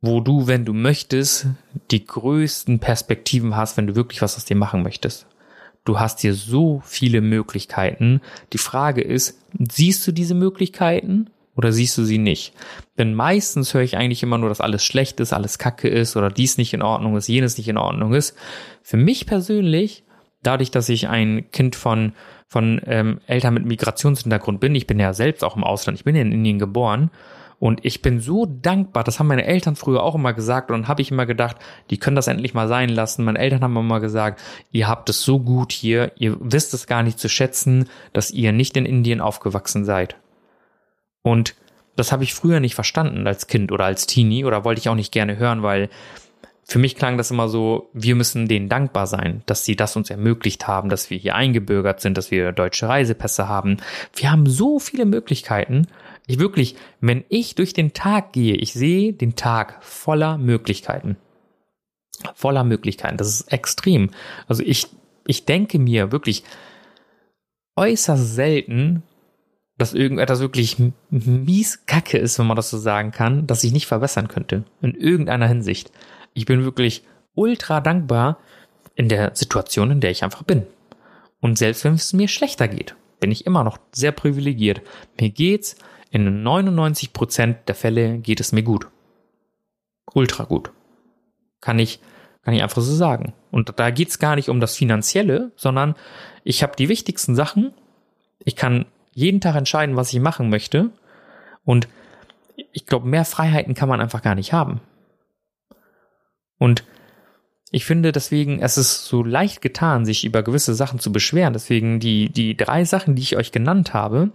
wo 0.00 0.20
du, 0.20 0.46
wenn 0.46 0.64
du 0.64 0.72
möchtest, 0.72 1.46
die 1.90 2.06
größten 2.06 2.78
Perspektiven 2.78 3.56
hast, 3.56 3.76
wenn 3.76 3.88
du 3.88 3.96
wirklich 3.96 4.22
was 4.22 4.36
aus 4.36 4.44
dir 4.44 4.54
machen 4.54 4.84
möchtest. 4.84 5.26
Du 5.84 5.98
hast 5.98 6.20
hier 6.20 6.34
so 6.34 6.82
viele 6.84 7.20
Möglichkeiten. 7.20 8.20
Die 8.52 8.58
Frage 8.58 9.00
ist, 9.00 9.40
siehst 9.58 10.06
du 10.06 10.12
diese 10.12 10.34
Möglichkeiten 10.34 11.30
oder 11.58 11.72
siehst 11.72 11.98
du 11.98 12.04
sie 12.04 12.18
nicht? 12.18 12.54
Denn 12.98 13.14
meistens 13.14 13.74
höre 13.74 13.82
ich 13.82 13.96
eigentlich 13.96 14.22
immer 14.22 14.38
nur, 14.38 14.48
dass 14.48 14.60
alles 14.60 14.84
schlecht 14.84 15.18
ist, 15.18 15.32
alles 15.32 15.58
kacke 15.58 15.88
ist 15.88 16.16
oder 16.16 16.30
dies 16.30 16.56
nicht 16.56 16.72
in 16.72 16.82
Ordnung 16.82 17.16
ist, 17.16 17.26
jenes 17.26 17.58
nicht 17.58 17.68
in 17.68 17.76
Ordnung 17.76 18.14
ist. 18.14 18.36
Für 18.80 18.96
mich 18.96 19.26
persönlich 19.26 20.04
dadurch, 20.44 20.70
dass 20.70 20.88
ich 20.88 21.08
ein 21.08 21.50
Kind 21.50 21.74
von, 21.74 22.12
von 22.46 22.80
ähm, 22.86 23.20
Eltern 23.26 23.54
mit 23.54 23.66
Migrationshintergrund 23.66 24.60
bin, 24.60 24.76
ich 24.76 24.86
bin 24.86 25.00
ja 25.00 25.12
selbst 25.12 25.42
auch 25.42 25.56
im 25.56 25.64
Ausland, 25.64 25.98
ich 25.98 26.04
bin 26.04 26.14
ja 26.14 26.22
in 26.22 26.30
Indien 26.30 26.60
geboren 26.60 27.10
und 27.58 27.84
ich 27.84 28.02
bin 28.02 28.20
so 28.20 28.46
dankbar, 28.46 29.02
das 29.02 29.18
haben 29.18 29.26
meine 29.26 29.44
Eltern 29.44 29.74
früher 29.74 30.04
auch 30.04 30.14
immer 30.14 30.34
gesagt 30.34 30.70
und 30.70 30.82
dann 30.82 30.88
habe 30.88 31.02
ich 31.02 31.10
immer 31.10 31.26
gedacht, 31.26 31.56
die 31.90 31.98
können 31.98 32.14
das 32.14 32.28
endlich 32.28 32.54
mal 32.54 32.68
sein 32.68 32.88
lassen. 32.88 33.24
Meine 33.24 33.40
Eltern 33.40 33.62
haben 33.62 33.76
immer 33.76 33.98
gesagt, 33.98 34.40
ihr 34.70 34.86
habt 34.86 35.10
es 35.10 35.22
so 35.22 35.40
gut 35.40 35.72
hier, 35.72 36.12
ihr 36.14 36.36
wisst 36.38 36.72
es 36.72 36.86
gar 36.86 37.02
nicht 37.02 37.18
zu 37.18 37.28
schätzen, 37.28 37.88
dass 38.12 38.30
ihr 38.30 38.52
nicht 38.52 38.76
in 38.76 38.86
Indien 38.86 39.20
aufgewachsen 39.20 39.84
seid. 39.84 40.16
Und 41.28 41.54
das 41.94 42.10
habe 42.10 42.24
ich 42.24 42.32
früher 42.32 42.58
nicht 42.58 42.74
verstanden 42.74 43.26
als 43.26 43.48
Kind 43.48 43.70
oder 43.70 43.84
als 43.84 44.06
Teenie 44.06 44.44
oder 44.44 44.64
wollte 44.64 44.80
ich 44.80 44.88
auch 44.88 44.94
nicht 44.94 45.12
gerne 45.12 45.36
hören, 45.36 45.62
weil 45.62 45.90
für 46.64 46.78
mich 46.78 46.96
klang 46.96 47.18
das 47.18 47.30
immer 47.30 47.48
so, 47.48 47.90
wir 47.92 48.14
müssen 48.14 48.48
denen 48.48 48.68
dankbar 48.68 49.06
sein, 49.06 49.42
dass 49.46 49.64
sie 49.64 49.76
das 49.76 49.96
uns 49.96 50.08
ermöglicht 50.10 50.66
haben, 50.66 50.88
dass 50.88 51.10
wir 51.10 51.18
hier 51.18 51.34
eingebürgert 51.34 52.00
sind, 52.00 52.16
dass 52.16 52.30
wir 52.30 52.52
deutsche 52.52 52.88
Reisepässe 52.88 53.48
haben. 53.48 53.78
Wir 54.14 54.30
haben 54.30 54.46
so 54.46 54.78
viele 54.78 55.04
Möglichkeiten. 55.04 55.86
Ich 56.26 56.38
wirklich, 56.38 56.76
wenn 57.00 57.24
ich 57.28 57.54
durch 57.54 57.72
den 57.72 57.92
Tag 57.92 58.32
gehe, 58.32 58.54
ich 58.54 58.72
sehe 58.72 59.12
den 59.12 59.34
Tag 59.34 59.82
voller 59.82 60.38
Möglichkeiten. 60.38 61.16
Voller 62.34 62.64
Möglichkeiten. 62.64 63.16
Das 63.16 63.28
ist 63.28 63.52
extrem. 63.52 64.10
Also 64.46 64.62
ich, 64.62 64.88
ich 65.26 65.44
denke 65.46 65.78
mir 65.78 66.10
wirklich, 66.12 66.42
äußerst 67.76 68.34
selten, 68.34 69.02
dass 69.78 69.94
irgendetwas 69.94 70.40
wirklich 70.40 70.76
mies 71.10 71.86
kacke 71.86 72.18
ist, 72.18 72.38
wenn 72.38 72.46
man 72.46 72.56
das 72.56 72.68
so 72.68 72.78
sagen 72.78 73.12
kann, 73.12 73.46
dass 73.46 73.64
ich 73.64 73.72
nicht 73.72 73.86
verbessern 73.86 74.28
könnte. 74.28 74.64
In 74.82 74.94
irgendeiner 74.94 75.46
Hinsicht. 75.46 75.92
Ich 76.34 76.46
bin 76.46 76.64
wirklich 76.64 77.04
ultra 77.34 77.80
dankbar 77.80 78.38
in 78.96 79.08
der 79.08 79.34
Situation, 79.34 79.92
in 79.92 80.00
der 80.00 80.10
ich 80.10 80.24
einfach 80.24 80.42
bin. 80.42 80.66
Und 81.40 81.56
selbst 81.56 81.84
wenn 81.84 81.94
es 81.94 82.12
mir 82.12 82.26
schlechter 82.26 82.66
geht, 82.66 82.96
bin 83.20 83.30
ich 83.30 83.46
immer 83.46 83.62
noch 83.62 83.78
sehr 83.92 84.12
privilegiert. 84.12 84.82
Mir 85.18 85.30
geht's 85.30 85.76
in 86.10 86.42
99% 86.44 87.56
der 87.66 87.74
Fälle 87.74 88.18
geht 88.18 88.40
es 88.40 88.52
mir 88.52 88.62
gut. 88.62 88.88
Ultra 90.14 90.44
gut. 90.44 90.72
Kann 91.60 91.78
ich, 91.78 92.00
kann 92.42 92.54
ich 92.54 92.62
einfach 92.62 92.80
so 92.80 92.94
sagen. 92.94 93.34
Und 93.50 93.72
da 93.76 93.90
geht's 93.90 94.18
gar 94.18 94.34
nicht 94.34 94.48
um 94.48 94.58
das 94.58 94.74
Finanzielle, 94.74 95.52
sondern 95.54 95.94
ich 96.44 96.62
habe 96.62 96.76
die 96.76 96.88
wichtigsten 96.88 97.34
Sachen. 97.34 97.72
Ich 98.44 98.56
kann 98.56 98.86
jeden 99.18 99.40
Tag 99.40 99.56
entscheiden, 99.56 99.96
was 99.96 100.12
ich 100.12 100.20
machen 100.20 100.48
möchte. 100.48 100.90
Und 101.64 101.88
ich 102.72 102.86
glaube, 102.86 103.08
mehr 103.08 103.24
Freiheiten 103.24 103.74
kann 103.74 103.88
man 103.88 104.00
einfach 104.00 104.22
gar 104.22 104.36
nicht 104.36 104.52
haben. 104.52 104.80
Und 106.58 106.84
ich 107.70 107.84
finde 107.84 108.12
deswegen, 108.12 108.60
es 108.62 108.78
ist 108.78 109.06
so 109.06 109.24
leicht 109.24 109.60
getan, 109.60 110.06
sich 110.06 110.24
über 110.24 110.42
gewisse 110.42 110.74
Sachen 110.74 111.00
zu 111.00 111.10
beschweren. 111.12 111.52
Deswegen 111.52 111.98
die, 111.98 112.30
die 112.30 112.56
drei 112.56 112.84
Sachen, 112.84 113.16
die 113.16 113.22
ich 113.22 113.36
euch 113.36 113.50
genannt 113.50 113.92
habe, 113.92 114.30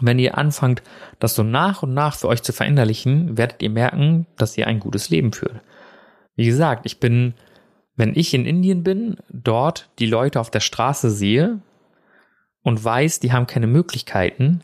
wenn 0.00 0.18
ihr 0.18 0.38
anfangt, 0.38 0.82
das 1.18 1.34
so 1.34 1.42
nach 1.42 1.82
und 1.82 1.92
nach 1.92 2.16
für 2.16 2.28
euch 2.28 2.42
zu 2.42 2.54
verinnerlichen, 2.54 3.36
werdet 3.36 3.62
ihr 3.62 3.70
merken, 3.70 4.26
dass 4.38 4.56
ihr 4.56 4.66
ein 4.66 4.80
gutes 4.80 5.10
Leben 5.10 5.32
führt. 5.32 5.60
Wie 6.34 6.46
gesagt, 6.46 6.86
ich 6.86 6.98
bin, 6.98 7.34
wenn 7.94 8.16
ich 8.16 8.32
in 8.32 8.46
Indien 8.46 8.82
bin, 8.82 9.16
dort 9.28 9.90
die 9.98 10.06
Leute 10.06 10.40
auf 10.40 10.50
der 10.50 10.60
Straße 10.60 11.10
sehe 11.10 11.60
und 12.62 12.82
weiß, 12.82 13.20
die 13.20 13.32
haben 13.32 13.46
keine 13.46 13.66
Möglichkeiten 13.66 14.62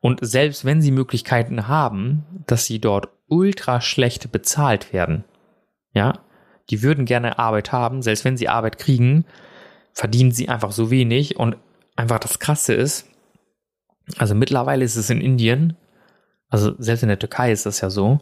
und 0.00 0.18
selbst 0.22 0.64
wenn 0.64 0.82
sie 0.82 0.90
Möglichkeiten 0.90 1.68
haben, 1.68 2.24
dass 2.46 2.66
sie 2.66 2.80
dort 2.80 3.08
ultra 3.28 3.80
schlecht 3.80 4.32
bezahlt 4.32 4.92
werden. 4.92 5.24
Ja, 5.94 6.20
die 6.70 6.82
würden 6.82 7.04
gerne 7.04 7.38
Arbeit 7.38 7.72
haben, 7.72 8.02
selbst 8.02 8.24
wenn 8.24 8.36
sie 8.36 8.48
Arbeit 8.48 8.78
kriegen, 8.78 9.24
verdienen 9.92 10.32
sie 10.32 10.48
einfach 10.48 10.72
so 10.72 10.90
wenig 10.90 11.36
und 11.36 11.56
einfach 11.96 12.18
das 12.18 12.38
Krasse 12.38 12.74
ist, 12.74 13.06
also 14.18 14.34
mittlerweile 14.34 14.84
ist 14.84 14.96
es 14.96 15.10
in 15.10 15.20
Indien, 15.20 15.76
also 16.48 16.74
selbst 16.78 17.02
in 17.02 17.08
der 17.08 17.18
Türkei 17.18 17.52
ist 17.52 17.66
das 17.66 17.80
ja 17.80 17.90
so, 17.90 18.20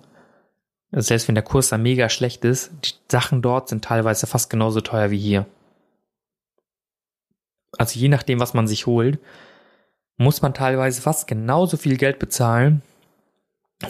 selbst 0.93 1.29
wenn 1.29 1.35
der 1.35 1.45
Kurs 1.45 1.69
da 1.69 1.79
mega 1.79 2.09
schlecht 2.09 2.45
ist, 2.45 2.73
die 2.85 2.91
Sachen 3.11 3.43
dort 3.43 3.69
sind 3.69 3.85
teilweise 3.85 4.27
fast 4.27 4.51
genauso 4.51 4.81
teuer 4.81 5.11
wie 5.11 5.19
hier. 5.19 5.47
Also 7.81 7.99
je 7.99 8.09
nachdem, 8.09 8.41
was 8.41 8.53
man 8.53 8.69
sich 8.69 8.85
holt, 8.85 9.19
muss 10.19 10.43
man 10.43 10.53
teilweise 10.53 11.01
fast 11.01 11.27
genauso 11.27 11.79
viel 11.79 11.97
Geld 11.97 12.19
bezahlen 12.19 12.83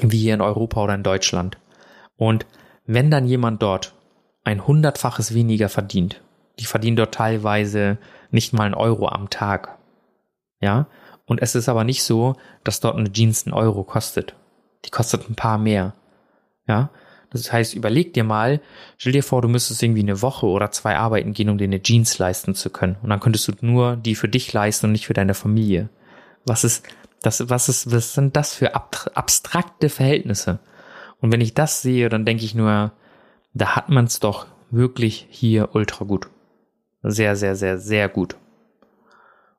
wie 0.00 0.18
hier 0.18 0.34
in 0.34 0.40
Europa 0.40 0.80
oder 0.80 0.94
in 0.94 1.02
Deutschland. 1.02 1.58
Und 2.16 2.46
wenn 2.86 3.10
dann 3.10 3.26
jemand 3.26 3.60
dort 3.62 3.92
ein 4.44 4.64
hundertfaches 4.64 5.34
weniger 5.34 5.68
verdient, 5.68 6.22
die 6.60 6.66
verdienen 6.66 6.94
dort 6.94 7.14
teilweise 7.14 7.98
nicht 8.30 8.52
mal 8.52 8.66
einen 8.66 8.74
Euro 8.74 9.08
am 9.08 9.28
Tag, 9.28 9.76
ja, 10.60 10.86
und 11.26 11.42
es 11.42 11.56
ist 11.56 11.68
aber 11.68 11.82
nicht 11.82 12.04
so, 12.04 12.36
dass 12.62 12.78
dort 12.78 12.96
eine 12.96 13.12
Jeans 13.12 13.44
einen 13.44 13.54
Euro 13.54 13.82
kostet. 13.82 14.36
Die 14.84 14.90
kostet 14.90 15.28
ein 15.28 15.34
paar 15.34 15.58
mehr. 15.58 15.94
Ja. 16.68 16.90
Das 17.32 17.52
heißt, 17.52 17.74
überleg 17.74 18.12
dir 18.12 18.24
mal, 18.24 18.60
stell 18.98 19.12
dir 19.12 19.22
vor, 19.22 19.40
du 19.40 19.48
müsstest 19.48 19.82
irgendwie 19.82 20.02
eine 20.02 20.20
Woche 20.20 20.46
oder 20.46 20.70
zwei 20.72 20.96
arbeiten 20.96 21.32
gehen, 21.32 21.48
um 21.48 21.58
dir 21.58 21.64
eine 21.64 21.82
Jeans 21.82 22.18
leisten 22.18 22.54
zu 22.54 22.70
können. 22.70 22.96
Und 23.02 23.10
dann 23.10 23.20
könntest 23.20 23.46
du 23.48 23.52
nur 23.60 23.96
die 23.96 24.16
für 24.16 24.28
dich 24.28 24.52
leisten 24.52 24.86
und 24.86 24.92
nicht 24.92 25.06
für 25.06 25.14
deine 25.14 25.34
Familie. 25.34 25.88
Was 26.44 26.64
ist, 26.64 26.84
das, 27.22 27.48
was 27.48 27.68
ist, 27.68 27.92
was 27.92 28.14
sind 28.14 28.34
das 28.34 28.54
für 28.54 28.74
abstrakte 28.74 29.88
Verhältnisse? 29.88 30.58
Und 31.20 31.32
wenn 31.32 31.40
ich 31.40 31.54
das 31.54 31.82
sehe, 31.82 32.08
dann 32.08 32.24
denke 32.24 32.44
ich 32.44 32.54
nur, 32.54 32.92
da 33.54 33.76
hat 33.76 33.88
man 33.88 34.06
es 34.06 34.20
doch 34.20 34.46
wirklich 34.70 35.26
hier 35.30 35.74
ultra 35.74 36.04
gut. 36.04 36.28
Sehr, 37.02 37.36
sehr, 37.36 37.56
sehr, 37.56 37.78
sehr 37.78 38.08
gut. 38.08 38.36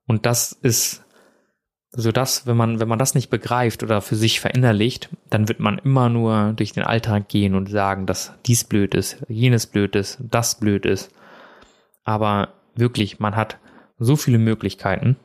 Und 0.07 0.25
das 0.25 0.51
ist 0.51 1.00
so 1.93 2.11
dass, 2.11 2.47
wenn 2.47 2.55
man, 2.55 2.79
wenn 2.79 2.87
man 2.87 2.99
das 2.99 3.15
nicht 3.15 3.29
begreift 3.29 3.83
oder 3.83 4.01
für 4.01 4.15
sich 4.15 4.39
verinnerlicht, 4.39 5.09
dann 5.29 5.49
wird 5.49 5.59
man 5.59 5.77
immer 5.79 6.07
nur 6.07 6.53
durch 6.53 6.71
den 6.71 6.83
Alltag 6.83 7.27
gehen 7.27 7.53
und 7.53 7.69
sagen, 7.69 8.05
dass 8.05 8.33
dies 8.45 8.63
blöd 8.63 8.95
ist, 8.95 9.17
jenes 9.27 9.67
blöd 9.67 9.95
ist, 9.95 10.17
das 10.21 10.59
blöd 10.59 10.85
ist. 10.85 11.11
Aber 12.03 12.49
wirklich, 12.75 13.19
man 13.19 13.35
hat 13.35 13.57
so 13.99 14.15
viele 14.15 14.37
Möglichkeiten. 14.37 15.17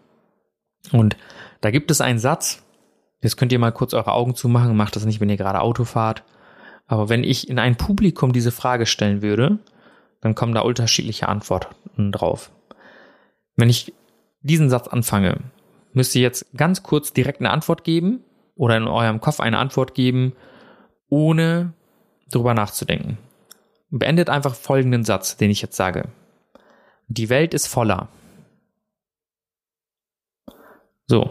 Und 0.93 1.17
da 1.61 1.71
gibt 1.71 1.91
es 1.91 2.01
einen 2.01 2.19
Satz, 2.19 2.65
jetzt 3.23 3.37
könnt 3.37 3.53
ihr 3.53 3.59
mal 3.61 3.73
kurz 3.73 3.95
eure 3.95 4.13
Augen 4.13 4.35
zumachen, 4.35 4.77
macht 4.77 4.97
das 4.97 5.05
nicht, 5.05 5.21
wenn 5.21 5.31
ihr 5.31 5.37
gerade 5.37 5.61
Auto 5.61 5.85
fahrt. 5.85 6.25
Aber 6.87 7.09
wenn 7.09 7.23
ich 7.23 7.49
in 7.49 7.59
ein 7.61 7.77
Publikum 7.77 8.33
diese 8.33 8.53
Frage 8.53 8.87
stellen 8.87 9.23
würde, 9.23 9.59
dann 10.21 10.35
kommen 10.35 10.55
da 10.55 10.61
unterschiedliche 10.61 11.29
Antworten 11.29 12.11
drauf. 12.11 12.51
Wenn 13.57 13.71
ich 13.71 13.95
diesen 14.41 14.69
Satz 14.69 14.89
anfange, 14.89 15.39
müsst 15.97 16.15
ihr 16.15 16.21
jetzt 16.21 16.47
ganz 16.55 16.83
kurz 16.83 17.15
direkt 17.15 17.41
eine 17.41 17.51
Antwort 17.51 17.83
geben 17.83 18.23
oder 18.55 18.77
in 18.77 18.87
eurem 18.87 19.19
Kopf 19.23 19.41
eine 19.41 19.57
Antwort 19.57 19.95
geben, 19.95 20.35
ohne 21.09 21.73
drüber 22.31 22.53
nachzudenken. 22.53 23.17
Beendet 23.89 24.29
einfach 24.29 24.55
folgenden 24.55 25.05
Satz, 25.05 25.39
den 25.39 25.51
ich 25.51 25.63
jetzt 25.63 25.75
sage. 25.75 26.09
Die 27.09 27.31
Welt 27.31 27.55
ist 27.55 27.67
voller. 27.67 28.09
So. 31.07 31.31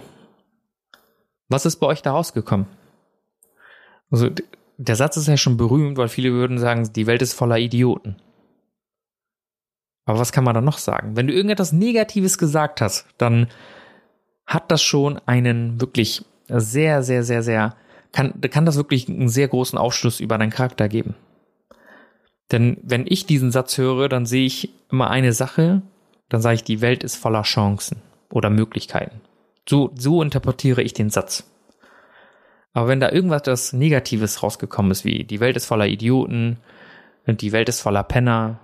Was 1.47 1.67
ist 1.67 1.75
bei 1.75 1.85
euch 1.85 2.01
da 2.01 2.13
rausgekommen? 2.13 2.65
Also, 4.09 4.31
der 4.77 4.95
Satz 4.95 5.15
ist 5.15 5.27
ja 5.27 5.37
schon 5.37 5.57
berühmt, 5.57 5.97
weil 5.97 6.07
viele 6.07 6.31
würden 6.31 6.57
sagen, 6.57 6.91
die 6.91 7.05
Welt 7.05 7.21
ist 7.21 7.33
voller 7.33 7.59
Idioten. 7.59 8.15
Aber 10.05 10.17
was 10.17 10.31
kann 10.31 10.43
man 10.43 10.55
da 10.55 10.61
noch 10.61 10.79
sagen? 10.79 11.15
Wenn 11.15 11.27
du 11.27 11.33
irgendetwas 11.33 11.71
Negatives 11.71 12.39
gesagt 12.39 12.81
hast, 12.81 13.05
dann 13.19 13.47
hat 14.45 14.71
das 14.71 14.81
schon 14.81 15.19
einen 15.25 15.81
wirklich 15.81 16.23
sehr, 16.47 17.03
sehr, 17.03 17.23
sehr, 17.23 17.43
sehr, 17.43 17.75
kann, 18.11 18.39
kann 18.41 18.65
das 18.65 18.75
wirklich 18.75 19.09
einen 19.09 19.29
sehr 19.29 19.47
großen 19.47 19.77
Aufschluss 19.77 20.19
über 20.19 20.37
deinen 20.37 20.51
Charakter 20.51 20.87
geben. 20.87 21.15
Denn 22.51 22.77
wenn 22.83 23.05
ich 23.07 23.25
diesen 23.25 23.51
Satz 23.51 23.77
höre, 23.77 24.07
dann 24.07 24.25
sehe 24.25 24.45
ich 24.45 24.69
immer 24.91 25.09
eine 25.09 25.33
Sache, 25.33 25.81
dann 26.29 26.41
sage 26.41 26.55
ich, 26.55 26.63
die 26.63 26.81
Welt 26.81 27.03
ist 27.03 27.15
voller 27.15 27.41
Chancen 27.41 28.01
oder 28.29 28.49
Möglichkeiten. 28.49 29.21
So, 29.67 29.91
so 29.97 30.21
interpretiere 30.21 30.83
ich 30.83 30.93
den 30.93 31.09
Satz. 31.09 31.49
Aber 32.73 32.87
wenn 32.87 32.99
da 32.99 33.09
irgendwas 33.09 33.43
das 33.43 33.73
Negatives 33.73 34.43
rausgekommen 34.43 34.91
ist, 34.91 35.05
wie 35.05 35.23
die 35.23 35.39
Welt 35.39 35.55
ist 35.55 35.65
voller 35.65 35.87
Idioten, 35.87 36.57
die 37.25 37.51
Welt 37.51 37.69
ist 37.69 37.81
voller 37.81 38.03
Penner, 38.03 38.59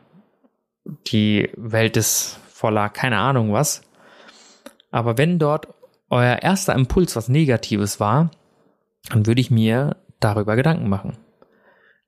die 1.08 1.50
Welt 1.56 1.98
ist 1.98 2.38
voller 2.50 2.90
keine 2.90 3.18
Ahnung 3.18 3.54
was, 3.54 3.82
aber 4.92 5.18
wenn 5.18 5.40
dort 5.40 5.68
euer 6.10 6.42
erster 6.42 6.76
Impuls 6.76 7.16
was 7.16 7.30
Negatives 7.30 8.00
war, 8.00 8.32
dann 9.10 9.26
würde 9.26 9.42
ich 9.42 9.50
mir 9.50 9.96
darüber 10.20 10.56
Gedanken 10.56 10.90
machen. 10.90 11.18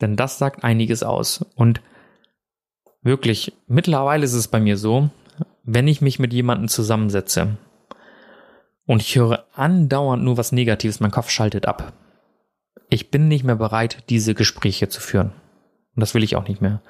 Denn 0.01 0.15
das 0.15 0.37
sagt 0.37 0.63
einiges 0.63 1.01
aus. 1.01 1.45
Und 1.55 1.81
wirklich, 3.01 3.53
mittlerweile 3.67 4.25
ist 4.25 4.33
es 4.33 4.49
bei 4.49 4.59
mir 4.59 4.77
so, 4.77 5.09
wenn 5.63 5.87
ich 5.87 6.01
mich 6.01 6.19
mit 6.19 6.33
jemandem 6.33 6.67
zusammensetze 6.67 7.57
und 8.85 9.01
ich 9.01 9.15
höre 9.15 9.45
andauernd 9.53 10.23
nur 10.23 10.37
was 10.37 10.51
Negatives, 10.51 10.99
mein 10.99 11.11
Kopf 11.11 11.29
schaltet 11.29 11.65
ab. 11.65 11.93
Ich 12.89 13.09
bin 13.09 13.29
nicht 13.29 13.45
mehr 13.45 13.55
bereit, 13.55 14.03
diese 14.09 14.35
Gespräche 14.35 14.89
zu 14.89 14.99
führen. 14.99 15.31
Und 15.95 16.01
das 16.01 16.13
will 16.13 16.23
ich 16.23 16.35
auch 16.35 16.47
nicht 16.47 16.61
mehr. 16.61 16.81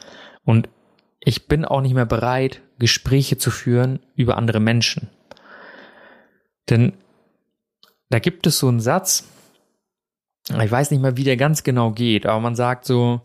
Und 0.44 0.70
ich 1.20 1.48
bin 1.48 1.66
auch 1.66 1.82
nicht 1.82 1.94
mehr 1.94 2.06
bereit, 2.06 2.62
Gespräche 2.80 3.38
zu 3.38 3.52
führen 3.52 4.00
über 4.16 4.38
andere 4.38 4.60
Menschen. 4.60 5.10
Denn 6.70 6.94
da 8.10 8.20
gibt 8.20 8.48
es 8.48 8.60
so 8.60 8.68
einen 8.68 8.80
Satz, 8.80 9.28
ich 10.50 10.72
weiß 10.72 10.92
nicht 10.92 11.02
mal, 11.02 11.18
wie 11.18 11.24
der 11.24 11.38
ganz 11.38 11.64
genau 11.64 11.92
geht, 11.92 12.26
aber 12.26 12.40
man 12.40 12.56
sagt 12.56 12.86
so, 12.86 13.22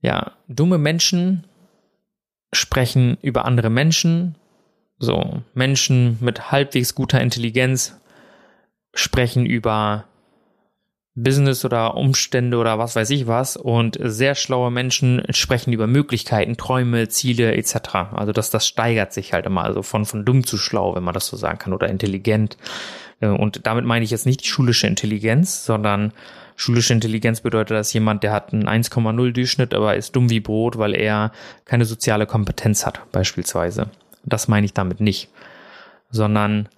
ja, 0.00 0.32
dumme 0.48 0.78
Menschen 0.78 1.46
sprechen 2.52 3.18
über 3.22 3.44
andere 3.44 3.70
Menschen, 3.70 4.36
so 4.98 5.42
Menschen 5.54 6.18
mit 6.20 6.50
halbwegs 6.50 6.94
guter 6.94 7.20
Intelligenz 7.20 8.00
sprechen 8.94 9.46
über 9.46 10.07
Business 11.22 11.64
oder 11.64 11.96
Umstände 11.96 12.56
oder 12.56 12.78
was 12.78 12.94
weiß 12.96 13.10
ich 13.10 13.26
was 13.26 13.56
und 13.56 13.98
sehr 14.00 14.34
schlaue 14.34 14.70
Menschen 14.70 15.22
sprechen 15.30 15.72
über 15.72 15.86
Möglichkeiten, 15.86 16.56
Träume, 16.56 17.08
Ziele 17.08 17.54
etc. 17.56 17.76
Also 18.12 18.32
das, 18.32 18.50
das 18.50 18.66
steigert 18.66 19.12
sich 19.12 19.32
halt 19.32 19.46
immer, 19.46 19.64
also 19.64 19.82
von, 19.82 20.04
von 20.04 20.24
dumm 20.24 20.44
zu 20.44 20.58
schlau, 20.58 20.94
wenn 20.94 21.04
man 21.04 21.14
das 21.14 21.26
so 21.26 21.36
sagen 21.36 21.58
kann, 21.58 21.72
oder 21.72 21.88
intelligent. 21.88 22.56
Äh, 23.20 23.28
und 23.28 23.66
damit 23.66 23.84
meine 23.84 24.04
ich 24.04 24.10
jetzt 24.10 24.26
nicht 24.26 24.44
die 24.44 24.48
schulische 24.48 24.86
Intelligenz, 24.86 25.64
sondern 25.64 26.12
schulische 26.56 26.92
Intelligenz 26.92 27.40
bedeutet, 27.40 27.76
dass 27.76 27.92
jemand, 27.92 28.22
der 28.22 28.32
hat 28.32 28.52
einen 28.52 28.68
1,0 28.68 29.32
Durchschnitt, 29.32 29.74
aber 29.74 29.96
ist 29.96 30.14
dumm 30.14 30.30
wie 30.30 30.40
Brot, 30.40 30.78
weil 30.78 30.94
er 30.94 31.32
keine 31.64 31.84
soziale 31.84 32.26
Kompetenz 32.26 32.86
hat, 32.86 33.00
beispielsweise. 33.12 33.90
Das 34.24 34.48
meine 34.48 34.66
ich 34.66 34.74
damit 34.74 35.00
nicht, 35.00 35.30
sondern 36.10 36.68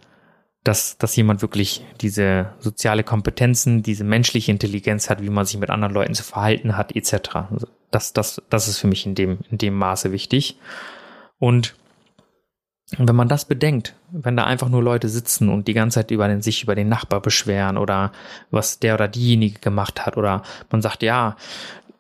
dass, 0.64 0.98
dass 0.98 1.16
jemand 1.16 1.40
wirklich 1.40 1.84
diese 2.00 2.52
soziale 2.58 3.02
Kompetenzen, 3.02 3.82
diese 3.82 4.04
menschliche 4.04 4.52
Intelligenz 4.52 5.08
hat, 5.08 5.22
wie 5.22 5.30
man 5.30 5.46
sich 5.46 5.58
mit 5.58 5.70
anderen 5.70 5.94
Leuten 5.94 6.14
zu 6.14 6.22
verhalten 6.22 6.76
hat, 6.76 6.94
etc. 6.94 7.36
Also 7.50 7.66
das, 7.90 8.12
das, 8.12 8.42
das 8.50 8.68
ist 8.68 8.78
für 8.78 8.86
mich 8.86 9.06
in 9.06 9.14
dem, 9.14 9.38
in 9.50 9.58
dem 9.58 9.74
Maße 9.74 10.12
wichtig. 10.12 10.58
Und 11.38 11.74
wenn 12.98 13.16
man 13.16 13.28
das 13.28 13.44
bedenkt, 13.44 13.94
wenn 14.10 14.36
da 14.36 14.44
einfach 14.44 14.68
nur 14.68 14.82
Leute 14.82 15.08
sitzen 15.08 15.48
und 15.48 15.68
die 15.68 15.74
ganze 15.74 15.96
Zeit 15.96 16.10
über 16.10 16.28
den, 16.28 16.42
sich 16.42 16.62
über 16.64 16.74
den 16.74 16.88
Nachbar 16.88 17.20
beschweren 17.20 17.78
oder 17.78 18.12
was 18.50 18.80
der 18.80 18.94
oder 18.94 19.08
diejenige 19.08 19.60
gemacht 19.60 20.04
hat 20.04 20.16
oder 20.16 20.42
man 20.70 20.82
sagt, 20.82 21.02
ja, 21.02 21.36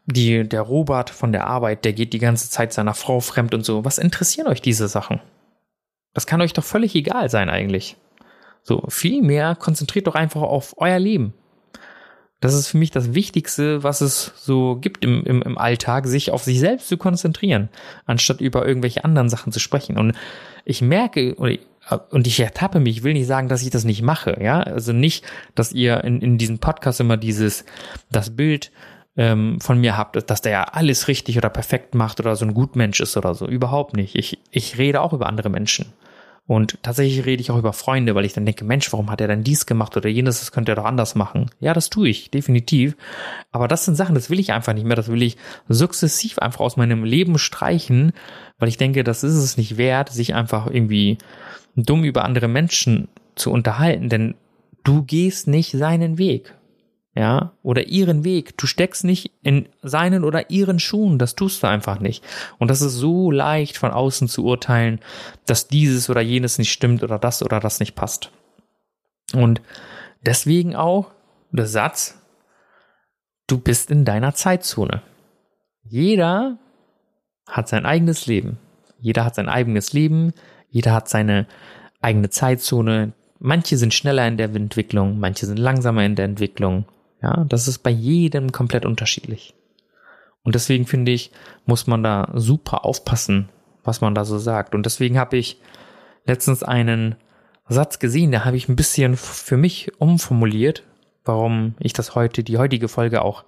die, 0.06 0.46
der 0.48 0.62
Robert 0.62 1.08
von 1.08 1.32
der 1.32 1.46
Arbeit, 1.46 1.84
der 1.84 1.92
geht 1.92 2.12
die 2.12 2.18
ganze 2.18 2.50
Zeit 2.50 2.72
seiner 2.72 2.94
Frau 2.94 3.20
fremd 3.20 3.54
und 3.54 3.64
so. 3.64 3.84
Was 3.84 3.98
interessieren 3.98 4.48
euch 4.48 4.60
diese 4.60 4.88
Sachen? 4.88 5.20
Das 6.12 6.26
kann 6.26 6.40
euch 6.42 6.52
doch 6.52 6.64
völlig 6.64 6.94
egal 6.96 7.30
sein 7.30 7.48
eigentlich. 7.48 7.96
So, 8.62 8.84
vielmehr 8.88 9.54
konzentriert 9.54 10.06
doch 10.06 10.14
einfach 10.14 10.42
auf 10.42 10.74
euer 10.78 10.98
Leben. 10.98 11.34
Das 12.40 12.54
ist 12.54 12.68
für 12.68 12.78
mich 12.78 12.90
das 12.90 13.12
Wichtigste, 13.12 13.82
was 13.82 14.00
es 14.00 14.32
so 14.36 14.76
gibt 14.76 15.04
im, 15.04 15.24
im, 15.24 15.42
im 15.42 15.58
Alltag, 15.58 16.06
sich 16.06 16.30
auf 16.30 16.42
sich 16.42 16.58
selbst 16.58 16.88
zu 16.88 16.96
konzentrieren, 16.96 17.68
anstatt 18.06 18.40
über 18.40 18.66
irgendwelche 18.66 19.04
anderen 19.04 19.28
Sachen 19.28 19.52
zu 19.52 19.60
sprechen. 19.60 19.98
Und 19.98 20.14
ich 20.64 20.80
merke, 20.80 21.34
und 21.34 22.26
ich 22.26 22.40
ertappe 22.40 22.80
mich, 22.80 22.98
ich 22.98 23.02
will 23.02 23.12
nicht 23.12 23.26
sagen, 23.26 23.48
dass 23.48 23.62
ich 23.62 23.70
das 23.70 23.84
nicht 23.84 24.00
mache, 24.00 24.38
ja, 24.40 24.60
also 24.60 24.92
nicht, 24.92 25.24
dass 25.54 25.72
ihr 25.72 26.02
in, 26.04 26.22
in 26.22 26.38
diesem 26.38 26.60
Podcast 26.60 27.00
immer 27.00 27.18
dieses, 27.18 27.66
das 28.10 28.34
Bild 28.34 28.70
ähm, 29.16 29.60
von 29.60 29.78
mir 29.78 29.98
habt, 29.98 30.30
dass 30.30 30.40
der 30.40 30.52
ja 30.52 30.64
alles 30.64 31.08
richtig 31.08 31.36
oder 31.36 31.50
perfekt 31.50 31.94
macht 31.94 32.20
oder 32.20 32.36
so 32.36 32.46
ein 32.46 32.54
Gutmensch 32.54 33.00
ist 33.00 33.16
oder 33.18 33.34
so, 33.34 33.46
überhaupt 33.46 33.94
nicht. 33.96 34.14
Ich, 34.14 34.38
ich 34.50 34.78
rede 34.78 35.02
auch 35.02 35.12
über 35.12 35.26
andere 35.26 35.50
Menschen. 35.50 35.92
Und 36.50 36.82
tatsächlich 36.82 37.26
rede 37.26 37.40
ich 37.40 37.52
auch 37.52 37.58
über 37.58 37.72
Freunde, 37.72 38.16
weil 38.16 38.24
ich 38.24 38.32
dann 38.32 38.44
denke, 38.44 38.64
Mensch, 38.64 38.92
warum 38.92 39.08
hat 39.08 39.20
er 39.20 39.28
denn 39.28 39.44
dies 39.44 39.66
gemacht 39.66 39.96
oder 39.96 40.08
jenes, 40.08 40.40
das 40.40 40.50
könnte 40.50 40.72
er 40.72 40.74
doch 40.74 40.84
anders 40.84 41.14
machen. 41.14 41.48
Ja, 41.60 41.74
das 41.74 41.90
tue 41.90 42.08
ich, 42.08 42.32
definitiv. 42.32 42.96
Aber 43.52 43.68
das 43.68 43.84
sind 43.84 43.94
Sachen, 43.94 44.16
das 44.16 44.30
will 44.30 44.40
ich 44.40 44.52
einfach 44.52 44.72
nicht 44.72 44.84
mehr, 44.84 44.96
das 44.96 45.06
will 45.06 45.22
ich 45.22 45.36
sukzessiv 45.68 46.40
einfach 46.40 46.58
aus 46.58 46.76
meinem 46.76 47.04
Leben 47.04 47.38
streichen, 47.38 48.10
weil 48.58 48.68
ich 48.68 48.78
denke, 48.78 49.04
das 49.04 49.22
ist 49.22 49.34
es 49.34 49.58
nicht 49.58 49.76
wert, 49.76 50.08
sich 50.08 50.34
einfach 50.34 50.66
irgendwie 50.66 51.18
dumm 51.76 52.02
über 52.02 52.24
andere 52.24 52.48
Menschen 52.48 53.06
zu 53.36 53.52
unterhalten, 53.52 54.08
denn 54.08 54.34
du 54.82 55.04
gehst 55.04 55.46
nicht 55.46 55.70
seinen 55.70 56.18
Weg 56.18 56.56
ja, 57.14 57.52
oder 57.62 57.88
ihren 57.88 58.24
Weg. 58.24 58.56
Du 58.56 58.66
steckst 58.66 59.04
nicht 59.04 59.32
in 59.42 59.68
seinen 59.82 60.24
oder 60.24 60.50
ihren 60.50 60.78
Schuhen, 60.78 61.18
das 61.18 61.34
tust 61.34 61.62
du 61.62 61.66
einfach 61.66 61.98
nicht. 61.98 62.24
Und 62.58 62.70
das 62.70 62.82
ist 62.82 62.94
so 62.94 63.30
leicht 63.30 63.76
von 63.78 63.90
außen 63.90 64.28
zu 64.28 64.44
urteilen, 64.44 65.00
dass 65.46 65.68
dieses 65.68 66.08
oder 66.08 66.20
jenes 66.20 66.58
nicht 66.58 66.72
stimmt 66.72 67.02
oder 67.02 67.18
das 67.18 67.42
oder 67.42 67.58
das 67.58 67.80
nicht 67.80 67.96
passt. 67.96 68.30
Und 69.34 69.60
deswegen 70.24 70.76
auch 70.76 71.10
der 71.50 71.66
Satz, 71.66 72.20
du 73.48 73.58
bist 73.58 73.90
in 73.90 74.04
deiner 74.04 74.34
Zeitzone. 74.34 75.02
Jeder 75.82 76.58
hat 77.48 77.68
sein 77.68 77.86
eigenes 77.86 78.26
Leben. 78.26 78.58
Jeder 79.00 79.24
hat 79.24 79.34
sein 79.34 79.48
eigenes 79.48 79.92
Leben. 79.92 80.32
Jeder 80.68 80.92
hat 80.92 81.08
seine 81.08 81.48
eigene 82.00 82.30
Zeitzone. 82.30 83.12
Manche 83.40 83.76
sind 83.76 83.94
schneller 83.94 84.28
in 84.28 84.36
der 84.36 84.54
Entwicklung, 84.54 85.18
manche 85.18 85.46
sind 85.46 85.58
langsamer 85.58 86.04
in 86.04 86.14
der 86.14 86.26
Entwicklung. 86.26 86.84
Ja, 87.22 87.44
das 87.44 87.68
ist 87.68 87.78
bei 87.78 87.90
jedem 87.90 88.52
komplett 88.52 88.86
unterschiedlich. 88.86 89.54
Und 90.42 90.54
deswegen 90.54 90.86
finde 90.86 91.12
ich, 91.12 91.32
muss 91.66 91.86
man 91.86 92.02
da 92.02 92.30
super 92.34 92.84
aufpassen, 92.84 93.50
was 93.84 94.00
man 94.00 94.14
da 94.14 94.24
so 94.24 94.38
sagt. 94.38 94.74
Und 94.74 94.86
deswegen 94.86 95.18
habe 95.18 95.36
ich 95.36 95.60
letztens 96.24 96.62
einen 96.62 97.16
Satz 97.68 97.98
gesehen, 97.98 98.32
da 98.32 98.44
habe 98.44 98.56
ich 98.56 98.68
ein 98.68 98.76
bisschen 98.76 99.16
für 99.16 99.56
mich 99.56 99.92
umformuliert, 100.00 100.82
warum 101.24 101.74
ich 101.78 101.92
das 101.92 102.14
heute, 102.14 102.42
die 102.42 102.58
heutige 102.58 102.88
Folge 102.88 103.22
auch 103.22 103.44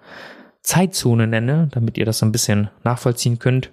Zeitzone 0.63 1.27
nenne, 1.27 1.69
damit 1.73 1.99
ihr 1.99 2.05
das 2.05 2.19
so 2.19 2.27
ein 2.27 2.33
bisschen 2.33 2.71
nachvollziehen 2.85 3.39
könnt. 3.39 3.73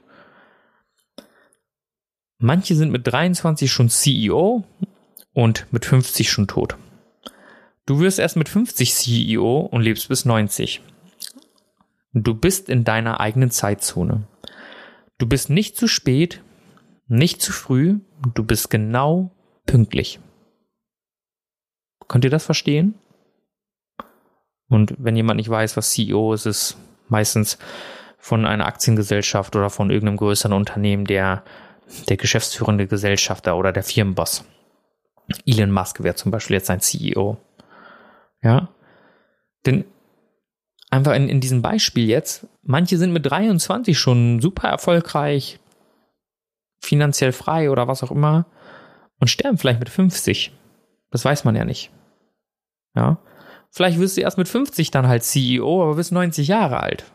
Manche 2.39 2.75
sind 2.75 2.91
mit 2.91 3.05
23 3.05 3.71
schon 3.71 3.89
CEO 3.89 4.63
und 5.33 5.67
mit 5.71 5.85
50 5.85 6.31
schon 6.31 6.47
tot. 6.47 6.77
Du 7.89 7.99
wirst 7.99 8.19
erst 8.19 8.35
mit 8.35 8.47
50 8.47 8.93
CEO 8.93 9.61
und 9.61 9.81
lebst 9.81 10.09
bis 10.09 10.23
90. 10.23 10.83
Du 12.13 12.35
bist 12.35 12.69
in 12.69 12.83
deiner 12.83 13.19
eigenen 13.19 13.49
Zeitzone. 13.49 14.27
Du 15.17 15.25
bist 15.25 15.49
nicht 15.49 15.75
zu 15.75 15.87
spät, 15.87 16.43
nicht 17.07 17.41
zu 17.41 17.51
früh, 17.51 17.97
du 18.35 18.43
bist 18.43 18.69
genau 18.69 19.31
pünktlich. 19.65 20.19
Könnt 22.07 22.25
ihr 22.25 22.29
das 22.29 22.45
verstehen? 22.45 22.93
Und 24.67 24.93
wenn 24.99 25.15
jemand 25.15 25.37
nicht 25.37 25.49
weiß, 25.49 25.75
was 25.75 25.89
CEO 25.89 26.35
ist, 26.35 26.45
ist 26.45 26.77
meistens 27.07 27.57
von 28.19 28.45
einer 28.45 28.67
Aktiengesellschaft 28.67 29.55
oder 29.55 29.71
von 29.71 29.89
irgendeinem 29.89 30.17
größeren 30.17 30.53
Unternehmen 30.53 31.05
der, 31.05 31.43
der 32.07 32.17
geschäftsführende 32.17 32.85
Gesellschafter 32.85 33.57
oder 33.57 33.73
der 33.73 33.81
Firmenboss. 33.81 34.45
Elon 35.47 35.71
Musk 35.71 36.03
wäre 36.03 36.13
zum 36.13 36.29
Beispiel 36.29 36.57
jetzt 36.57 36.67
sein 36.67 36.81
CEO. 36.81 37.39
Ja. 38.41 38.69
Denn 39.65 39.85
einfach 40.89 41.13
in, 41.13 41.29
in 41.29 41.41
diesem 41.41 41.61
Beispiel 41.61 42.07
jetzt, 42.07 42.47
manche 42.63 42.97
sind 42.97 43.11
mit 43.11 43.25
23 43.25 43.97
schon 43.97 44.41
super 44.41 44.67
erfolgreich, 44.69 45.59
finanziell 46.81 47.31
frei 47.31 47.69
oder 47.69 47.87
was 47.87 48.03
auch 48.03 48.11
immer 48.11 48.45
und 49.19 49.27
sterben 49.27 49.57
vielleicht 49.57 49.79
mit 49.79 49.89
50. 49.89 50.51
Das 51.11 51.25
weiß 51.25 51.43
man 51.43 51.55
ja 51.55 51.65
nicht. 51.65 51.91
Ja. 52.95 53.19
Vielleicht 53.71 53.99
wirst 53.99 54.17
du 54.17 54.21
erst 54.21 54.37
mit 54.37 54.47
50 54.47 54.91
dann 54.91 55.07
halt 55.07 55.23
CEO, 55.23 55.83
aber 55.83 55.95
bist 55.95 56.11
90 56.11 56.47
Jahre 56.47 56.79
alt. 56.81 57.05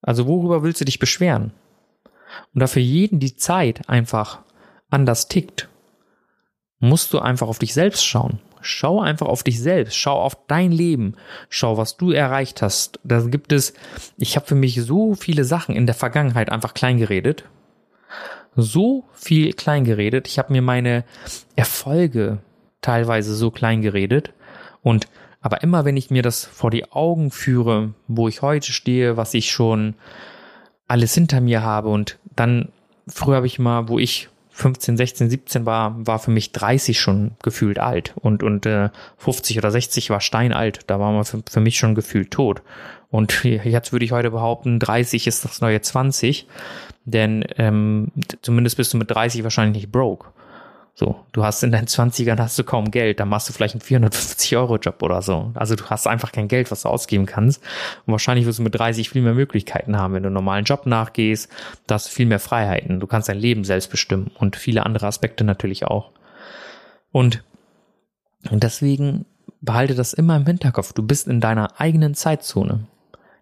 Also 0.00 0.26
worüber 0.26 0.62
willst 0.62 0.80
du 0.80 0.84
dich 0.84 0.98
beschweren? 0.98 1.52
Und 2.52 2.60
da 2.60 2.66
für 2.66 2.80
jeden 2.80 3.20
die 3.20 3.36
Zeit 3.36 3.88
einfach 3.88 4.40
anders 4.90 5.28
tickt, 5.28 5.68
musst 6.78 7.12
du 7.12 7.18
einfach 7.18 7.48
auf 7.48 7.58
dich 7.58 7.74
selbst 7.74 8.04
schauen. 8.04 8.38
Schau 8.64 9.00
einfach 9.00 9.26
auf 9.26 9.42
dich 9.42 9.60
selbst, 9.60 9.96
schau 9.96 10.20
auf 10.20 10.36
dein 10.46 10.72
Leben, 10.72 11.16
schau, 11.48 11.76
was 11.76 11.96
du 11.96 12.10
erreicht 12.10 12.62
hast. 12.62 12.98
Da 13.04 13.20
gibt 13.20 13.52
es, 13.52 13.74
ich 14.16 14.36
habe 14.36 14.46
für 14.46 14.54
mich 14.54 14.80
so 14.82 15.14
viele 15.14 15.44
Sachen 15.44 15.76
in 15.76 15.86
der 15.86 15.94
Vergangenheit 15.94 16.50
einfach 16.50 16.74
klein 16.74 16.98
geredet. 16.98 17.44
So 18.56 19.04
viel 19.12 19.52
klein 19.52 19.84
geredet. 19.84 20.28
Ich 20.28 20.38
habe 20.38 20.52
mir 20.52 20.62
meine 20.62 21.04
Erfolge 21.56 22.38
teilweise 22.80 23.34
so 23.34 23.50
klein 23.50 23.82
geredet. 23.82 24.32
Und 24.82 25.08
aber 25.40 25.62
immer 25.62 25.84
wenn 25.84 25.98
ich 25.98 26.10
mir 26.10 26.22
das 26.22 26.46
vor 26.46 26.70
die 26.70 26.90
Augen 26.90 27.30
führe, 27.30 27.92
wo 28.08 28.28
ich 28.28 28.40
heute 28.40 28.72
stehe, 28.72 29.18
was 29.18 29.34
ich 29.34 29.50
schon 29.50 29.94
alles 30.88 31.12
hinter 31.12 31.42
mir 31.42 31.62
habe 31.62 31.90
und 31.90 32.18
dann 32.34 32.70
früher 33.06 33.36
habe 33.36 33.46
ich 33.46 33.58
mal, 33.58 33.88
wo 33.88 33.98
ich 33.98 34.30
15, 34.56 34.96
16, 34.96 35.30
17 35.30 35.66
war, 35.66 36.06
war 36.06 36.20
für 36.20 36.30
mich 36.30 36.52
30 36.52 37.00
schon 37.00 37.32
gefühlt 37.42 37.80
alt 37.80 38.14
und, 38.14 38.44
und 38.44 38.66
äh, 38.66 38.90
50 39.18 39.58
oder 39.58 39.72
60 39.72 40.10
war 40.10 40.20
steinalt. 40.20 40.82
Da 40.86 41.00
war 41.00 41.10
man 41.10 41.24
für, 41.24 41.42
für 41.50 41.58
mich 41.58 41.76
schon 41.76 41.96
gefühlt 41.96 42.30
tot. 42.30 42.62
Und 43.10 43.42
jetzt 43.44 43.92
würde 43.92 44.04
ich 44.04 44.12
heute 44.12 44.30
behaupten, 44.30 44.78
30 44.78 45.26
ist 45.26 45.44
das 45.44 45.60
neue 45.60 45.80
20, 45.80 46.46
denn 47.04 47.44
ähm, 47.58 48.12
zumindest 48.42 48.76
bist 48.76 48.94
du 48.94 48.96
mit 48.96 49.10
30 49.10 49.42
wahrscheinlich 49.42 49.82
nicht 49.82 49.92
broke. 49.92 50.28
So, 50.96 51.24
du 51.32 51.44
hast 51.44 51.64
in 51.64 51.72
deinen 51.72 51.88
20ern 51.88 52.38
hast 52.38 52.56
du 52.56 52.62
kaum 52.62 52.92
Geld, 52.92 53.18
dann 53.18 53.28
machst 53.28 53.48
du 53.48 53.52
vielleicht 53.52 53.74
einen 53.74 53.80
450 53.80 54.56
Euro 54.56 54.76
Job 54.76 55.02
oder 55.02 55.22
so. 55.22 55.50
Also 55.54 55.74
du 55.74 55.84
hast 55.86 56.06
einfach 56.06 56.30
kein 56.30 56.46
Geld, 56.46 56.70
was 56.70 56.82
du 56.82 56.88
ausgeben 56.88 57.26
kannst. 57.26 57.60
Und 58.06 58.12
wahrscheinlich 58.12 58.46
wirst 58.46 58.60
du 58.60 58.62
mit 58.62 58.76
30 58.76 59.10
viel 59.10 59.22
mehr 59.22 59.34
Möglichkeiten 59.34 59.98
haben, 59.98 60.14
wenn 60.14 60.22
du 60.22 60.28
einen 60.28 60.34
normalen 60.34 60.64
Job 60.64 60.86
nachgehst, 60.86 61.50
da 61.88 61.96
hast 61.96 62.06
du 62.06 62.12
viel 62.12 62.26
mehr 62.26 62.38
Freiheiten. 62.38 63.00
Du 63.00 63.08
kannst 63.08 63.28
dein 63.28 63.40
Leben 63.40 63.64
selbst 63.64 63.90
bestimmen 63.90 64.30
und 64.38 64.54
viele 64.54 64.86
andere 64.86 65.08
Aspekte 65.08 65.42
natürlich 65.42 65.84
auch. 65.84 66.12
Und, 67.10 67.42
und 68.50 68.62
deswegen 68.62 69.26
behalte 69.62 69.96
das 69.96 70.12
immer 70.12 70.36
im 70.36 70.46
Hinterkopf. 70.46 70.92
Du 70.92 71.02
bist 71.02 71.26
in 71.26 71.40
deiner 71.40 71.80
eigenen 71.80 72.14
Zeitzone. 72.14 72.86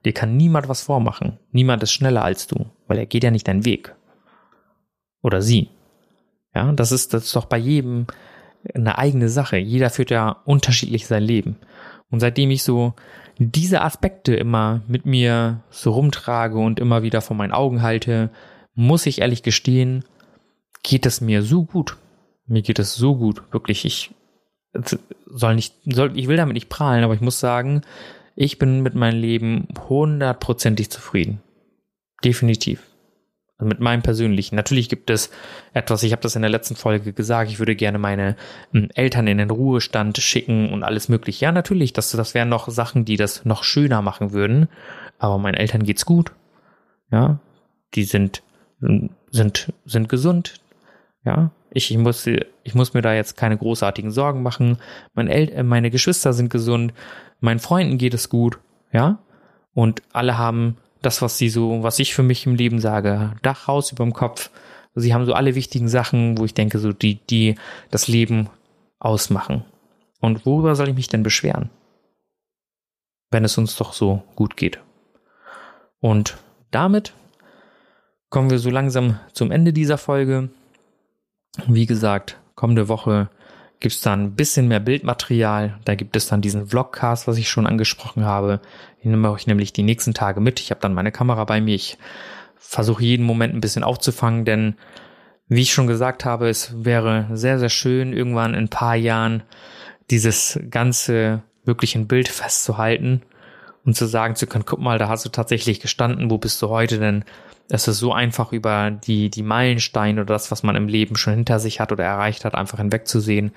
Dir 0.07 0.15
kann 0.15 0.39
niemand 0.39 0.69
was 0.69 0.81
vormachen. 0.81 1.39
Niemand 1.51 1.83
ist 1.83 1.93
schneller 1.93 2.25
als 2.25 2.47
du, 2.47 2.65
weil 2.87 2.97
er 2.97 3.07
geht 3.07 3.25
ja 3.25 3.31
nicht 3.31 3.47
deinen 3.47 3.67
Weg. 3.67 3.95
Oder 5.21 5.43
sie. 5.43 5.69
Ja, 6.55 6.73
das 6.73 6.93
ist, 6.93 7.15
das 7.15 7.25
ist 7.25 7.37
doch 7.37 7.47
bei 7.47 7.59
jedem 7.59 8.07
eine 8.75 8.99
eigene 8.99 9.29
Sache. 9.29 9.57
Jeder 9.57 9.91
führt 9.91 10.11
ja 10.11 10.43
unterschiedlich 10.45 11.07
sein 11.07 11.23
Leben. 11.23 11.57
Und 12.11 12.21
seitdem 12.21 12.51
ich 12.51 12.63
so 12.63 12.95
diese 13.39 13.83
Aspekte 13.83 14.35
immer 14.35 14.83
mit 14.87 15.07
mir 15.07 15.63
so 15.71 15.93
rumtrage 15.93 16.59
und 16.59 16.79
immer 16.79 17.03
wieder 17.03 17.21
vor 17.21 17.37
meinen 17.37 17.53
Augen 17.53 17.83
halte, 17.83 18.31
muss 18.75 19.07
ich 19.07 19.21
ehrlich 19.21 19.43
gestehen, 19.43 20.05
geht 20.83 21.07
es 21.07 21.21
mir 21.21 21.43
so 21.43 21.65
gut. 21.65 21.97
Mir 22.47 22.63
geht 22.63 22.79
es 22.79 22.95
so 22.95 23.17
gut. 23.17 23.43
Wirklich, 23.53 23.85
ich 23.85 24.11
soll 25.27 25.55
nicht, 25.55 25.75
soll, 25.85 26.17
ich 26.19 26.29
will 26.29 26.37
damit 26.37 26.55
nicht 26.55 26.69
prahlen, 26.69 27.05
aber 27.05 27.15
ich 27.15 27.21
muss 27.21 27.41
sagen, 27.41 27.83
ich 28.35 28.59
bin 28.59 28.81
mit 28.81 28.95
meinem 28.95 29.21
Leben 29.21 29.69
hundertprozentig 29.89 30.91
zufrieden. 30.91 31.41
Definitiv. 32.25 32.83
Mit 33.65 33.81
meinem 33.81 34.03
persönlichen. 34.03 34.57
Natürlich 34.57 34.89
gibt 34.89 35.11
es 35.11 35.31
etwas, 35.73 36.03
ich 36.03 36.13
habe 36.13 36.23
das 36.23 36.37
in 36.37 36.43
der 36.43 36.51
letzten 36.51 36.77
Folge 36.77 37.13
gesagt, 37.13 37.51
ich 37.51 37.59
würde 37.59 37.77
gerne 37.77 37.99
meine 37.99 38.37
ähm, 38.75 38.89
Eltern 38.95 39.27
in 39.27 39.39
den 39.39 39.51
Ruhestand 39.51 40.19
schicken 40.19 40.73
und 40.73 40.83
alles 40.83 41.09
mögliche. 41.09 41.45
Ja, 41.45 41.53
natürlich, 41.53 41.93
das, 41.93 42.11
das 42.11 42.35
wären 42.35 42.49
noch 42.49 42.69
Sachen, 42.69 43.05
die 43.05 43.17
das 43.17 43.45
noch 43.45 43.65
schöner 43.65 44.03
machen 44.03 44.33
würden. 44.33 44.69
Aber 45.19 45.39
meinen 45.39 45.55
Eltern 45.55 45.85
geht's 45.85 46.05
gut. 46.05 46.33
Ja, 47.11 47.39
die 47.95 48.05
sind, 48.05 48.43
sind, 49.31 49.73
sind 49.85 50.09
gesund. 50.09 50.55
Ja, 51.25 51.53
ich, 51.71 51.91
ich 51.91 51.99
muss, 51.99 52.27
ich 52.27 52.75
muss 52.75 52.95
mir 52.95 53.03
da 53.03 53.15
jetzt 53.15 53.37
keine 53.37 53.57
großartigen 53.57 54.11
Sorgen 54.11 54.43
machen. 54.43 54.79
Meine, 55.15 55.33
El 55.33 55.49
äh, 55.51 55.63
meine 55.63 55.91
Geschwister 55.91 56.33
sind 56.33 56.51
gesund. 56.51 56.93
Meinen 57.41 57.61
Freunden 57.61 57.99
geht 57.99 58.15
es 58.15 58.29
gut. 58.29 58.59
Ja, 58.93 59.19
und 59.75 60.03
alle 60.13 60.37
haben 60.37 60.77
das, 61.03 61.23
was 61.23 61.39
sie 61.39 61.49
so, 61.49 61.83
was 61.83 61.99
ich 61.99 62.15
für 62.15 62.23
mich 62.23 62.47
im 62.47 62.55
Leben 62.55 62.81
sage, 62.81 63.35
Dach, 63.43 63.67
Haus 63.67 63.93
über 63.93 64.05
dem 64.05 64.13
Kopf. 64.13 64.51
Sie 64.95 65.15
haben 65.15 65.27
so 65.27 65.35
alle 65.35 65.55
wichtigen 65.55 65.89
Sachen, 65.89 66.39
wo 66.39 66.45
ich 66.45 66.55
denke, 66.55 66.79
so 66.79 66.93
die, 66.93 67.17
die 67.27 67.57
das 67.91 68.09
Leben 68.09 68.49
ausmachen. 68.99 69.65
Und 70.21 70.47
worüber 70.47 70.77
soll 70.77 70.89
ich 70.89 70.95
mich 70.95 71.09
denn 71.09 71.23
beschweren? 71.23 71.71
Wenn 73.31 73.45
es 73.45 73.59
uns 73.59 73.77
doch 73.77 73.93
so 73.93 74.23
gut 74.37 74.57
geht. 74.57 74.79
Und 76.01 76.37
damit 76.71 77.15
kommen 78.29 78.51
wir 78.51 78.59
so 78.59 78.71
langsam 78.71 79.19
zum 79.33 79.51
Ende 79.51 79.73
dieser 79.73 79.99
Folge. 79.99 80.51
Wie 81.67 81.87
gesagt, 81.87 82.39
kommende 82.55 82.89
Woche 82.89 83.29
gibt 83.83 83.95
es 83.95 84.01
dann 84.01 84.24
ein 84.24 84.35
bisschen 84.35 84.68
mehr 84.68 84.80
Bildmaterial. 84.80 85.78
Da 85.85 85.95
gibt 85.95 86.16
es 86.16 86.28
dann 86.28 86.41
diesen 86.41 86.68
Vlogcast, 86.68 87.26
was 87.26 87.37
ich 87.37 87.51
schon 87.51 87.66
angesprochen 87.66 88.24
habe. 88.24 88.61
Ich 89.01 89.05
nehme 89.05 89.30
euch 89.30 89.47
nämlich 89.47 89.72
die 89.72 89.83
nächsten 89.83 90.14
Tage 90.14 90.41
mit. 90.41 90.61
Ich 90.61 90.70
habe 90.70 90.80
dann 90.80 90.95
meine 90.95 91.12
Kamera 91.12 91.45
bei 91.45 91.61
mir. 91.61 91.74
Ich 91.74 91.99
versuche 92.57 93.03
jeden 93.03 93.26
Moment 93.26 93.55
ein 93.55 93.61
bisschen 93.61 93.85
aufzufangen, 93.85 94.45
denn 94.45 94.76
wie 95.49 95.62
ich 95.62 95.74
schon 95.74 95.87
gesagt 95.87 96.24
habe, 96.24 96.49
es 96.49 96.85
wäre 96.85 97.26
sehr, 97.33 97.59
sehr 97.59 97.68
schön, 97.68 98.12
irgendwann 98.12 98.55
in 98.55 98.64
ein 98.64 98.68
paar 98.68 98.95
Jahren 98.95 99.43
dieses 100.11 100.59
ganze 100.70 101.43
wirklich 101.64 101.95
ein 101.95 102.07
Bild 102.07 102.28
festzuhalten 102.28 103.22
und 103.85 103.97
zu 103.97 104.07
sagen 104.07 104.37
zu 104.37 104.47
können, 104.47 104.64
guck 104.64 104.80
mal, 104.80 104.99
da 104.99 105.09
hast 105.09 105.24
du 105.24 105.28
tatsächlich 105.28 105.80
gestanden, 105.80 106.30
wo 106.30 106.39
bist 106.39 106.62
du 106.62 106.68
heute 106.68 106.99
denn? 106.99 107.24
Es 107.75 107.89
ist 107.89 108.01
so 108.01 108.12
einfach 108.12 108.53
über 108.53 108.91
die, 108.91 109.31
die 109.31 109.43
Meilensteine 109.43 110.20
oder 110.20 110.35
das, 110.35 110.51
was 110.51 110.62
man 110.62 110.77
im 110.77 110.89
Leben 110.89 111.16
schon 111.16 111.33
hinter 111.33 111.59
sich 111.59 111.81
hat 111.81 111.91
oder 111.91 112.05
erreicht 112.05 112.45
hat, 112.45 112.55
einfach 112.55 112.77
hinwegzusehen. 112.77 113.53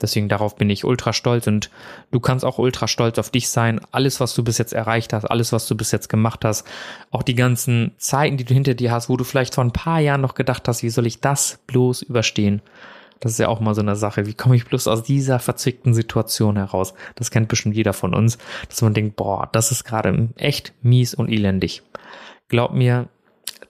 Deswegen 0.00 0.30
darauf 0.30 0.56
bin 0.56 0.70
ich 0.70 0.86
ultra 0.86 1.12
stolz 1.12 1.46
und 1.46 1.68
du 2.10 2.18
kannst 2.18 2.46
auch 2.46 2.56
ultra 2.56 2.88
stolz 2.88 3.18
auf 3.18 3.28
dich 3.28 3.50
sein. 3.50 3.78
Alles, 3.90 4.20
was 4.20 4.34
du 4.34 4.42
bis 4.42 4.56
jetzt 4.56 4.72
erreicht 4.72 5.12
hast, 5.12 5.26
alles, 5.26 5.52
was 5.52 5.66
du 5.66 5.76
bis 5.76 5.92
jetzt 5.92 6.08
gemacht 6.08 6.46
hast, 6.46 6.66
auch 7.10 7.22
die 7.22 7.34
ganzen 7.34 7.92
Zeiten, 7.98 8.38
die 8.38 8.44
du 8.44 8.54
hinter 8.54 8.72
dir 8.72 8.90
hast, 8.90 9.10
wo 9.10 9.18
du 9.18 9.24
vielleicht 9.24 9.54
vor 9.54 9.64
ein 9.64 9.72
paar 9.72 10.00
Jahren 10.00 10.22
noch 10.22 10.34
gedacht 10.34 10.66
hast, 10.66 10.82
wie 10.82 10.88
soll 10.88 11.06
ich 11.06 11.20
das 11.20 11.58
bloß 11.66 12.00
überstehen? 12.00 12.62
Das 13.20 13.32
ist 13.32 13.38
ja 13.38 13.48
auch 13.48 13.60
mal 13.60 13.74
so 13.74 13.82
eine 13.82 13.96
Sache. 13.96 14.24
Wie 14.24 14.34
komme 14.34 14.56
ich 14.56 14.64
bloß 14.64 14.88
aus 14.88 15.02
dieser 15.02 15.40
verzwickten 15.40 15.92
Situation 15.92 16.56
heraus? 16.56 16.94
Das 17.16 17.30
kennt 17.30 17.48
bestimmt 17.48 17.76
jeder 17.76 17.92
von 17.92 18.14
uns, 18.14 18.38
dass 18.70 18.80
man 18.80 18.94
denkt, 18.94 19.16
boah, 19.16 19.46
das 19.52 19.72
ist 19.72 19.84
gerade 19.84 20.30
echt 20.36 20.72
mies 20.80 21.12
und 21.12 21.28
elendig. 21.28 21.82
Glaub 22.48 22.72
mir, 22.72 23.08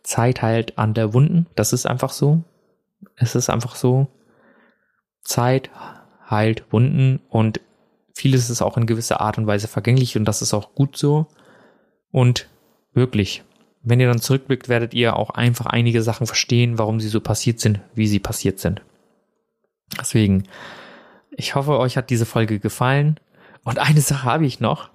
Zeit 0.09 0.41
heilt 0.41 0.79
an 0.79 0.95
der 0.95 1.13
Wunden. 1.13 1.47
Das 1.55 1.75
ist 1.75 1.85
einfach 1.85 2.13
so. 2.13 2.43
Es 3.17 3.35
ist 3.35 3.51
einfach 3.51 3.77
so. 3.77 4.09
Zeit 5.21 5.69
heilt 6.31 6.73
Wunden 6.73 7.21
und 7.29 7.61
vieles 8.15 8.49
ist 8.49 8.63
auch 8.63 8.79
in 8.79 8.87
gewisser 8.87 9.21
Art 9.21 9.37
und 9.37 9.47
Weise 9.47 9.69
vergänglich 9.69 10.17
und 10.17 10.25
das 10.25 10.41
ist 10.41 10.55
auch 10.55 10.75
gut 10.75 10.97
so. 10.97 11.27
Und 12.11 12.49
wirklich, 12.95 13.45
wenn 13.83 14.01
ihr 14.01 14.09
dann 14.09 14.19
zurückblickt, 14.19 14.71
werdet 14.71 14.95
ihr 14.95 15.15
auch 15.15 15.29
einfach 15.29 15.67
einige 15.67 16.01
Sachen 16.03 16.27
verstehen, 16.27 16.79
warum 16.79 17.01
sie 17.01 17.09
so 17.09 17.21
passiert 17.21 17.61
sind, 17.61 17.81
wie 17.95 18.07
sie 18.09 18.19
passiert 18.19 18.61
sind. 18.61 18.81
Deswegen, 20.01 20.45
ich 21.33 21.55
hoffe, 21.55 21.79
euch 21.79 21.99
hat 21.99 22.09
diese 22.09 22.25
Folge 22.25 22.61
gefallen. 22.61 23.21
Und 23.63 23.79
eine 23.79 24.01
Sache 24.01 24.25
habe 24.25 24.47
ich 24.47 24.59
noch, 24.59 24.89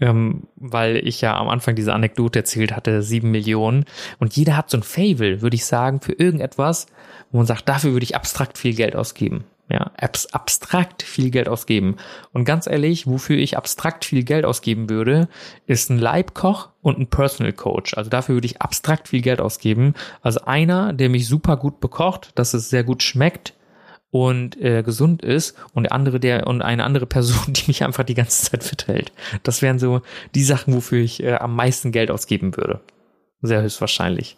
ähm, 0.00 0.44
weil 0.56 0.96
ich 0.96 1.20
ja 1.20 1.36
am 1.36 1.48
Anfang 1.48 1.74
diese 1.74 1.92
Anekdote 1.92 2.40
erzählt 2.40 2.74
hatte, 2.74 3.02
sieben 3.02 3.30
Millionen. 3.30 3.84
Und 4.18 4.36
jeder 4.36 4.56
hat 4.56 4.70
so 4.70 4.78
ein 4.78 4.82
Fable, 4.82 5.42
würde 5.42 5.56
ich 5.56 5.64
sagen, 5.64 6.00
für 6.00 6.12
irgendetwas, 6.12 6.86
wo 7.30 7.38
man 7.38 7.46
sagt, 7.46 7.68
dafür 7.68 7.92
würde 7.92 8.04
ich 8.04 8.16
abstrakt 8.16 8.58
viel 8.58 8.74
Geld 8.74 8.96
ausgeben. 8.96 9.44
Ja, 9.70 9.92
abstrakt 10.32 11.04
viel 11.04 11.30
Geld 11.30 11.48
ausgeben. 11.48 11.96
Und 12.32 12.44
ganz 12.44 12.66
ehrlich, 12.66 13.06
wofür 13.06 13.36
ich 13.36 13.56
abstrakt 13.56 14.04
viel 14.04 14.24
Geld 14.24 14.44
ausgeben 14.44 14.90
würde, 14.90 15.28
ist 15.66 15.90
ein 15.90 15.98
Leibkoch 15.98 16.70
und 16.82 16.98
ein 16.98 17.06
Personal 17.06 17.52
Coach. 17.52 17.94
Also 17.96 18.10
dafür 18.10 18.34
würde 18.34 18.46
ich 18.46 18.60
abstrakt 18.60 19.06
viel 19.06 19.22
Geld 19.22 19.40
ausgeben. 19.40 19.94
Also 20.22 20.40
einer, 20.40 20.92
der 20.92 21.08
mich 21.08 21.28
super 21.28 21.56
gut 21.56 21.78
bekocht, 21.78 22.32
dass 22.34 22.52
es 22.52 22.68
sehr 22.68 22.82
gut 22.82 23.04
schmeckt, 23.04 23.54
und 24.10 24.60
äh, 24.60 24.82
gesund 24.82 25.22
ist 25.22 25.56
und 25.72 25.84
der 25.84 25.92
andere 25.92 26.18
der 26.18 26.46
und 26.46 26.62
eine 26.62 26.84
andere 26.84 27.06
Person, 27.06 27.52
die 27.52 27.64
mich 27.68 27.84
einfach 27.84 28.04
die 28.04 28.14
ganze 28.14 28.50
Zeit 28.50 28.64
verteilt. 28.64 29.12
Das 29.42 29.62
wären 29.62 29.78
so 29.78 30.02
die 30.34 30.44
Sachen, 30.44 30.74
wofür 30.74 31.00
ich 31.00 31.22
äh, 31.22 31.34
am 31.34 31.54
meisten 31.54 31.92
Geld 31.92 32.10
ausgeben 32.10 32.56
würde. 32.56 32.80
Sehr 33.42 33.62
höchstwahrscheinlich. 33.62 34.36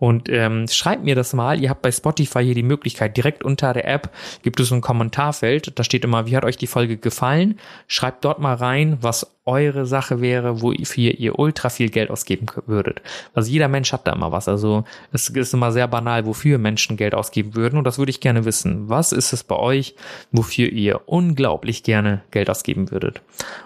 Und 0.00 0.30
ähm, 0.30 0.66
schreibt 0.66 1.04
mir 1.04 1.14
das 1.14 1.34
mal. 1.34 1.60
Ihr 1.60 1.68
habt 1.68 1.82
bei 1.82 1.92
Spotify 1.92 2.42
hier 2.42 2.54
die 2.54 2.62
Möglichkeit, 2.62 3.16
direkt 3.16 3.44
unter 3.44 3.74
der 3.74 3.86
App 3.86 4.10
gibt 4.42 4.58
es 4.58 4.72
ein 4.72 4.80
Kommentarfeld. 4.80 5.78
Da 5.78 5.84
steht 5.84 6.04
immer, 6.04 6.26
wie 6.26 6.36
hat 6.36 6.44
euch 6.44 6.56
die 6.56 6.66
Folge 6.66 6.96
gefallen? 6.96 7.60
Schreibt 7.86 8.24
dort 8.24 8.38
mal 8.38 8.54
rein, 8.54 8.96
was 9.02 9.30
eure 9.50 9.84
Sache 9.84 10.20
wäre, 10.20 10.62
wofür 10.62 11.12
ihr 11.18 11.38
ultra 11.38 11.70
viel 11.70 11.90
Geld 11.90 12.10
ausgeben 12.10 12.46
würdet. 12.66 13.02
Also 13.34 13.50
jeder 13.50 13.68
Mensch 13.68 13.92
hat 13.92 14.06
da 14.06 14.12
immer 14.12 14.32
was. 14.32 14.48
Also 14.48 14.84
es 15.12 15.28
ist 15.28 15.54
immer 15.54 15.72
sehr 15.72 15.88
banal, 15.88 16.24
wofür 16.24 16.58
Menschen 16.58 16.96
Geld 16.96 17.14
ausgeben 17.14 17.54
würden. 17.54 17.76
Und 17.76 17.84
das 17.84 17.98
würde 17.98 18.10
ich 18.10 18.20
gerne 18.20 18.44
wissen. 18.44 18.88
Was 18.88 19.12
ist 19.12 19.32
es 19.32 19.42
bei 19.42 19.56
euch, 19.56 19.96
wofür 20.30 20.68
ihr 20.68 21.00
unglaublich 21.06 21.82
gerne 21.82 22.22
Geld 22.30 22.48
ausgeben 22.48 22.90
würdet? 22.90 23.22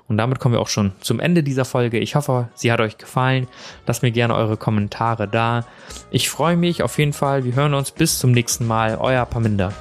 Und 0.08 0.16
damit 0.16 0.38
kommen 0.38 0.54
wir 0.54 0.60
auch 0.60 0.68
schon 0.68 0.92
zum 1.00 1.20
Ende 1.20 1.42
dieser 1.42 1.64
Folge. 1.64 1.98
Ich 1.98 2.14
hoffe, 2.14 2.48
sie 2.54 2.72
hat 2.72 2.80
euch 2.80 2.96
gefallen. 2.96 3.46
Lasst 3.86 4.02
mir 4.02 4.12
gerne 4.12 4.34
eure 4.34 4.56
Kommentare 4.56 5.28
da. 5.28 5.66
Ich 6.24 6.30
freue 6.30 6.56
mich 6.56 6.82
auf 6.82 6.96
jeden 6.96 7.12
Fall. 7.12 7.44
Wir 7.44 7.54
hören 7.54 7.74
uns 7.74 7.90
bis 7.90 8.18
zum 8.18 8.32
nächsten 8.32 8.66
Mal. 8.66 8.96
Euer 8.96 9.26
Paminda. 9.26 9.74